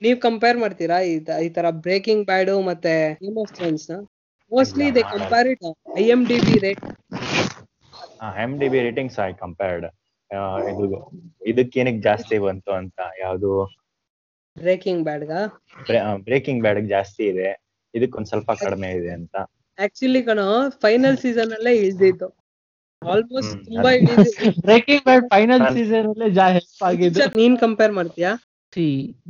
[0.03, 0.99] ನೀವ್ ಕಂಪೇರ್ ಮಾಡ್ತೀರಾ?
[1.11, 1.15] ಈ
[1.47, 3.95] ಈ ತರ ಬ್ರೇಕಿಂಗ್ ಬ್ಯಾಡು ಮತ್ತೆ game of ಥ್ರೋನ್ಸ್ನ?
[4.53, 5.65] Mostly they compare it
[6.03, 6.85] I M D B rate
[8.45, 9.87] M D B ratings I compared
[10.71, 10.87] ಇದು
[11.51, 13.51] ಇದಕ್ಕೇನಕ್ ಜಾಸ್ತಿ ಬಂತು ಅಂತ ಯಾವುದು?
[14.57, 15.33] ಬ್ರೇಕಿಂಗ್ ಬ್ಯಾಡ್ಗ
[16.27, 17.49] ಬ್ರೇಕಿಂಗ್ ಬ್ಯಾಡ್ ಜಾಸ್ತಿ ಇದೆ.
[17.95, 19.35] ಇದಕ್ಕೊಂದ್ ಸ್ವಲ್ಪ ಕಡಿಮೆ ಇದೆ ಅಂತ.
[19.79, 20.47] ಆಕ್ಚುಲಿ ಕಣೋ
[20.85, 22.29] ಫೈನಲ್ ಸೀಸನ್ ಅಲ್ಲೇ ಇಳ್ದಿತ್ತು
[23.03, 23.91] ಆಲ್ಮೋಸ್ಟ್ ತುಂಬಾ
[24.67, 26.29] ಬ್ರೇಕಿಂಗ್ ಬ್ಯಾಡ್ ಫೈನಲ್ ಸೀಸನ್ ಅಲ್ಲೇ.
[26.39, 27.27] ಜಾ ಹೆಲ್ಪ್ ಆಗಿದ್ದು.
[27.41, 28.33] ನೀನ್ ಕಂಪೇರ್ ಮಾಡ್ತೀಯಾ?
[28.73, 28.87] See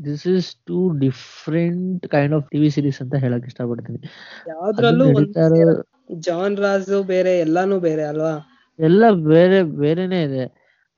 [0.07, 4.01] this is two different kind of TV series ಅಂತ ಹೇಳಕ್ ಇಷ್ಟಪಡ್ತೀನಿ.
[4.53, 5.07] ಯಾವ್ದ್ರಲ್ಲೂ
[6.27, 8.35] ಜಾನ್ ರಾಜು ಬೇರೆ ಎಲ್ಲಾನು ಬೇರೆ ಅಲ್ವಾ?
[8.79, 10.45] ಎಲ್ಲ ಬೇರೆ ಬೇರೆನೆ ಇದೆ.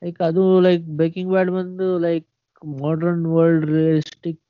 [0.02, 2.26] ಲೈಕ್ ಅದು ಲೈಕ್ ಬೇಕಿಂಗ್ ಬ್ಯಾಡ್ ಬಂದು like
[2.82, 4.40] modern world realistic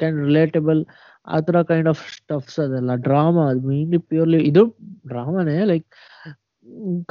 [0.00, 0.80] can relatable
[1.26, 2.92] ಆ ತರ ಕೈಂಡ್ ಆಫ್ ಸ್ಟಫ್ಸ್ ಅದೆಲ್ಲ.
[3.06, 4.62] ಡ್ರಾಮಾ ಅದು ಮೇನ್ಲಿ ಪ್ಯೂರ್ಲಿ ಇದು
[5.12, 5.86] ಡ್ರಾಮಾನೇ ಲೈಕ್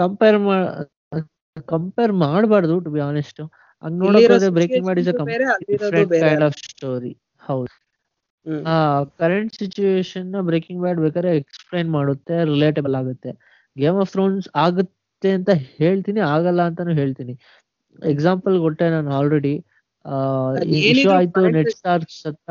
[0.02, 0.40] ಕಂಪೇರ್
[1.68, 3.42] ಕಂಪೇರ್ ಮಾಡಬಾರ್ದು ಟು ಬಿ ಆನೆಸ್ಟ್
[4.56, 4.88] ಬ್ರೇಕಿಂಗ್
[5.30, 5.46] ಬೇರೆ
[6.22, 7.12] ಕೈಂಡ್ ಆಫ್ ಸ್ಟೋರಿ
[7.48, 7.72] ಹೌದು.
[8.72, 8.76] ಆ
[9.22, 13.32] ಕರೆಂಟ್ ಸಿಚುವೇಶನ್ನ ಬ್ರೇಕಿಂಗ್ ಬ್ಯಾಡ್ ಬೇಕಾದ್ರೆ ಎಕ್ಸ್ಪ್ಲೈನ್ ಮಾಡುತ್ತೆ ರಿಲೇಟಬಲ್ ಆಗುತ್ತೆ.
[13.76, 15.50] ಗೇಮ್ ಆಫ್ ಥ್ರೋನ್ಸ್ ಆಗುತ್ತೆ ಅಂತ
[15.80, 17.34] ಹೇಳ್ತೀನಿ ಆಗಲ್ಲ ಅಂತಾನು ಹೇಳ್ತೀನಿ.
[18.14, 19.54] ಎಕ್ಸಾಂಪಲ್ ಕೊಟ್ಟೆ ನಾನು ಆಲ್ರೆಡಿ
[20.06, 20.18] ಆ
[20.82, 22.50] ಇಶ್ಯೂ ಆಯ್ತು ನೆಟ್ ಸ್ಟಾರ್ಕ್ ಸ್ಟಾರ್ ಸತ್ತ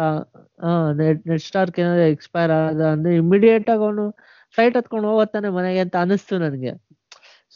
[1.28, 4.04] ನೆಟ್ ಸ್ಟಾರ್ಕ್ ಏನಾದ್ರು ಎಕ್ಸ್ಪೈರ್ ಆದ ಅಂದ್ರೆ ಇಮಿಡಿಯೇಟ್ ಆಗಿ ಅವನು
[4.54, 6.72] ಫ್ಲೈಟ್ ಹತ್ಕೊಂಡು ಹೋಗತ್ತಾನೆ ಮನೆಗೆ ಅಂತ ಅನಿಸ್ತು ನನಗೆ.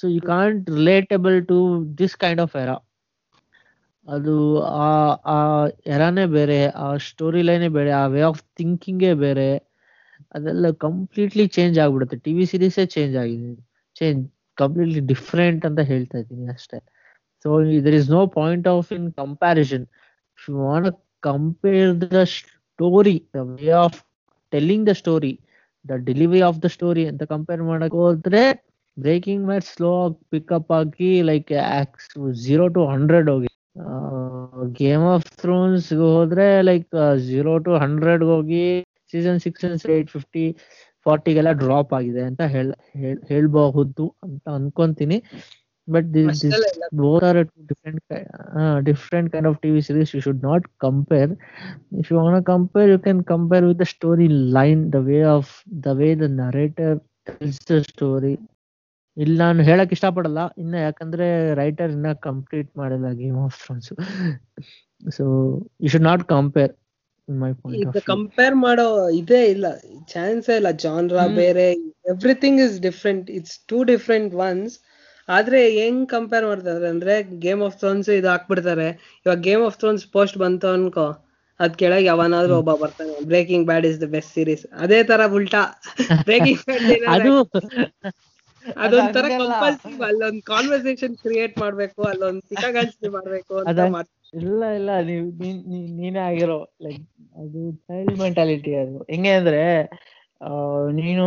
[0.01, 1.59] So you can't relatable to
[2.01, 2.77] this kind of era
[4.07, 4.35] ಅದು
[4.83, 4.89] ಆ
[5.27, 5.39] ಆ
[5.87, 9.49] ಎರಾನೇ ಬೇರೆ, ಆ ಸ್ಟೋರಿ ಲೈನೇ ಬೇರೆ, ಆ ವೇ ಆಫ್ ಥಿಂಕಿಂಗೇ ಬೇರೆ,
[10.35, 12.17] ಅದೆಲ್ಲ ಕಂಪ್ಲೀಟ್ಲಿ ಚೇಂಜ್ ಆಗ್ಬಿಡುತ್ತೆ.
[12.17, 13.51] ಟಿವಿ ಸೀರೀಸೇ ಚೇಂಜ್ ಆಗಿದೆ
[13.97, 14.23] ಚೇಂಜ್
[14.59, 16.79] ಕಂಪ್ಲೀಟ್ಲಿ ಡಿಫ್ರೆಂಟ್ ಅಂತ ಹೇಳ್ತಾ ಇದ್ದೀನಿ ಅಷ್ಟೇ.
[17.45, 17.51] So
[17.87, 19.87] there is no point of in comparison
[20.59, 20.89] want
[21.23, 23.99] compare the story the way of
[24.53, 25.33] telling the story
[25.85, 28.43] the delivery of the story ಅಂತ ಕಂಪೇರ್ ಮಾಡಕ್ ಹೋದ್ರೆ
[28.97, 31.51] ಬ್ರೇಕಿಂಗ್ ಮ್ಯಾಚ್ ಸ್ಲೋ ಆಗಿ pickup ಆಗಿ like
[32.45, 33.51] zero to hundred ಹೋಗಿ
[34.73, 36.87] Game of Thrones ಹೋದ್ರೆ like
[37.27, 38.65] zero to hundred ಹೋಗಿ
[39.13, 40.45] season six eight fifty
[41.07, 42.67] ಫಾರ್ಟಿಗೆಲ್ಲ drop ಆಗಿದೆ ಅಂತ ಹೇಳ
[42.97, 45.19] ಹೇಳ್- ಹೇಳ್ಬಹುದು ಅಂತ ಅನ್ಕೊಂತೀನಿ
[45.89, 48.27] ಬಟ್ ದಿಸ್ ಅಷ್ಟೆಲ್ಲ are both are two different ki-
[48.61, 50.15] uh, different kind of TV series.
[50.15, 51.31] You compare not compare.
[51.93, 55.47] If you want to compare, they can compare with the storyline, the way of
[55.81, 56.15] the way
[59.17, 60.41] ಇಲ್ಲಿ ನಾನು ಹೇಳಕ್ ಇಷ್ಟಪಡಲ್ಲ.
[60.59, 63.91] ಇನ್ನ ಯಾಕಂದ್ರೆ writer ಇನ್ನ complete ಮಾಡಿಲ್ಲ Game of Thrones
[65.17, 65.25] so
[65.85, 66.73] you should not compare
[68.13, 68.87] compare ಮಾಡೋ
[69.21, 69.67] ಇದೇ ಇಲ್ಲ.
[70.09, 70.71] ಚಾನ್ಸ್ ಇಲ್ಲ.
[70.85, 71.67] ಜಾನ್ರಾ ಬೇರೆ
[72.13, 74.75] everything is different it's two different ones
[75.29, 78.89] ಆದ್ರೆ ಹೆಂಗ್ ಕಂಪೇರ್ ಮಾಡ್ತಾರೆ ಅಂದ್ರೆ ಗೇಮ್ ಆಫ್ ಥ್ರೋನ್ಸ್ ಇದು ಹಾಕ್ಬಿಡ್ತಾರೆ.
[79.27, 81.07] ಇವಾಗ ಗೇಮ್ ಆಫ್ ಥ್ರೋನ್ಸ್ ಪೋಸ್ಟ್ ಬಂತು ಅನ್ಕೋ.
[81.61, 83.15] ಅದ್ ಕೆಳಗೆ ಯಾವನಾದ್ರೂ ಒಬ್ಬ ಬರ್ತಾನೆ.
[83.25, 85.63] Breaking bad is the best series ಅದೇ ತರ ಉಲ್ಟಾ.
[86.29, 86.63] ಬ್ರೇಕಿಂಗ್
[87.09, 87.33] ಅದು
[88.83, 89.25] ಅದೊಂಥರ.
[89.35, 94.05] ಕಂಪಲ್ಸಿವ್ ಅಲ್ಲೊಂದ್ ಕಾನ್ವರ್ಸೇಷನ್ ಕ್ರಿಯೇಟ್ ಮಾಡ್ಬೇಕು ಅಲ್ಲೊಂದ್ ಪಿಕಾಗನ್ಸಿ ಮಾಡ್ಬೇಕು ಅಂತ
[94.41, 95.25] ಇಲ್ಲ ಇಲ್ಲ ನೀವ್
[95.99, 97.03] ನೀನ್- ಆಗಿರೋ ಲೈಕ್
[97.37, 99.63] ಅದು ಚೈಲ್ಡ್ ಮೆಂಟಾಲಿಟಿ ಅದು ಹೆಂಗೆ ಅಂದ್ರೆ
[100.41, 100.51] ಆ,
[100.99, 101.25] ನೀನು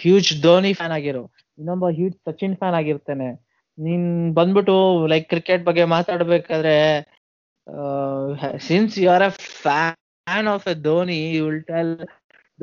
[0.00, 1.22] ಹ್ಯೂಜ್ ಧೋನಿ ಫ್ಯಾನ್ ಆಗಿರೋ
[1.58, 3.28] ಇನ್ನೊಬ್ಬ ಹ್ಯೂಜ್ ಸಚಿನ್ ಫ್ಯಾನ್ ಆಗಿರ್ತಾನೆ
[3.78, 4.04] ನೀನ್
[4.34, 4.74] ಬಂದ್ಬಿಟ್ಟು
[5.08, 6.74] ಲೈಕ್ ಕ್ರಿಕೆಟ್ ಬಗ್ಗೆ ಮಾತಾಡ್ಬೇಕಾದ್ರೆ
[8.66, 9.30] since you are a
[9.62, 11.94] fan of a Dhoni you will tell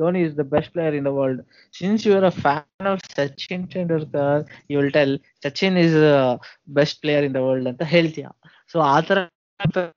[0.02, 1.40] Dhoni is the best player in the world
[1.74, 4.42] since you are a fan of Sachin Tendulkar
[4.72, 5.14] you will tell
[5.46, 5.96] Sachin is
[6.78, 8.28] best player in the world ಅಂತ ಹೇಳ್ತೀಯ.
[8.72, 9.18] So ಆತರ
[9.76, 9.88] ತರ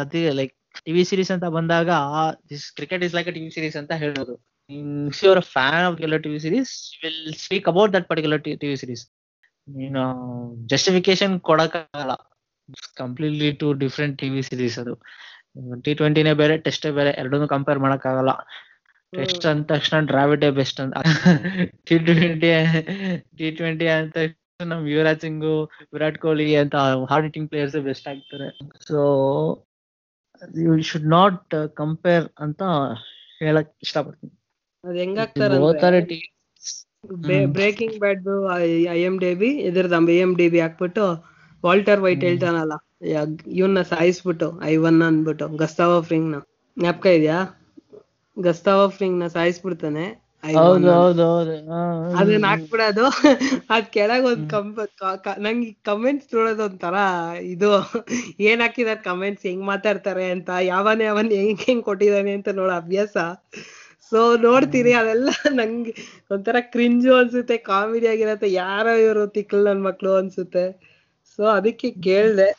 [0.00, 0.54] ಅದೇ like
[0.86, 1.90] TV series ಅಂತ ಬಂದಾಗ
[2.50, 4.34] this cricket is like TV series ಅಂತ ಹೇಳೋದು.
[5.24, 6.72] Your fan of ಕೆಲವು TV series
[7.02, 9.02] will speak about that particular TV series
[9.78, 10.02] ನೀನು
[10.70, 12.14] justification ಕೊಡಕ್ಕಾಗಲ್ಲ.
[13.00, 14.94] Completely two different TV series ಅದು.
[15.84, 18.32] ಟಿ ಟ್ವೆಂಟಿನೇ ಬೇರೆ ಟೆಸ್ಟೇ ಬೇರೆ, ಎರಡನ್ನೂ ಕಂಪೇರ್ ಮಾಡಕ್ಕಾಗಲ್ಲ.
[19.12, 20.94] ಟೆಸ್ಟ್ ಅಂದ ತಕ್ಷಣ ಡ್ರಾವಿಡ್ ಬೆಸ್ಟ್ ಅಂತ
[21.88, 22.50] ಟಿ ಟ್ವೆಂಟಿ
[23.38, 24.16] ಟಿ ಟ್ವೆಂಟಿ ಅಂತ
[24.70, 25.44] ನಮ್ ಯುವರಾಜ್ ಸಿಂಗ್
[25.94, 26.74] ವಿರಾಟ್ ಕೊಹ್ಲಿ ಅಂತ
[27.10, 28.48] ಹಾರ್ಡ್ ಹಿಟ್ಟಿಂಗ್ ಪ್ಲೇಯರ್ಸ್ ಬೆಸ್ಟ್ ಆಗ್ತಾರೆ.
[28.88, 28.98] So
[30.64, 32.62] you should not compare ಅಂತ
[33.42, 34.32] ಹೇಳಕ್ ಇಷ್ಟಪಡ್ತೀನಿ.
[34.84, 35.84] ಅದ್ ಹೆಂಗಾಗ್ತಾರಂದ್ರೆ both
[37.56, 38.26] breaking bad
[38.94, 41.04] I M D B ಇದ್ರದ್ದು ಐ ಎಂ ಡಿ ಬಿ ಹಾಕ್ಬಿಟ್ಟು
[41.64, 42.22] ವಾಲ್ಟರ್ ವೈಟ್.
[42.28, 42.74] ಹೇಳ್ತಾನಲ್ಲ
[43.60, 46.38] ಇವನ್ನ ಸಾಯಿಸ್ಬಿಟ್ಟು ಐವನ್ ಅಂದ್ಬಿಟ್ಟು ಗಸ್ತಾವ ಫ್ರಿಂಗ್ನ
[46.76, 47.38] ಜ್ಞಾಪಕ ಇದೆಯಾ?
[48.36, 50.22] ಗಸ್ತಾವ ಫ್ರಿಂಗ್ನ ಸಾಯಿಸ್ಬಿಡ್ತಾನೆ.
[50.42, 52.46] ಅದನ್ನ.
[52.46, 53.06] ಹಾಕ್ಬಿಡೋದು
[53.70, 54.80] ಅದ್ ಕೆಳಗ್ ಒಂದ್ ಕಂಪ್
[55.38, 56.94] ನಂಗೆ ಕಮೆಂಟ್ಸ್ ನೋಡೋದು ಒಂಥರ
[57.44, 57.82] ಇದು.
[58.40, 63.16] ಏನ್ ಹಾಕಿದಾರೆ ಕಮೆಂಟ್ಸ್ ಹೆಂಗ್ ಮಾತಾಡ್ತಾರೆ ಅಂತ ಯಾವನ್ ಯಾವನ್ ಹೆಂಗ್ ಹೆಂಗ್ ಕೊಟ್ಟಿದಾನೆ ಅಂತ ನೋಡೋ ಅಭ್ಯಾಸ.
[64.12, 65.94] ಸೊ ನೋಡ್ತೀನಿ ಅದೆಲ್ಲ ನಂಗೆ
[66.30, 70.92] ಒಂಥರ ಕ್ರಿಂಜು ಅನ್ಸುತ್ತೆ ಕಾಮಿಡಿ ಆಗಿರತ್ತೆ ಯಾರೋ ಇವರು ತಿಕ್ಕಲ್ ನನ್ ಮಕ್ಳು ಅನ್ಸುತ್ತೆ.
[71.38, 72.52] ಸೊ ಅದಕ್ಕೆ ಕೇಳ್ದೆ.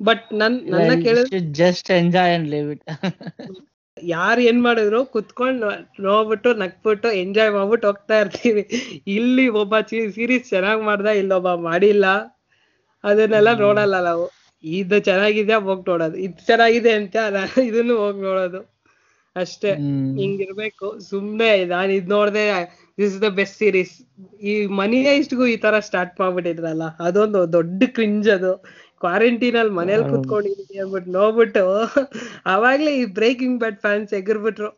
[0.00, 2.82] ಬಟ್ ನನ್ ನನ್ನ ಕೇಳಿದ್ರೆ just enjoy and live it
[3.96, 5.64] ಯಾರ್ ಏನ್ ಮಾಡಿದ್ರು ಕುತ್ಕೊಂಡ್
[6.00, 8.62] ನೋಡ್ಬಿಟ್ಟು ನಕ್ಬಿಟ್ಟು ಎಂಜಾಯ್ ಮಾಡ್ಬಿಟ್ಟು ಹೋಗ್ತಾ ಇರ್ತೀವಿ.
[9.06, 9.80] ಇಲ್ಲಿ ಒಬ್ಬ
[10.16, 12.06] ಸೀರೀಸ್ ಚೆನ್ನಾಗ್ ಮಾಡ್ದ ಇಲ್ಲೊಬ್ಬ ಮಾಡಿಲ್ಲ.
[13.04, 14.26] ಅದನ್ನೆಲ್ಲ ನೋಡಲ್ಲ ನಾವು.
[14.64, 16.16] ಇದು ಚೆನ್ನಾಗಿದೆ ಹೋಗ್ ನೋಡೋದು.
[16.16, 17.16] ಇದು ಚೆನ್ನಾಗಿದೆ ಅಂತ
[17.70, 18.60] ಇದನ್ನು ಹೋಗ್ ನೋಡೋದು.
[19.36, 19.70] ಅಷ್ಟೇ.
[20.20, 21.00] ಹಿಂಗಿರ್ಬೇಕು.
[21.10, 22.44] ಸುಮ್ನೆ ನಾನ್ ಇದ್ ನೋಡ್ದೆ
[22.98, 23.92] this is the best series
[24.42, 28.52] ಈ ಮನಿ ಇಷ್ಟಿಗೂ ಈ ತರ ಸ್ಟಾರ್ಟ್ ಮಾಡ್ಬಿಟ್ಟಿದ್ರಲ್ಲ ಅದೊಂದು ದೊಡ್ಡ ಕ್ರಿಂಜ್ ಅದು.
[29.02, 31.64] ಕ್ವಾರಂಟೈನ್ ಅಲ್ಲಿ ಮನೇಲಿ ಕುತ್ಕೊಂಡಿದ್ದೀನಿ ಅಂದ್ಬಿಟ್ಟು ನೋಡ್ಬಿಟ್ಟು
[32.54, 34.70] ಅವಾಗ್ಲೇ ಈ ಬ್ರೇಕಿಂಗ್ ಬ್ಯಾಟ್ ಫ್ಯಾನ್ಸ್ ಎಗರ್ಬಿಟ್ರು.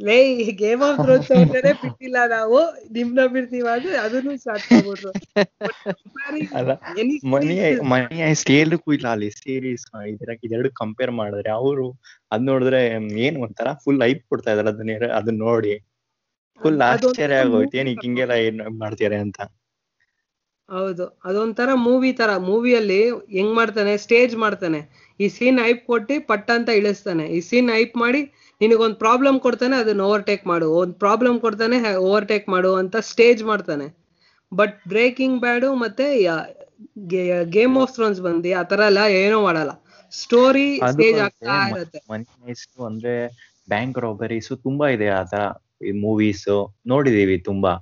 [0.00, 0.16] ಲೇ
[0.60, 2.60] ಗೇಮ್ ಆಫ್ ಥ್ರೋನ್ಸ್ ಅಂದ್ರೆ ಬಿಟ್ಟಿಲ್ಲ ನಾವು.
[2.96, 5.12] ನಿಮ್ನ ಬಿಡ್ತೀವ ಅಂದ್ರೆ ಅದನ್ನು ಸ್ಟಾರ್ಟ್ ಮಾಡ್ಬಿಟ್ರು.
[7.32, 7.54] ಮನಿ
[7.92, 9.30] ಮನಿ ಸ್ಕೇಲ್ಗೂ ಇಲ್ಲ ಅಲ್ಲಿ.
[9.40, 11.86] ಸೀರೀಸ್ ಇದರ ಇದೆರಡು ಕಂಪೇರ್ ಮಾಡಿದ್ರೆ ಅವರು
[12.32, 12.80] ಅದ್ ನೋಡಿದ್ರೆ
[13.26, 15.74] ಏನ್ ಒಂಥರ ಫುಲ್ ಐಪ್ ಕೊಡ್ತಾ ಇದಾರೆ ಅದನ್ನ ಅದನ್ನ ನೋಡಿ.
[16.60, 17.74] ಫುಲ್ ಆಶ್ಚರ್ಯ ಆಗೋಯ್ತು.
[17.80, 19.38] ಏನ್ ಹಿಂಗೆಲ್ಲ ಏನ್ ಮಾಡ್ತೀರಾ ಅಂತ.
[20.68, 21.04] ಹೌದು.
[21.24, 22.30] ಅದೊಂಥರ ಮೂವಿ ತರ.
[22.46, 23.00] ಮೂವಿಯಲ್ಲಿ
[23.34, 23.92] ಹೆಂಗ್ ಮಾಡ್ತಾನೆ?
[24.04, 24.80] ಸ್ಟೇಜ್ ಮಾಡ್ತಾನೆ.
[25.20, 27.24] ಈ ಸೀನ್ ಐಪ್ ಕೊಟ್ಟು ಪಟ್ಟ ಅಂತ ಇಳಿಸ್ತಾನೆ.
[27.36, 28.20] ಈ ಸೀನ್ ಐಪ್ ಮಾಡಿ
[28.60, 30.68] ನಿನಗೊಂದು ಪ್ರಾಬ್ಲಮ್ ಕೊಡ್ತಾನೆ ಅದನ್ನ ಓವರ್ಟೇಕ್ ಮಾಡು.
[30.80, 33.86] ಒಂದ್ ಪ್ರಾಬ್ಲಮ್ ಕೊಡ್ತಾನೆ ಓವರ್ಟೇಕ್ ಮಾಡು ಅಂತ ಸ್ಟೇಜ್ ಮಾಡ್ತಾನೆ.
[34.52, 36.06] ಬಟ್ ಬ್ರೇಕಿಂಗ್ ಬ್ಯಾಡು ಮತ್ತೆ
[37.54, 39.72] ಗೇಮ್ ಆಫ್ ಥ್ರೋನ್ಸ್ ಬಂದು ಆ ತರ ಎಲ್ಲ ಏನೂ ಮಾಡಲ್ಲ.
[40.12, 42.00] ಸ್ಟೋರಿ ಸ್ಟೇಜ್ ಆಗ್ತಾ ಇರುತ್ತೆ.
[42.88, 43.14] ಅಂದ್ರೆ
[43.68, 45.42] ಬ್ಯಾಂಕ್ ರಾಬರೀಸ್ ತುಂಬಾ ಇದೆ ಆತರ
[45.82, 46.46] ಈ ಮೂವೀಸ್
[46.86, 47.72] ನೋಡಿದೀವಿ ತುಂಬಾ.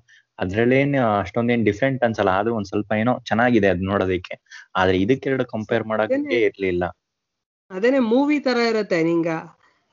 [0.42, 2.28] ಅದ್ರಲ್ಲೇನ್ ಅಷ್ಟೊಂದೇನ್ ಡಿಫ್ರೆಂಟ್ ಅನ್ಸಲ್ಲ.
[2.28, 4.40] ಆದ್ರೂ ಒಂದ್ ಸ್ವಲ್ಪ ಏನೋ ಚೆನ್ನಾಗಿದೆ ಅದ್ ನೋಡೋದಕ್ಕೆ.
[4.76, 6.34] ಆದ್ರೆ ಇದಕ್ಕೆರಡು ಕಂಪೇರ್ ಮಾಡಕ್ಕೆ ಅದೇನೆ.
[6.34, 6.84] ಇರ್ಲಿಲ್ಲ.
[7.70, 9.26] ಅದೇನೆ ಮೂವಿ ತರ ಇರತ್ತೆ ನಿಂಗ.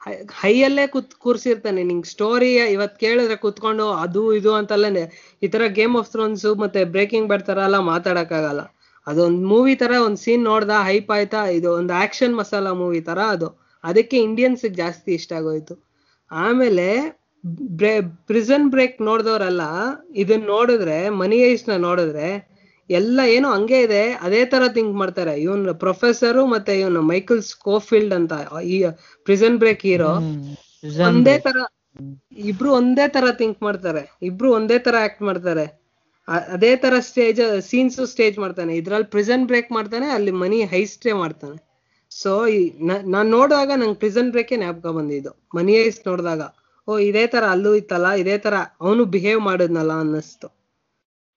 [0.04, 5.12] ಹೈ- ಹೈಯಲ್ಲೇ ಕುತ್ ಕೂರ್ಸಿರ್ತಾನೆ ನಿಂಗ್ ಸ್ಟೋರಿ ಇವತ್ ಕೇಳಿದ್ರೆ ಕುತ್ಕೊಂಡು ಅದು ಇದು ಅಂತಲ್ಲೇ
[5.44, 8.60] ಈ ತರ ಗೇಮ್ ಆಫ್ ಥ್ರೋನ್ಸ್ ಮತ್ತೆ ಬ್ರೇಕಿಂಗ್ ಬ್ಯಾಡ್ ತರ ಎಲ್ಲ ಮಾತಾಡಕ್ಕಾಗಲ್ಲ.
[9.08, 13.78] ಅದೊಂದ್ ಮೂವಿ ತರ ಒಂದ್ ಸೀನ್ ನೋಡ್ದ ಹೈಪ್ ಆಯ್ತಾ ಇದು ಒಂದು ಆಕ್ಷನ್ ಮಸಾಲಾ ಮೂವಿ ತರ ಅದು.
[13.84, 15.90] ಅದಕ್ಕೆ ಇಂಡಿಯನ್ಸ್ ಜಾಸ್ತಿ ಇಷ್ಟ ಆಗೋಯ್ತು.
[16.32, 17.19] ಆಮೇಲೆ
[18.30, 19.64] ಪ್ರಿಸನ್ ಬ್ರೇಕ್ ನೋಡ್ದವ್ರಲ್ಲ
[20.24, 21.38] ಇದನ್ನ ನೋಡಿದ್ರೆ ಮನಿ
[21.70, 22.30] ನ ನೋಡಿದ್ರೆ
[22.90, 25.34] ಎಲ್ಲ ಏನು ಹಂಗೆ ಇದೆ ಅದೇ ತರ ಥಿಂಕ್ ಮಾಡ್ತಾರೆ.
[25.46, 28.34] ಇವನ್ ಪ್ರೊಫೆಸರು ಮತ್ತೆ ಇವನ್ ಮೈಕಲ್ ಸ್ಕೋಫೀಲ್ಡ್ ಅಂತ
[28.76, 28.78] ಈ
[29.28, 30.14] ಪ್ರಿಸನ್ ಬ್ರೇಕ್ ಹೀರೋ
[31.10, 31.58] ಒಂದೇ ತರ
[32.52, 34.04] ಇಬ್ರು ಒಂದೇ ತರ ಥಿಂಕ್ ಮಾಡ್ತಾರೆ.
[34.30, 35.66] ಇಬ್ರು ಒಂದೇ ತರ ಆಕ್ಟ್ ಮಾಡ್ತಾರೆ.
[36.56, 38.72] ಅದೇ ತರ ಸ್ಟೇಜ್ ಸೀನ್ಸ್ ಸ್ಟೇಜ್ ಮಾಡ್ತಾನೆ.
[38.82, 41.58] ಇದ್ರಲ್ಲಿ ಪ್ರಿಸನ್ ಬ್ರೇಕ್ ಮಾಡ್ತಾನೆ ಅಲ್ಲಿ ಮನಿ ಹೈಸ್ಟೇ ಮಾಡ್ತಾನೆ.
[42.12, 42.32] ಸೊ
[43.14, 45.32] ನಾನ್ ನೋಡುವಾಗ ನಂಗೆ ಪ್ರಿಸನ್ ಬ್ರೇಕ್ ಜ್ಞಾಪಕ ಬಂದಿದ್ದು.
[45.58, 46.42] ಮನಿ ಹೈಸ್ಟ್ ನೋಡಿದಾಗ.
[46.90, 50.48] ಓ, ಇದೇ ತರ ಅಲ್ಲೂ ಇತ್ತಲ್ಲ, ಇದೇ ತರ ಅವನು ಬಿಹೇವ್ ಮಾಡಿದ್ನಲ್ಲ ಅನ್ನಿಸ್ತು.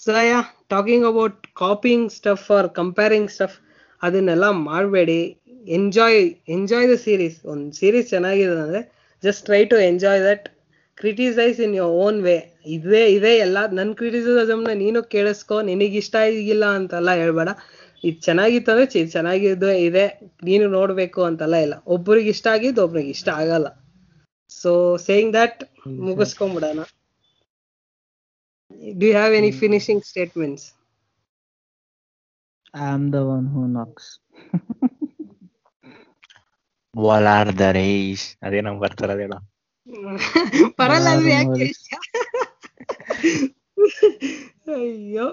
[0.01, 3.57] So yeah talking about copying stuff or comparing stuff
[4.03, 5.39] ಅದನ್ನೆಲ್ಲ ಮಾಡಬೇಡಿ.
[5.67, 8.81] ಎಂಜಾಯ್ ಎಂಜಾಯ್ ದ ಸೀರೀಸ್ ಒಂದು ಸೀರೀಸ್ ಚೆನ್ನಾಗಿದೆ ಅಂದ್ರೆ
[9.25, 10.49] just try to enjoy that
[10.99, 12.37] criticise in your own way
[12.67, 15.61] ಇದೇ ಇದೇ ಎಲ್ಲ ನನ್ನ ಕ್ರಿಟಿಸಿಸಮ್ನ ನೀನು ಕೇಳಿಸ್ಕೊ
[16.03, 17.49] ಇಷ್ಟ ಆಗಿಲ್ಲ ಅಂತೆಲ್ಲ ಹೇಳ್ಬೇಡ.
[18.05, 20.07] ಇದು ಚೆನ್ನಾಗಿತ್ತು ಅಂದ್ರೆ ಚೆನ್ನಾಗಿದ್ದು ಇದೆ,
[20.43, 21.75] ನೀನು ನೋಡ್ಬೇಕು ಅಂತೆಲ್ಲ ಇಲ್ಲ.
[21.87, 23.82] ಒಬ್ಬರಿಗೆ ಇಷ್ಟ ಆಗಿದ್ದು ಒಬ್ರಿಗೆ ಇಷ್ಟ ಆಗಲ್ಲ.
[24.52, 24.72] So
[25.06, 25.60] saying that
[26.02, 26.80] ಮುಗಿಸ್ಕೊಂಬಿಡೋಣ
[28.96, 30.68] do you have any finishing statements
[32.78, 34.10] I am the one who knocks
[36.94, 39.34] ವಾಲಾರ್ the race ಅದೇ ನಮ್ ಬರ್ತಾರದೇಳ
[40.80, 41.66] ಬರಲ್ಲ ಅಂದ್ರೆ ಯಾಕೆ ನೋಡಿ.
[41.66, 41.98] ಹೇಳ್ತೀಯ?
[44.76, 45.26] ಅಯ್ಯೋ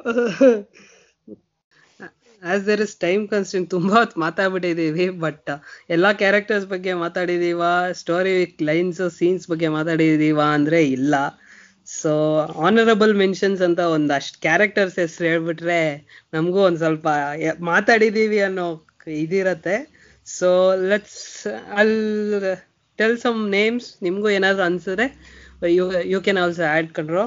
[2.43, 5.49] as there is time constant ತುಂಬಾ ಹೊತ್ತು ಮಾತಾಡ್ಬಿಟ್ಟಿದೀವಿ ಬಟ್
[5.89, 11.15] ಎಲ್ಲಾ ಕ್ಯಾರೆಕ್ಟರ್ಸ್ ಬಗ್ಗೆ ಮಾತಾಡಿದೀವ ಸ್ಟೋರಿ ಲೈನ್ಸ್ ಸೀನ್ಸ್ ಬಗ್ಗೆ ಮಾತಾಡಿದೀವ ಅಂದ್ರೆ ಇಲ್ಲ.
[11.87, 12.11] ಸೊ
[12.61, 15.79] ಆನರಬಲ್ ಮೆನ್ಷನ್ಸ್ ಅಂತ ಒಂದಷ್ಟು ಕ್ಯಾರೆಕ್ಟರ್ಸ್ ಹೆಸರು ಹೇಳ್ಬಿಟ್ರೆ
[16.33, 17.07] ನಮಗೂ ಒಂದ್ ಸ್ವಲ್ಪ
[17.59, 18.65] ಮಾತಾಡಿದೀವಿ ಅನ್ನೋ
[19.15, 19.75] ಇದಿರತ್ತೆ
[20.27, 20.49] so
[20.89, 21.95] let's all
[22.99, 25.07] tell some names ನಿಮಗೂ ಏನಾದ್ರು ಅನ್ಸಿದ್ರೆ
[25.69, 27.23] you you can also add ಕಂಡ್ರೋ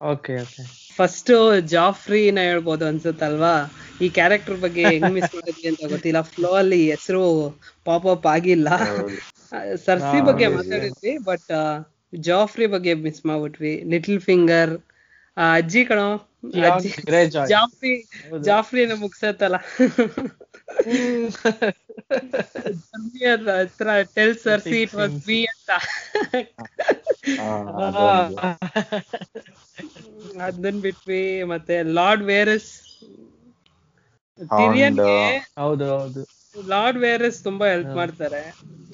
[0.00, 0.64] okay okay
[0.98, 1.32] first
[1.72, 3.70] ಜಾಫ್ರಿನ ಹೇಳ್ಬೋದು ಅನ್ಸುತ್ತಲ್ವಾ?
[4.00, 6.20] ಈ ಕ್ಯಾರೆಕ್ಟರ್ ಬಗ್ಗೆ ಹೆಂಗ್ ಮಿಸ್ ಮಾಡಿದ್ವಿ ಅಂತ ಗೊತ್ತಿಲ್ಲ.
[6.32, 7.54] ಫ್ಲೋ ಅಲ್ಲಿ ಹೆಸರು
[7.86, 8.68] ಪಾಪ್ ಅಪ್ ಆಗಿಲ್ಲ
[9.86, 10.48] ಸರ್ಸಿ ಬಗ್ಗೆ.
[10.56, 11.50] ಮಾತಾಡಿದ್ವಿ ಬಟ್
[12.28, 13.82] ಜಾಫ್ರಿ ಬಗ್ಗೆ ಮಿಸ್ ಮಾಡ್ಬಿಟ್ವಿ.
[13.92, 14.78] ಲಿಟಲ್ ಫಿಂಗರ್
[15.36, 16.24] ಅಜ್ಜಿ ಕಣೋ.
[16.68, 16.90] ಅಜ್ಜಿ
[17.48, 18.06] ಜಾಫ್ರಿ
[18.46, 19.56] ಜಾಫ್ರಿನ ಮುಗ್ಸತ್ತಲ್ಲ.
[23.58, 25.70] ಹತ್ರ tell Cersei it was be ಅಂತ.
[30.46, 32.70] ಅದನ್ ಬಿಟ್ವಿ ಮತ್ತೆ ಲಾರ್ಡ್ ವೇರಸ್.
[35.58, 35.58] ಹೌದು.
[35.58, 36.24] ಹೌದು
[36.68, 38.42] ಲಾರ್ಡ್ ವೇರಸ್ ತುಂಬಾ ಹೆಲ್ಪ್ ಮಾಡ್ತಾರೆ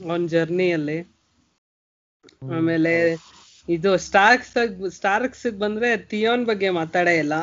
[0.04, 1.04] ಅವನ್ ಜರ್ನಿಯಲ್ಲಿ.
[2.56, 3.14] ಆಮೇಲೆ
[3.68, 4.50] ಇದು ಸ್ಟಾರ್ಕ್ಸ್
[4.96, 7.34] ಸ್ಟಾರ್ಕ್ಸ್ ಬಂದ್ರೆ ಥಿಯೋನ್ ಬಗ್ಗೆ ಮಾತಾಡೇ ಇಲ್ಲ.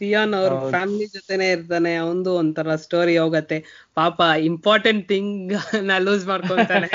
[0.00, 3.64] ಥಿಯೋನ್ ಅವ್ರ ಫ್ಯಾಮಿಲಿ ಜೊತೆನೆ ಇರ್ತಾನೆ ಅವಂದು ಒಂಥರ ಸ್ಟೋರಿ ಹೋಗತ್ತೆ.
[3.96, 4.20] ಪಾಪ
[4.50, 6.88] ಇಂಪಾರ್ಟೆಂಟ್ ಥಿಂಗ್ನ ಲೂಸ್ ಮಾಡ್ಕೊಂತಾನೆ.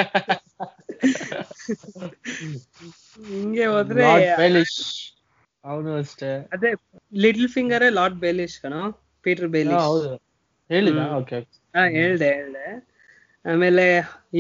[3.26, 4.06] ಹಿಂಗೆ ಹೋದ್ರೆ
[5.64, 6.32] ಅವನು ಅಷ್ಟೇ.
[6.54, 6.70] ಅದೇ
[7.18, 8.82] ಲಿಟಲ್ ಫಿಂಗರ್ ಲಾರ್ಡ್ ಬೇಲಿಶ್ ಕಣೋ?
[9.26, 10.10] ಪೀಟರ್ ಬೇಲಿಶ್ ಹೌದು.
[10.70, 11.02] ಹೇಳಿದ?
[11.20, 11.38] ಓಕೆ
[11.76, 12.66] ಹಾ ಹೇಳ್ದೆ ಹೇಳ್ದೆ.
[13.46, 13.86] ಆಮೇಲೆ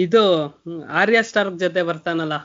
[0.05, 0.23] ಇದು
[1.01, 2.35] ಆರ್ಯ ಸ್ಟಾರ್ಕ್ ಜೊತೆ ಬರ್ತಾನಲ್ಲ?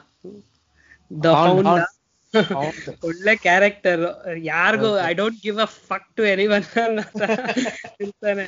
[3.09, 4.03] ಒಳ್ಳೆ ಕ್ಯಾರೆಕ್ಟರ್
[4.49, 6.67] ಯಾರಿಗೂ I don't give a fuck to anyone
[8.01, 8.45] ಇರ್ತಾನೆ.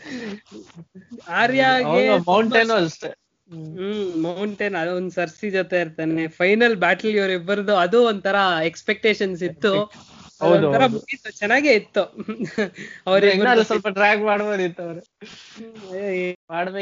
[1.41, 3.11] ಆರ್ಯಾಗೆ ಮೌಂಟೇನ್ ಅಷ್ಟೇ.
[3.49, 6.25] ಹ್ಮ್ ಮೌಂಟೇನ್ ಅದೊಂದ್ ಸರ್ಸಿ ಜೊತೆ ಇರ್ತಾನೆ.
[6.41, 8.37] ಫೈನಲ್ ಬ್ಯಾಟಲ್ ಇವರಿಬ್ಬರದು ಅದು ಒಂಥರ
[8.71, 9.73] ಎಕ್ಸ್ಪೆಕ್ಟೇಷನ್ಸ್ ಇತ್ತು.
[11.35, 12.03] ಚೆನ್ನಾಗೇ ಇತ್ತು.
[13.07, 13.23] ಅವ್ರ
[13.63, 15.03] ಸ್ವಲ್ಪ ಟ್ರ್ಯಾಕ್ ಮಾಡ್ಬೋದಿತ್ತು ಅವ್ರು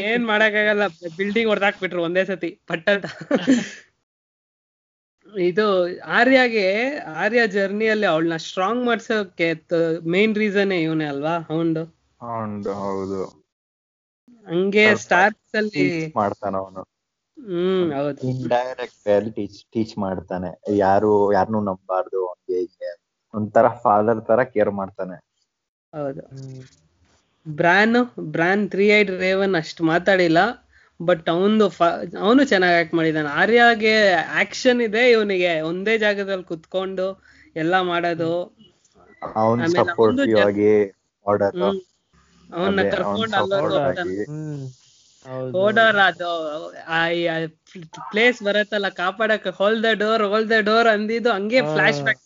[0.05, 0.87] ಏನ್ ಮಾಡಕ್ಕಾಗಲ್ಲ
[1.17, 3.07] ಬಿಲ್ಡಿಂಗ್ ಹೊಡೆದಾಕ್ಬಿಟ್ರು ಒಂದೇ ಸತಿ ಪಟ್ ಅಂತ.
[5.45, 5.65] ಇದು
[6.19, 6.67] ಆರ್ಯಾಗೆ
[7.17, 9.49] ಆರ್ಯ ಜರ್ನಿಯಲ್ಲಿ ಅವಳನ್ನ ಸ್ಟ್ರಾಂಗ್ ಮಾಡ್ಸೋಕೆ
[10.11, 11.85] ಮೇನ್ ರೀಸನ್ ಇವನೇ ಅಲ್ವಾ ಅವನು
[12.21, 13.21] ಹೌದು ಹೌದು.
[14.47, 16.83] ಹಂಗೆ ಸ್ಟಾರ್ಟ್ಸ್ ಸ್ಟಾರ್ಸ್ ಅಲ್ಲಿ ಟೀಚ್ ಮಾಡ್ತಾನ ಅವನು.
[17.39, 18.21] ಹ್ಮ್ ಹೌದು.
[18.49, 20.51] ಡೈರೆಕ್ಟ್ ಅಲ್ಲಿ ಟೀಚ್ ಟೀಚ್ ಮಾಡ್ತಾನೆ.
[20.77, 22.91] ಯಾರು ಯಾರನ್ನೂ ನಂಬಾರ್ದು ಹಂಗೆ ಹೀಗೆ
[23.35, 25.17] ಒಂಥರ ಫಾದರ್ ತರ ಕೇರ್ ಮಾಡ್ತಾನೆ.
[25.93, 26.23] ಹೌದು.
[27.47, 27.99] Bran
[28.35, 30.39] Bran three eyed raven ಅಷ್ಟು ಮಾತಾಡಿಲ್ಲ
[31.01, 31.67] ಬಟ್ ಅವನು
[32.21, 33.31] ಅವನು ಚೆನ್ನಾಗಿ ಆಕ್ಟ್ ಮಾಡಿದಾನೆ.
[33.41, 33.95] ಆರ್ಯಾಗೆ
[34.43, 35.53] ಆಕ್ಷನ್ ಇದೆ ಇವನಿಗೆ.
[35.71, 37.07] ಒಂದೇ ಜಾಗದಲ್ಲಿ ಕುತ್ಕೊಂಡು
[37.57, 38.33] ಎಲ್ಲ ಮಾಡೋದು.
[39.23, 40.23] ಅವನ್ನ ಕರ್ಕೊಂಡು
[45.59, 46.29] ಓಡೋರ್ ಅದು
[48.11, 52.23] ಪ್ಲೇಸ್ ಬರತ್ತಲ್ಲ ಕಾಪಾಡಕ್ hold the door hold the door ಅಂದಿದ್ದು ಹಂಗೆ ಫ್ಲಾಶ್ ಬ್ಯಾಕ್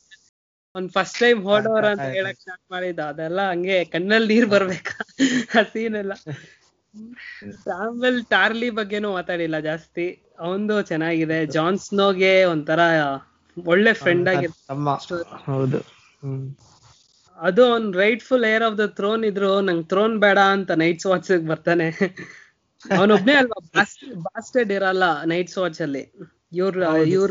[0.74, 4.94] ಒಂದ್ ಫಸ್ಟ್ ಟೈಮ್ ಹೊಡೋರ ಅಂತ ಹೇಳಕ್ ಸ್ಟಾರ್ಟ್ ಮಾಡಿದ ಅದೆಲ್ಲ ಹಂಗೆ ಕಣ್ಣಲ್ಲಿ ನೀರ್ ಬರ್ಬೇಕಾ?
[5.58, 6.12] ಆ ಸೀನ್ ಎಲ್ಲ.
[7.78, 10.06] ಆಮೇಲೆ ಟಾರ್ಲಿ ಬಗ್ಗೆನೂ ಮಾತಾಡಿಲ್ಲ ಜಾಸ್ತಿ.
[10.38, 11.38] ಅವಂದು ಚೆನ್ನಾಗಿದೆ.
[11.56, 12.80] ಜಾನ್ ಸ್ನೋಗೆ ಒಂಥರ
[13.56, 14.54] ಒಳ್ಳೆ ಫ್ರೆಂಡ್ ಆಗಿದೆ
[17.38, 21.86] ಅದು ಅವ್ನ್ rightful heir of the throne ಇದ್ರು ನಂಗ್ ಥ್ರೋನ್ ಬೇಡ ಅಂತ ನೈಟ್ಸ್ ವಾಚ್ ಬರ್ತಾನೆ.
[22.82, 23.58] ಅವನೊಬ್ನೇ ಅಲ್ವಾ?
[24.26, 26.04] ಬಾಸ್ಟೆಡ್ ಇರಲ್ಲ ನೈಟ್ಸ್ ವಾಚ್ ಅಲ್ಲಿ.
[26.52, 26.76] ಇವ್ರ
[27.16, 27.30] ಇವ್ರ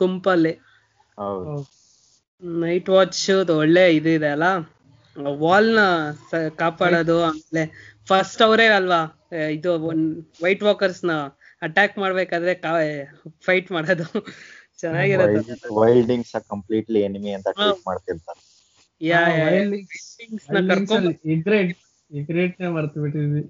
[0.00, 0.54] ಗುಂಪಲ್ಲಿ.
[1.18, 1.56] ಹೌದು.
[2.42, 3.20] ನೈಟ್ ವಾಚ್
[3.52, 4.48] ಒಳ್ಳೆ ಇದು ಇದೆ ಅಲ್ಲ?
[5.40, 5.80] ವಾಲ್ನ
[6.56, 7.62] ಕಾಪಾಡೋದು ಆಮೇಲೆ
[8.08, 9.00] ಫಸ್ಟ್ ಅವರೇ ಅಲ್ವಾ?
[9.50, 9.70] ಇದು
[10.42, 11.14] ವೈಟ್ ವಾಕರ್ಸ್ನ
[11.62, 12.52] ಅಟ್ಯಾಕ್ ಮಾಡ್ಬೇಕಾದ್ರೆ
[13.40, 14.06] ಫೈಟ್ ಮಾಡೋದು.
[14.78, 15.68] ಚೆನ್ನಾಗಿರುತ್ತೆ.
[15.80, 18.40] ವೈಲ್ಡಿಂಗ್ಸ್ ಕಂಪ್ಲೀಟ್ಲಿ ಎನಿಮಿ ಅಂತ ಟ್ರೀಟ್ ಮಾಡ್ತಿರ್ತಾರೆ.
[19.00, 19.20] ಯಾ
[20.50, 21.72] ನ ಕರ್ಕೊಂಡ್ ಇಗ್ರೇಟ್
[22.10, 23.42] ಇಗ್ರೇಟ್ ನೇ ಮರ್ತು ಬಿಟ್ಟಿದ್ವಿ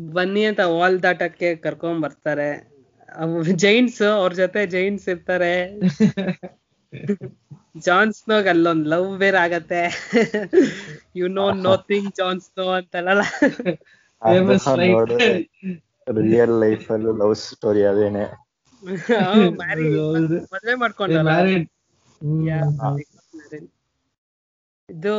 [0.00, 2.48] ಬನ್ನಿ ಅಂತ ವಾಲ್ ದಾಟಕ್ಕೆ ಕರ್ಕೊಂಡ್ ಬರ್ತಾರೆ
[3.54, 5.52] ಜೈನ್ಸ್ ಅವ್ರ ಜೊತೆ ಜೈನ್ಸ್ ಇರ್ತಾರೆ.
[7.76, 9.82] ಜಾನ್ ಸ್ನೋಗ್ ಅಲ್ಲೊಂದ್ ಲವ್ ಬೇರೆ ಆಗತ್ತೆ.
[11.16, 13.20] You know nothing Jon Snow ಅಂತಲ್ಲ.
[16.06, 18.24] ರಿಯಲ್ ಲೈಫ್ ಅಲ್ಲೂ ಲವ್ ಸ್ಟೋರಿ ಅದೇನೆ.
[20.52, 21.30] ಮದ್ವೆ ಮಾಡ್ಕೊಂಡಲ್ಲ.
[24.88, 25.14] ಇದು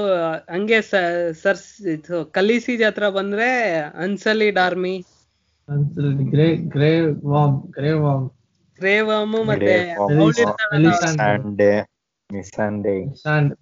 [0.50, 3.50] ಹಂಗೆ ಸರ್ ಇದು ಕಲಿಸಿ ಜಾತ್ರ ಬಂದ್ರೆ
[3.96, 4.96] Unsullied army
[6.32, 6.92] Grey Grey
[7.26, 8.28] Worm Grey Worm.
[8.82, 9.76] Grey Worm ಮತ್ತೆ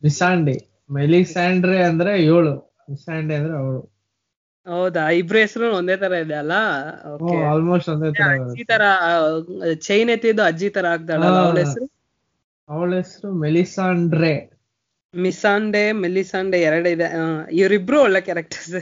[0.02, 0.56] ಮಿಸಾಂಡಿ
[0.90, 2.54] ಮೆಲಿಸ್ಯಾಂಡ್ರೆ ಅಂದ್ರೆ ಏಳು.
[2.90, 3.82] ಮಿಸಾಂಡೆ ಅಂದ್ರೆ ಅವಳು
[4.68, 5.04] ಹೌದಾ?
[5.12, 6.56] ಇಬ್ರ ಹೆಸರು ಒಂದೇ ತರ ಇದೆ ಅಲ್ಲ?
[7.14, 7.36] ಓಕೆ.
[7.44, 8.84] ಆಲ್ಮೋಸ್ಟ್ ಒಂದೇ ತರ ಅಜ್ಜಿ ತರ
[9.82, 11.22] ಚೈನ್ ಎತ್ತಿದ್ದು ಅಜ್ಜಿ ತರ ಆಗ್ತಾಳ.
[11.38, 11.88] ಅವಳ ಹೆಸರು?
[12.70, 14.34] ಅವಳ ಹೆಸರು ಮೆಲಿಸಾಂಡ್ರೆ.
[15.14, 18.76] ಮಿಸಾಂಡೆ ಮೆಲಿಸಾಂಡೆ ಎರಡಿದೆ ಆ, ಇವರಿಬ್ರು ಒಳ್ಳೆ ಕ್ಯಾರೆಕ್ಟರ್ಸ್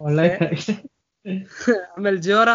[0.00, 0.28] ಒಳ್ಳೆ
[1.92, 2.50] ಆಮೇಲೆ ಜೋರ?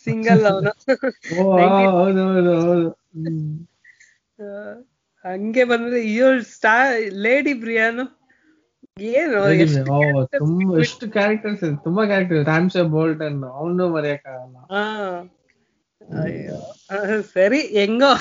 [0.04, 0.72] ಸಿಂಗಲ್ ಅವನು.
[5.24, 8.04] ಹಂಗೆ ಬಂದ್ರೆ ಇವಳು ಸ್ಟಾರ್ ಲೇಡಿ ಬ್ರಿಯಾನು
[9.00, 9.40] ಏನು.
[10.38, 14.56] ತುಂಬಾ ಎಷ್ಟು ಕ್ಯಾರೆಕ್ಟರ್ಸ್ ಇದೆ ತುಂಬಾ ಕ್ಯಾರೆಕ್ಟರ್ ರಾಮ್ಸೆ ಬೋಲ್ಟನ್ ಅವನು ಮರೆಯಕ್ಕಾಗಲ್ಲ.
[17.34, 18.12] ಸರಿ ಹೆಂಗೋ.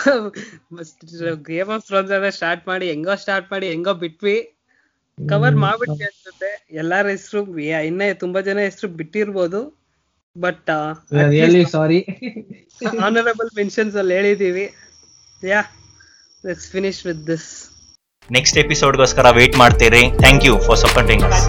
[1.36, 4.55] ಗೇಮ್ ಆಫ್ ಥ್ರೋನ್ಸ್ ಸ್ಟಾರ್ಟ್ ಮಾಡಿ ಹೆಂಗೋ ಸ್ಟಾರ್ಟ್ ಮಾಡಿ ಹೆಂಗೋ ಬಿಟ್ವಿ.
[5.32, 6.52] ಕವರ್ ಮಾಡ್ಬಿಟ್ಟಿ ಅನ್ಸುತ್ತೆ.
[6.82, 7.42] ಎಲ್ಲಾರ ಹೆಸರು
[7.90, 9.62] ಇನ್ನೇ ತುಂಬಾ ಜನ ಹೆಸರು ಬಿಟ್ಟಿರ್ಬೋದು
[10.36, 10.72] but
[11.34, 12.00] really sorry
[13.08, 14.66] honourable mentions ಅಲ್ಲಿ ಹೇಳಿದೀವಿ.
[15.44, 15.62] Yeah
[16.48, 17.50] let's finish with this
[18.30, 20.04] next ಎಪಿಸೋಡ್ಗೋಸ್ಕರ wait ಮಾಡ್ತೀರಿ.
[20.26, 21.42] Thank you for supporting us